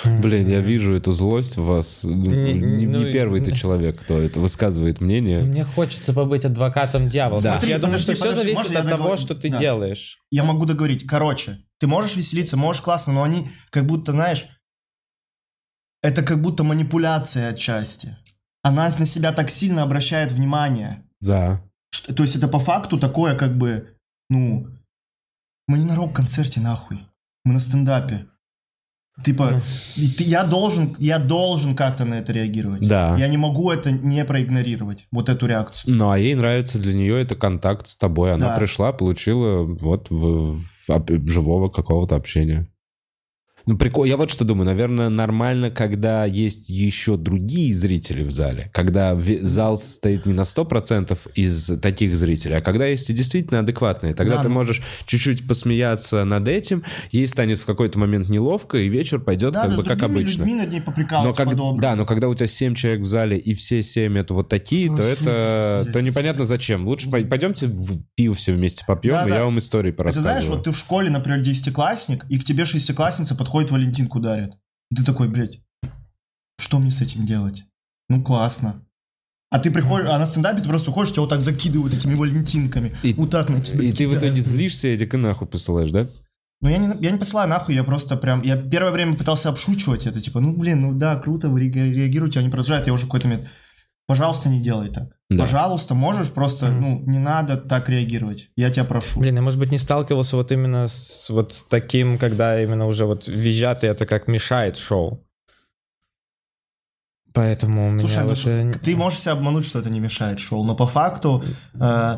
[0.05, 2.01] Блин, я вижу эту злость в вас.
[2.05, 5.41] Ну, Не- Не, ну, не первый ты человек, кто это высказывает мнение.
[5.43, 7.41] Мне хочется побыть адвокатом дьявола.
[7.43, 7.53] Да.
[7.55, 9.59] Смотри, я думаю, Подожди, что все подожди, зависит от того, что ты Да.
[9.59, 10.19] делаешь.
[10.31, 11.07] Я могу договорить.
[11.07, 14.45] Короче, Ты можешь веселиться, можешь классно, но они как будто, знаешь,
[16.03, 18.17] это как будто манипуляция отчасти.
[18.63, 21.03] Она на себя так сильно обращает внимание.
[21.21, 21.63] Да.
[21.93, 23.97] Что- то есть это по факту такое, как бы,
[24.29, 24.67] ну,
[25.67, 27.07] мы не на рок-концерте, нахуй.
[27.45, 28.27] Мы на стендапе.
[29.25, 29.61] Типа,
[29.97, 32.87] я должен, я должен как-то на это реагировать.
[32.87, 33.17] Да.
[33.19, 35.95] Я не могу это не проигнорировать, вот эту реакцию.
[35.95, 38.33] Ну, а ей нравится для нее это контакт с тобой.
[38.33, 38.57] Она Да.
[38.57, 40.57] пришла, получила вот в,
[41.29, 42.71] живого какого-то общения.
[43.71, 44.05] Ну, прикол.
[44.05, 44.67] Я вот что думаю.
[44.67, 48.69] Наверное, нормально, когда есть еще другие зрители в зале.
[48.73, 54.13] Когда зал состоит не на 100% из таких зрителей, а когда есть и действительно адекватные.
[54.13, 56.83] Тогда Да, ты можешь чуть-чуть посмеяться над этим,
[57.13, 60.41] ей станет в какой-то момент неловко, и вечер пойдет Да, как да, бы как обычно.
[60.41, 63.55] людьми над ней Но как, да, но когда у тебя 7 человек в зале, и
[63.55, 66.89] все 7 это вот такие, то это то непонятно зачем.
[66.89, 70.43] Лучше пой- пойдемте в пиво все вместе попьем, и я вам истории порассказываю.
[70.43, 74.53] знаешь, вот ты в школе, например, десятиклассник, и к тебе шестиклассница подходит, Валентинку дарит.
[74.91, 75.61] И ты такой, блядь,
[76.61, 77.65] что мне с этим делать?
[78.09, 78.83] Ну, классно.
[79.51, 82.95] А ты приходишь, а на стендапе ты просто уходишь, тебя вот так закидывают этими валентинками.
[83.03, 86.07] И- вот так на тебя И ты в итоге злишься, и и нахуй посылаешь, да?
[86.61, 88.41] Ну, я не, я не посылаю нахуй, я просто прям...
[88.43, 92.39] Я первое время пытался обшучивать это, типа, ну, блин, ну да, круто, вы реаги- реагируете,
[92.39, 93.49] они продолжают, я уже какой-то момент...
[94.11, 95.17] Пожалуйста, не делай так.
[95.29, 95.45] Да.
[95.45, 96.81] Пожалуйста, можешь просто, Мгм.
[96.81, 98.51] ну, не надо так реагировать.
[98.57, 99.21] Я тебя прошу.
[99.21, 103.07] Блин, я, может быть, не сталкивался вот именно с вот с таким, когда именно уже
[103.07, 105.25] вот визжат, и это как мешает шоу.
[107.33, 108.39] Поэтому у меня Слушай, вот...
[108.65, 112.17] ну, э, ты можешь себя обмануть, что это не мешает шоу, но по факту э,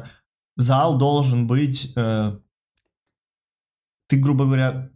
[0.56, 1.92] зал должен быть...
[1.94, 2.38] э,
[4.08, 4.88] ты, грубо говоря,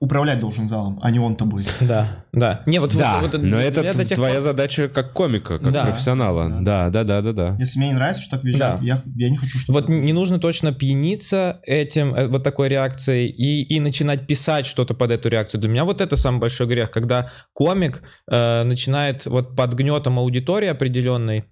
[0.00, 1.62] управлять должен залом, а не он тобой.
[1.80, 2.62] Да, да.
[2.66, 5.84] Не, вот, да, вот, вот но это тех твоя задача как комика, как Да.
[5.84, 6.48] профессионала.
[6.62, 7.56] Да, да, да, да, да.
[7.58, 8.84] Если мне не нравится, что так визжат, Да.
[8.84, 9.78] я, я не хочу, чтобы...
[9.78, 14.94] Вот не нужно точно пьяниться этим, э, вот такой реакцией и, и начинать писать что-то
[14.94, 15.60] под эту реакцию.
[15.60, 20.68] Для меня вот это самый большой грех, когда комик э, начинает вот под гнетом аудитории
[20.68, 21.44] определенной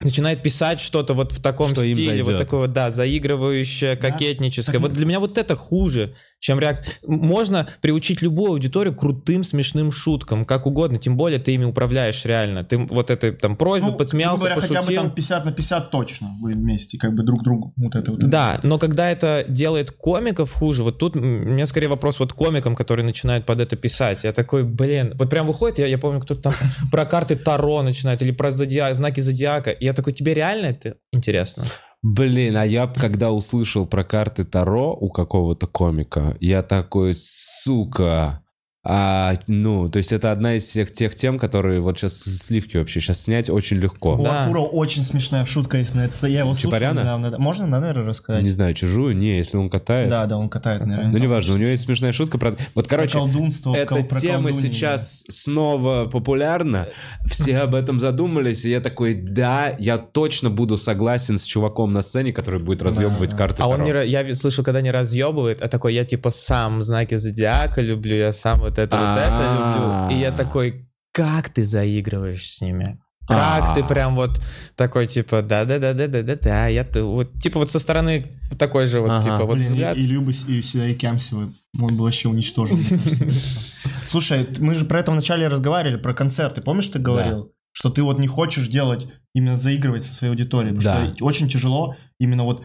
[0.00, 4.10] начинает писать что-то вот в таком Что им стиле, вот такое вот, да, заигрывающее, Да.
[4.10, 4.78] кокетническое.
[4.78, 6.92] Вот для меня вот это хуже, чем реакция.
[7.06, 12.62] Можно приучить любую аудиторию крутым, смешным шуткам, как угодно, тем более ты ими управляешь реально.
[12.62, 15.02] Ты вот этой там просьбу, Ну, подсмеялся, говоря, хотя бы пошутил.
[15.02, 18.20] там 50 на 50 точно вы вместе, как бы друг другу вот это вот.
[18.20, 18.28] это.
[18.28, 22.36] Да, но когда это делает комиков хуже, вот тут у меня скорее вопрос вот к
[22.36, 24.20] комикам, которые начинают под это писать.
[24.24, 26.54] Я такой, блин, вот прям выходит, я, я помню, кто-то там
[26.92, 29.70] про карты Таро начинает или про зодиак, знаки зодиака.
[29.86, 31.62] Я такой, тебе реально это интересно?
[32.02, 38.42] Блин, а я когда услышал про карты Таро у какого-то комика, я такой, сука.
[38.88, 43.00] А, ну, то есть это одна из всех тех тем, которые вот сейчас сливки вообще
[43.00, 44.14] сейчас снять очень легко.
[44.14, 44.42] У Да.
[44.42, 46.26] Артура очень смешная шутка на это.
[46.28, 47.00] Я его слушал Чапаряна?
[47.00, 47.30] недавно.
[47.32, 47.38] да.
[47.38, 48.44] Можно, да, наверное, рассказать?
[48.44, 50.08] Не знаю, чужую, не, если он катает.
[50.08, 51.10] Да, да, он катает, наверное.
[51.10, 52.50] Ну, неважно, у него есть смешная шутка про...
[52.74, 56.86] Вот, про короче, колдунство, эта про тема сейчас снова популярна.
[57.28, 62.02] Все об этом задумались, и я такой, да, я точно буду согласен с чуваком на
[62.02, 63.36] сцене, который будет разъебывать да.
[63.36, 67.16] карты А он не, я слышал, когда не разъебывает, а такой, я типа сам знаки
[67.16, 69.90] зодиака люблю, я сам вот это вот это люблю.
[69.90, 70.08] А.
[70.12, 72.98] И я такой, как ты заигрываешь с ними?
[73.28, 73.74] Как А.
[73.74, 74.40] ты прям вот
[74.76, 78.26] такой, типа, да-да-да-да-да-да-да, я ты вот, типа вот со стороны
[78.56, 79.96] такой же вот, типа, вот взгляд.
[79.96, 82.76] и, Люба, и сюда, и Кямсева, он бы вообще кажется.
[84.04, 86.60] Слушай, мы же про это вначале разговаривали, про концерты.
[86.62, 90.74] Помнишь, ты говорил, что ты вот не хочешь делать, именно заигрывать со своей аудиторией?
[90.76, 91.14] Потому Да.
[91.14, 92.62] что очень тяжело именно вот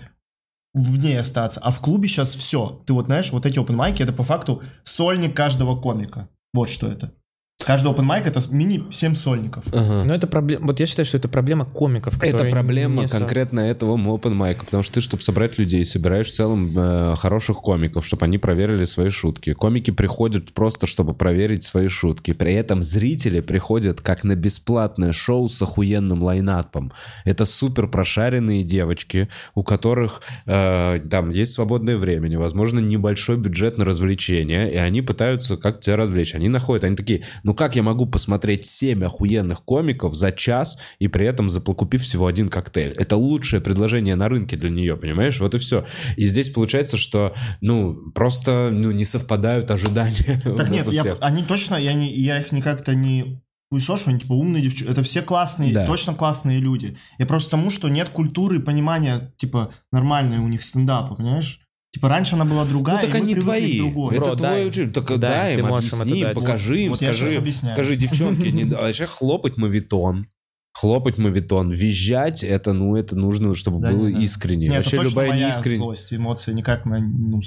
[0.73, 1.59] в ней остаться.
[1.61, 2.81] А в клубе сейчас все.
[2.85, 6.29] Ты вот знаешь, вот эти open это по факту сольник каждого комика.
[6.53, 7.13] Вот что это.
[7.59, 9.63] Каждый open mic это мини 7 сольников.
[9.71, 10.03] Ага.
[10.03, 13.59] Но это проблема, вот я считаю, что это проблема комиков, Это проблема не со- конкретно
[13.59, 18.05] этого open майка, потому что ты, чтобы собрать людей, собираешь в целом э, хороших комиков,
[18.07, 19.53] чтобы они проверили свои шутки.
[19.53, 22.33] Комики приходят просто, чтобы проверить свои шутки.
[22.33, 26.91] При этом зрители приходят как на бесплатное шоу с охуенным лайнапом.
[27.25, 33.85] Это супер прошаренные девочки, у которых э, там есть свободное время, возможно, небольшой бюджет на
[33.85, 36.33] развлечения, и они пытаются как тебя развлечь.
[36.33, 41.07] Они находят, они такие, ну как я могу посмотреть 7 охуенных комиков за час и
[41.07, 42.93] при этом заплакупив всего один коктейль?
[42.97, 45.39] Это лучшее предложение на рынке для нее, понимаешь?
[45.39, 45.85] Вот и все.
[46.17, 51.75] И здесь получается, что, ну, просто ну, не совпадают ожидания Так нет, я, они точно,
[51.75, 53.41] я, не, я их никак-то не
[53.71, 54.91] хуесошу, они типа умные девчонки.
[54.91, 55.87] Это все классные, Да.
[55.87, 56.97] точно классные люди.
[57.17, 61.61] Я просто тому, что нет культуры и понимания, типа, нормальной у них стендапа, понимаешь?
[61.93, 63.77] Типа, раньше она была другая, Ну, так и мы они к твои.
[63.79, 64.15] другой.
[64.15, 64.67] Это Бро, твой дай.
[64.67, 64.91] учитель.
[64.93, 66.35] Так Дай, дай ты им, им объясни, дать.
[66.35, 70.27] покажи им, Вот скажи, скажи, девчонки, не, а вообще хлопать мавитон.
[70.73, 74.19] Хлопать мавитон, визжать, это, ну, это нужно, чтобы Да, было да.
[74.19, 74.67] искренне.
[74.67, 75.79] Нет, Вообще это любая моя неискренняя...
[75.79, 77.41] злость, эмоции, никак на, ну,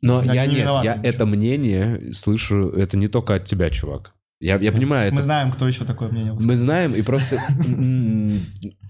[0.00, 4.14] Но я не нет, я это мнение слышу, это не только от тебя, чувак.
[4.40, 6.50] Я, я понимаю, Мы это знаем, кто еще такое мнение высказал.
[6.50, 7.38] мы знаем, и просто...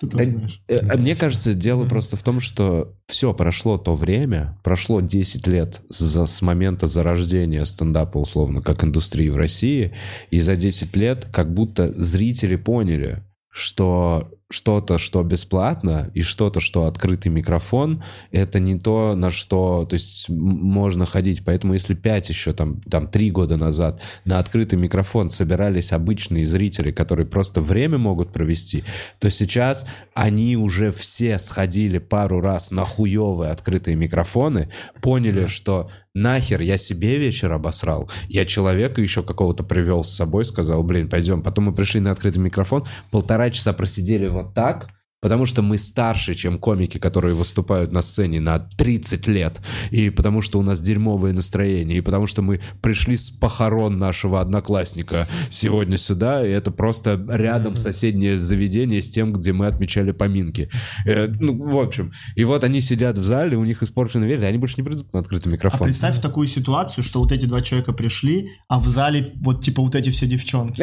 [0.00, 0.62] Ты да, знаешь.
[0.68, 5.46] э, а Мне кажется, дело просто в том, что все, прошло то время, прошло 10
[5.46, 9.92] лет за- с момента зарождения стендапа, условно, как индустрии в России,
[10.30, 16.86] и за 10 лет как будто зрители поняли, что что-то, что бесплатно, и что-то, что
[16.86, 21.44] открытый микрофон, это не то, на что, то есть можно ходить.
[21.44, 26.90] Поэтому если 5 еще, там, там 3 года назад на открытый микрофон собирались обычные зрители,
[26.90, 28.82] которые просто время могут провести,
[29.20, 34.68] то сейчас они уже все сходили пару раз на хуевые открытые микрофоны,
[35.00, 35.88] поняли, что
[36.20, 41.42] нахер я себе вечер обосрал, я человека еще какого-то привел с собой, сказал, блин, пойдем.
[41.42, 44.88] Потом мы пришли на открытый микрофон, полтора часа просидели вот так,
[45.20, 49.60] Потому что мы старше, чем комики, которые выступают на сцене на 30 лет.
[49.90, 51.98] И потому что у нас дерьмовое настроение.
[51.98, 56.46] И потому что мы пришли с похорон нашего одноклассника сегодня сюда.
[56.46, 60.70] И это просто рядом соседнее заведение с тем, где мы отмечали поминки.
[61.04, 62.12] Э, ну, в общем.
[62.34, 65.20] И вот они сидят в зале, у них испорченный верь, они больше не придут на
[65.20, 65.80] открытый А микрофон.
[65.80, 69.94] представь такую ситуацию, что вот эти два человека пришли, а в зале вот типа вот
[69.94, 70.80] эти все девчонки.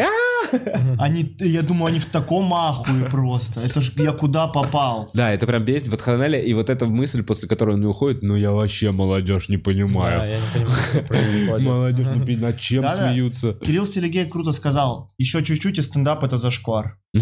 [0.99, 3.61] Они, я думаю, они в таком ахуе просто.
[3.61, 5.09] Это ж я куда попал?
[5.13, 5.87] Да, это прям бесит.
[5.89, 9.49] Вот Ханаля, и вот эта мысль, после которой он не уходит, ну я вообще молодежь
[9.49, 10.29] не Да, понимаю.
[10.29, 11.61] я не понимаю.
[11.67, 13.53] Молодежь, не пи- над чем смеются?
[13.53, 16.97] Кирилл Селегей круто сказал, еще чуть-чуть и стендап это зашквар.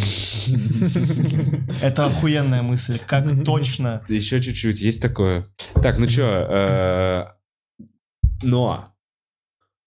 [1.82, 4.02] Это охуенная мысль, как точно.
[4.08, 5.46] Еще чуть-чуть, есть такое.
[5.82, 7.36] Так, ну что,
[8.44, 8.95] но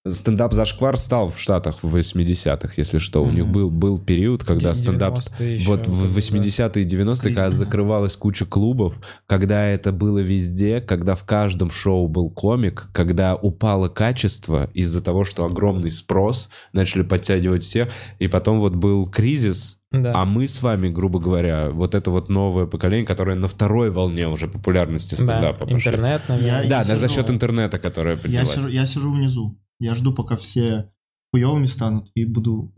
[0.09, 3.23] стендап зашквар стал в Штатах в 80-х, если что.
[3.23, 5.19] У них был, был период, когда стендап...
[5.19, 10.81] 90-е еще, Вот в 80-е и 90-е, когда закрывалась куча клубов, когда это было везде,
[10.81, 17.03] когда в каждом шоу был комик, когда упало качество из-за того, что огромный спрос, начали
[17.03, 20.13] подтягивать всех, и потом вот был кризис, Да.
[20.15, 24.29] а мы с вами, грубо говоря, вот это вот новое поколение, которое на второй волне
[24.29, 25.77] уже популярности Да, стендапа пошли.
[25.79, 26.63] интернет, наверное.
[26.63, 28.53] Я- Да, сижу- за счет интернета, которое Я поднялась.
[28.55, 29.59] сижу, я сижу внизу.
[29.81, 30.91] Я жду, пока все
[31.33, 32.73] хуевыми станут, и буду...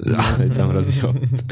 [0.55, 1.45] Там разъебываться.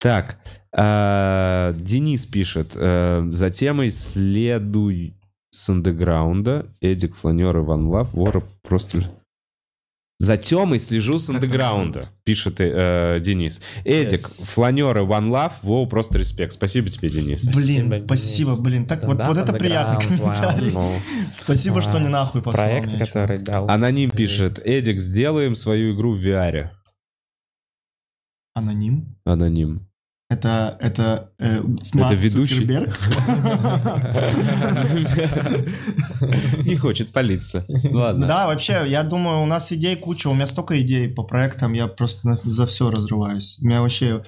[0.00, 0.38] Так,
[0.76, 5.16] а, Денис пишет, э, за темой следуй
[5.50, 9.10] с андеграунда, Эдик, Фланер, Иван Лав, Вора просто...
[10.24, 13.60] За темой слежу с андеграунда, пишет э, Денис.
[13.84, 16.54] Эдик, Фланер и One Love, воу, просто респект.
[16.54, 17.44] Спасибо тебе, Денис.
[17.44, 18.60] Блин, Спасибо, спасибо, Денис.
[18.64, 18.86] блин.
[18.86, 20.70] Так вот, Да, вот это приятный комментарий.
[20.72, 20.94] Ну,
[21.42, 22.98] Спасибо, что не нахуй послал Проект, мне.
[23.04, 23.68] который дал.
[23.68, 26.70] Аноним пишет, Эдик, сделаем свою игру в VR.
[28.54, 29.18] Аноним?
[29.26, 29.86] Аноним.
[30.34, 32.54] Это, это, э, Марк ведущий?
[32.56, 32.98] Цукерберг?
[36.66, 37.64] Не хочет палиться.
[37.92, 38.26] Ладно.
[38.26, 41.86] Да, вообще, я думаю, у нас идей куча, у меня столько идей по проектам, я
[41.86, 43.58] просто за все разрываюсь.
[43.60, 44.24] У меня вообще...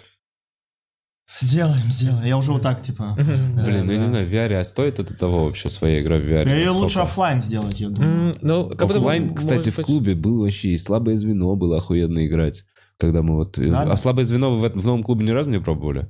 [1.41, 2.25] Сделаем, сделаем.
[2.25, 3.17] Я уже вот так, типа...
[3.17, 6.21] Блин, ну я не знаю, в VR, а стоит это того вообще, своя игра в
[6.21, 6.45] VR?
[6.45, 8.37] Да ее лучше оффлайн сделать, я думаю.
[8.43, 12.65] Ну, Оффлайн, кстати, в клубе был вообще и слабое звено было охуенно играть.
[12.99, 13.59] Когда мы вот...
[13.59, 13.83] э, Да.
[13.83, 16.09] А слабое звено вы в, этом- в новом клубе ни разу не пробовали?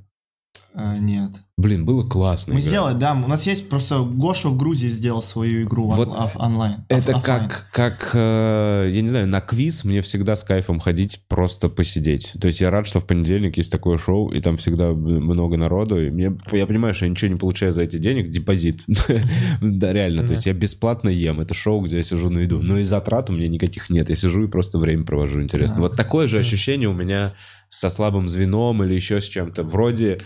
[0.79, 1.31] А, нет.
[1.57, 2.69] Блин, было классно Мы играть.
[2.69, 6.85] сделали, да, у нас есть просто Гоша в Грузии сделал свою игру Вот он- онлайн.
[6.87, 11.23] Это оф- как, как э, я не знаю, на квиз мне всегда с кайфом ходить,
[11.27, 12.33] просто посидеть.
[12.39, 15.99] То есть я рад, что в понедельник есть такое шоу, и там всегда много народу,
[15.99, 18.83] и мне, я понимаю, что я ничего не получаю за эти денег, депозит.
[19.61, 22.77] Да, реально, то есть я бесплатно ем, это шоу, где я сижу на еду, но
[22.77, 25.81] и затрат у меня никаких нет, я сижу и просто время провожу, интересно.
[25.81, 27.33] Вот такое же ощущение у меня
[27.69, 29.63] со слабым звеном или еще с чем-то.
[29.63, 30.19] Вроде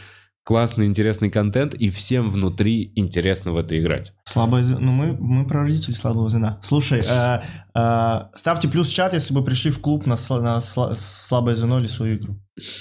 [0.43, 4.13] классный, интересный контент, и всем внутри интересно в это играть.
[4.25, 4.79] Слабое звено.
[4.79, 6.59] Ну, мы, мы прародители слабого звена.
[6.63, 7.41] Слушай, э,
[7.75, 11.55] э, ставьте плюс в чат, если бы пришли в клуб на, сла- на сла- слабое
[11.55, 12.35] звено или свою игру.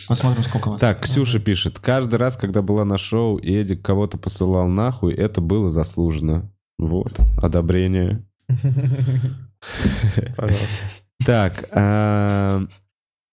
[0.08, 0.80] Посмотрим, сколько вас.
[0.80, 1.78] Так, Ксюша пишет.
[1.78, 6.50] Каждый раз, когда была на шоу, и Эдик кого-то посылал нахуй, это было заслуженно.
[6.78, 8.24] Вот, одобрение.
[10.36, 10.66] Пожалуйста.
[11.24, 12.62] Так, а,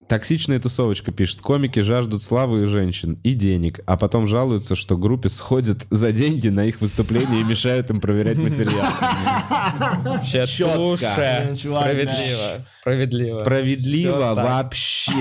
[0.08, 1.42] токсичная тусовочка пишет.
[1.42, 6.50] Комики жаждут славы и женщин, и денег, а потом жалуются, что группе сходят за деньги
[6.50, 8.86] на их выступления и мешают им проверять материал.
[11.58, 12.61] Чувак, Справедливо.
[12.82, 13.40] Справедливо.
[13.42, 15.11] Справедливо вообще.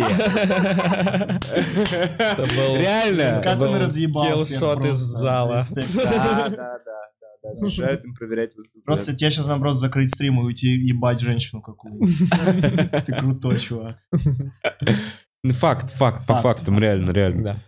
[2.38, 3.40] Реально?
[3.42, 5.22] Как он был разъебал всех киллшот из просто.
[5.22, 5.64] зала.
[5.70, 7.15] Да, да, да.
[7.60, 8.84] Мешают им проверять выступления.
[8.84, 13.02] Просто тебе сейчас наоборот закрыть стрим и уйти ебать женщину какую-то.
[13.06, 13.98] Ты крутой, чувак.
[15.44, 16.42] Ну, Факт, факт, по Факт.
[16.58, 17.42] фактам, реально, реально.
[17.42, 17.58] Да.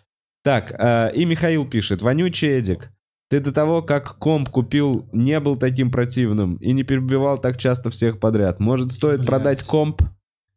[0.42, 2.02] Так, э, и Михаил пишет.
[2.02, 2.90] Вонючий Эдик.
[3.30, 7.90] Ты до того, как комп купил, не был таким противным и не перебивал так часто
[7.90, 8.58] всех подряд.
[8.58, 10.02] Может, стоит продать комп?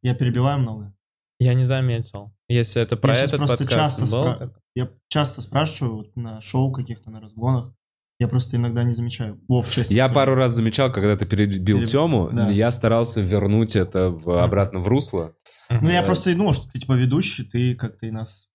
[0.01, 0.93] Я перебиваю много.
[1.40, 2.33] Я не заметил.
[2.48, 6.16] Если это про Я этот просто подкаст часто был, спра- так- Я часто спрашиваю вот
[6.16, 7.74] на шоу каких-то, на разгонах.
[8.22, 9.41] Я просто иногда не замечаю.
[9.48, 12.50] Вов, честно Я пару раз замечал, когда ты перебил Переб- Тему, да.
[12.50, 15.33] я старался вернуть это в- обратно в русло.
[15.72, 18.48] Ну, я просто и думал, что ты типа ведущий, ты как-то и нас...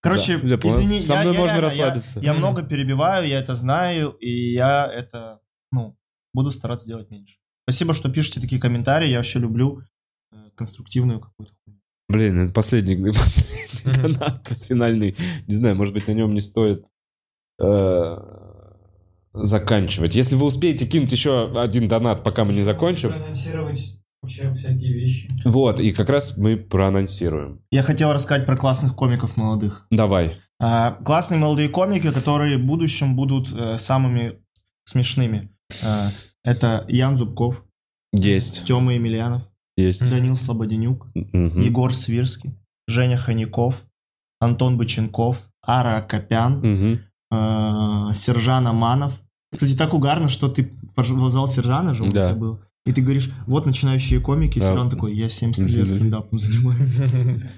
[0.00, 2.20] Короче, Да, я извини, Со я- мной я можно реально- расслабиться.
[2.20, 5.40] Я, я много перебиваю, я это знаю, и я это,
[5.70, 5.98] ну,
[6.32, 7.36] буду стараться делать меньше.
[7.68, 9.82] Спасибо, что пишете такие комментарии, я вообще люблю
[10.32, 11.78] э, конструктивную какую-то хуйню.
[12.08, 15.14] Блин, это последний, последний донат финальный.
[15.46, 16.86] Не знаю, может быть, на нем не стоит
[17.62, 18.16] э,
[19.32, 20.16] заканчивать.
[20.16, 23.12] Если вы успеете кинуть еще один донат, пока мы не закончим.
[23.12, 25.28] Анонсировать вообще всякие вещи.
[25.44, 27.60] Вот, и как раз мы проанонсируем.
[27.70, 29.86] Я хотел рассказать про классных комиков молодых.
[29.90, 30.36] Давай.
[30.58, 34.40] А, классные молодые комики, которые в будущем будут э, самыми
[34.84, 35.50] смешными.
[35.82, 36.10] А,
[36.44, 37.64] это Ян Зубков,
[38.12, 38.64] Есть.
[38.66, 40.08] Тёма Емельянов, Есть.
[40.10, 41.60] Данил Слободенюк, Мгм.
[41.60, 43.86] Егор Свирский, Женя Ханяков,
[44.40, 47.00] Антон Быченков, Ара Акопян, Мгм.
[47.30, 49.20] Э, Сержан Аманов.
[49.52, 52.30] Кстати, так угарно, что ты позвал Сержана же, он у Да.
[52.30, 52.60] тебя был.
[52.86, 54.62] И ты говоришь, вот начинающие комики, и.
[54.62, 57.00] Сержан такой, я 70 лет стендапом занимаюсь.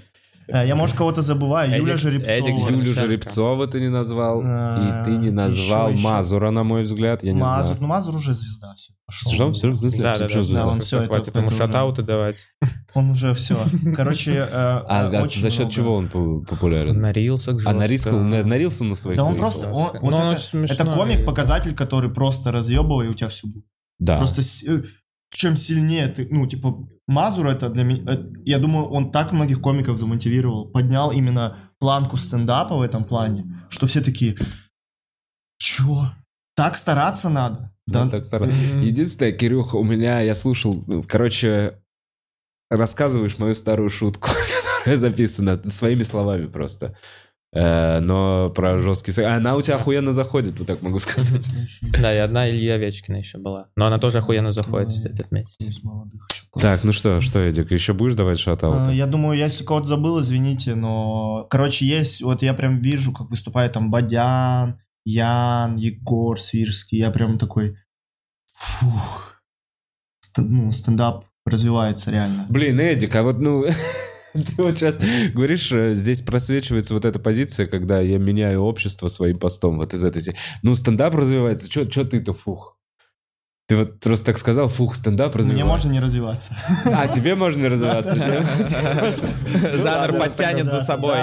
[0.49, 1.77] Э, Я, может, кого-то забываю.
[1.77, 2.33] Юля Жеребцова.
[2.33, 2.93] Эдик Юлю.
[2.95, 6.03] Жеребцова ты не назвал, А, и ты не назвал еще.
[6.03, 7.79] Мазура, на мой взгляд, я не Мазур, знаю.
[7.81, 8.75] ну Мазур уже звезда.
[8.77, 9.31] Все, пошел.
[9.31, 10.03] Сержан, Сержан, в смысле?
[10.03, 10.55] Да, да, да, звезда?
[10.55, 12.39] да, он это- хватит ему это уже- шатауты давать.
[12.95, 13.57] Он уже все.
[13.97, 15.73] Короче, э, А, э, а за счет много.
[15.73, 17.01] чего он по- популярен?
[17.01, 20.01] На рилсах А на риск, на, на рилсы на своих Да он просто, он- Ну,
[20.01, 20.77] вот это, смешной.
[20.77, 23.65] это комик-показатель, который просто разъебывает, и у тебя все будет.
[23.99, 24.19] Да.
[24.19, 24.43] Просто
[25.35, 26.77] чем сильнее ты, ну, типа,
[27.13, 32.17] Мазур это для меня, э, я думаю, он так многих комиков замотивировал, поднял именно планку
[32.17, 34.37] стендапа в этом плане, что все такие,
[35.59, 36.11] чё?
[36.57, 37.73] Так стараться надо?
[37.87, 38.55] Да, Да, так стараюсь.
[38.55, 38.81] Мгм.
[38.81, 41.79] Единственное, Кирюха, у меня, я слушал, ну, короче,
[42.71, 44.29] рассказываешь мою старую шутку,
[44.79, 46.97] которая записана своими словами просто.
[47.55, 49.29] Э, но про жесткий секс.
[49.29, 51.51] Она у тебя охуенно заходит, вот так могу сказать.
[52.01, 53.69] Да, и одна Илья Овечкина еще была.
[53.77, 54.95] Но она тоже охуенно заходит, Ой.
[54.95, 55.55] кстати, отметить.
[55.59, 56.27] Из молодых.
[56.61, 58.93] Так, ну что, что, Эдик, еще будешь давать шатаут?
[58.93, 63.31] Я думаю, я если кого-то забыл, извините, но, короче, есть, вот я прям вижу, как
[63.31, 67.79] выступает там Бадян, Ян, Егор Свирский, я прям такой,
[68.55, 69.43] фух,
[70.37, 72.47] ну, стендап развивается реально.
[72.51, 73.65] Блин, Эдик, а вот, ну,
[74.35, 74.99] ты вот сейчас
[75.33, 80.05] говоришь, э, здесь просвечивается вот эта позиция, когда я меняю общество своим постом, вот из
[80.05, 80.23] этой...
[80.63, 82.79] Ну, стендап развивается, что ты-то, фух?
[83.73, 85.65] Ты вот просто так сказал, фух, стендап развивается.
[85.65, 86.55] Мне можно не развиваться.
[86.85, 88.15] А, тебе можно не развиваться.
[89.79, 91.17] Жанр подтянет за собой.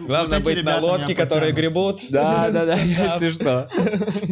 [0.00, 2.00] Главное быть на лодке, которые гребут.
[2.08, 3.68] Да, да, да, если что.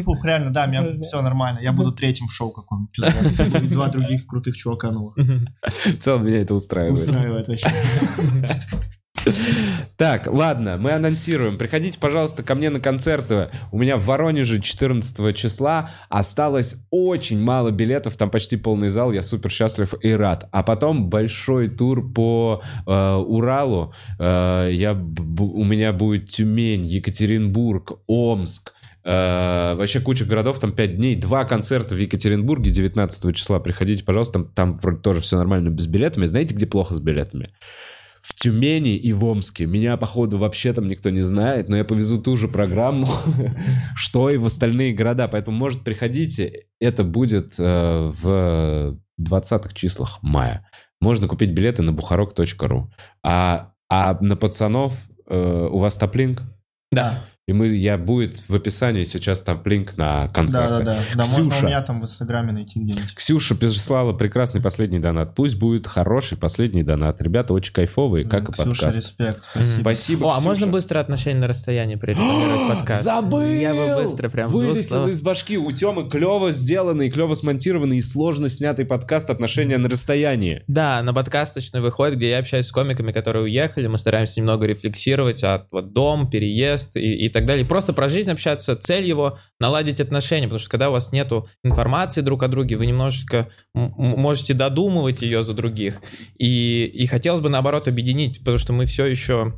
[0.04, 1.58] Фух, реально, да, меня все нормально.
[1.60, 3.68] Я буду третьим в шоу каком-нибудь.
[3.70, 5.18] Два других крутых чувака новых.
[5.18, 6.98] В целом меня это устраивает.
[6.98, 7.68] Устраивает вообще.
[9.96, 11.58] Так, ладно, мы анонсируем.
[11.58, 13.50] Приходите, пожалуйста, ко мне на концерты.
[13.70, 19.22] У меня в Воронеже 14 числа осталось очень мало билетов, там почти полный зал, я
[19.22, 20.48] супер счастлив и рад.
[20.52, 23.92] А потом большой тур по э, Уралу.
[24.18, 28.72] Э, я, у меня будет Тюмень, Екатеринбург, Омск.
[29.02, 33.58] Э, вообще куча городов, там 5 дней, два концерта в Екатеринбурге 19 числа.
[33.60, 36.26] Приходите, пожалуйста, там, там вроде тоже все нормально без билетами.
[36.26, 37.50] Знаете, где плохо с билетами?
[38.20, 39.66] В Тюмени и в Омске.
[39.66, 43.08] Меня, походу, вообще там никто не знает, но я повезу ту же программу,
[43.94, 45.28] что и в остальные города.
[45.28, 46.66] Поэтому, может, приходите.
[46.80, 50.66] Это будет э, в 20-х числах мая.
[51.00, 52.92] Можно купить билеты на бухарок.ру.
[53.22, 56.42] А, а на пацанов э, у вас топлинк?
[56.92, 57.24] Да.
[57.48, 60.84] И мы, я будет в описании сейчас топлинк на Да, концерты.
[60.84, 60.98] да, да.
[61.16, 61.64] Да, можно Ксюша.
[61.64, 63.14] у меня там в Инстаграме найти где-нибудь.
[63.16, 65.34] Ксюша прислала прекрасный последний донат.
[65.34, 67.20] Пусть будет хороший последний донат.
[67.20, 68.98] Ребята очень кайфовые, как и Ксюша, подкаст.
[68.98, 69.42] респект.
[69.50, 69.80] Спасибо.
[69.80, 70.46] Спасибо, О, а Ксюша.
[70.46, 73.02] можно быстро отношение на расстоянии прорекламировать подкаст?
[73.02, 73.40] Забыл!
[73.42, 75.58] Я бы быстро прям Вылетел из башки.
[75.58, 80.62] У Темы клево сделанный, клево смонтированный и сложно снятый подкаст «Отношения на расстоянии».
[80.68, 85.42] Да, на подкасточный выходит, где я общаюсь с комиками, которые уехали, мы стараемся немного рефлексировать
[85.42, 87.64] от вот, дом, переезд и, и так далее.
[87.64, 88.76] И просто про жизнь общаться.
[88.76, 92.86] Цель его наладить отношения, потому что когда у вас нету информации друг о друге, вы
[92.86, 96.00] немножечко можете додумывать ее за других.
[96.38, 99.54] И, и хотелось бы наоборот объединить, потому что мы все еще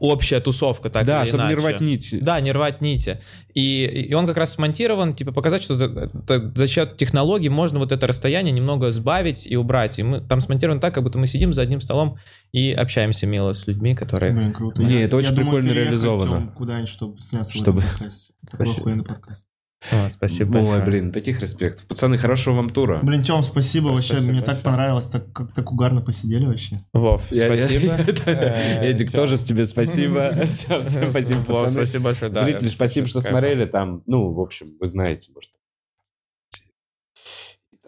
[0.00, 1.60] общая тусовка, так да, или чтобы не иначе.
[1.68, 2.18] рвать нити.
[2.20, 3.20] Да, не рвать нити.
[3.54, 7.78] И, и он как раз смонтирован, типа показать, что за, это- за счет технологий можно
[7.78, 9.98] вот это расстояние немного сбавить и убрать.
[9.98, 12.16] И мы там смонтирован так, как будто мы сидим за одним столом
[12.52, 14.32] и общаемся мило с людьми, которые...
[14.32, 14.82] Блин, круто.
[14.82, 16.52] Не, Я- это очень я думаю, прикольно реализовано.
[16.56, 18.32] Куда-нибудь, чтобы сняться Чтобы- в этом подкасте.
[18.58, 19.46] Охуенный подкаст.
[19.90, 20.84] О, спасибо Ой, большое.
[20.84, 21.84] блин, таких респектов.
[21.86, 23.00] Пацаны, хорошего вам тура.
[23.02, 26.80] Блин, Тём, спасибо вообще, Спасибо мне так понравилось, так как так угарно посидели вообще.
[26.92, 27.94] Вов, Я- спасибо.
[28.26, 30.30] Э, Эдик, тоже тебе спасибо.
[30.46, 31.72] Всем всем спасибо, Вов, пацаны.
[31.72, 32.30] спасибо большое.
[32.30, 33.64] да, Зрители, спасибо, что с смотрели.
[33.66, 35.50] Там, ну, в общем, вы знаете, может,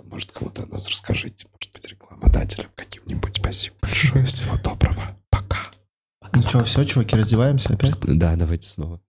[0.02, 1.46] может, кому-то о нас расскажите.
[1.52, 3.36] Может быть, рекламодателям каким-нибудь.
[3.36, 4.24] Спасибо большое.
[4.26, 5.16] Всего доброго.
[5.30, 5.58] Пока.
[6.32, 7.98] Ну что, все, чуваки, раздеваемся опять?
[8.00, 9.00] Да, давайте снова.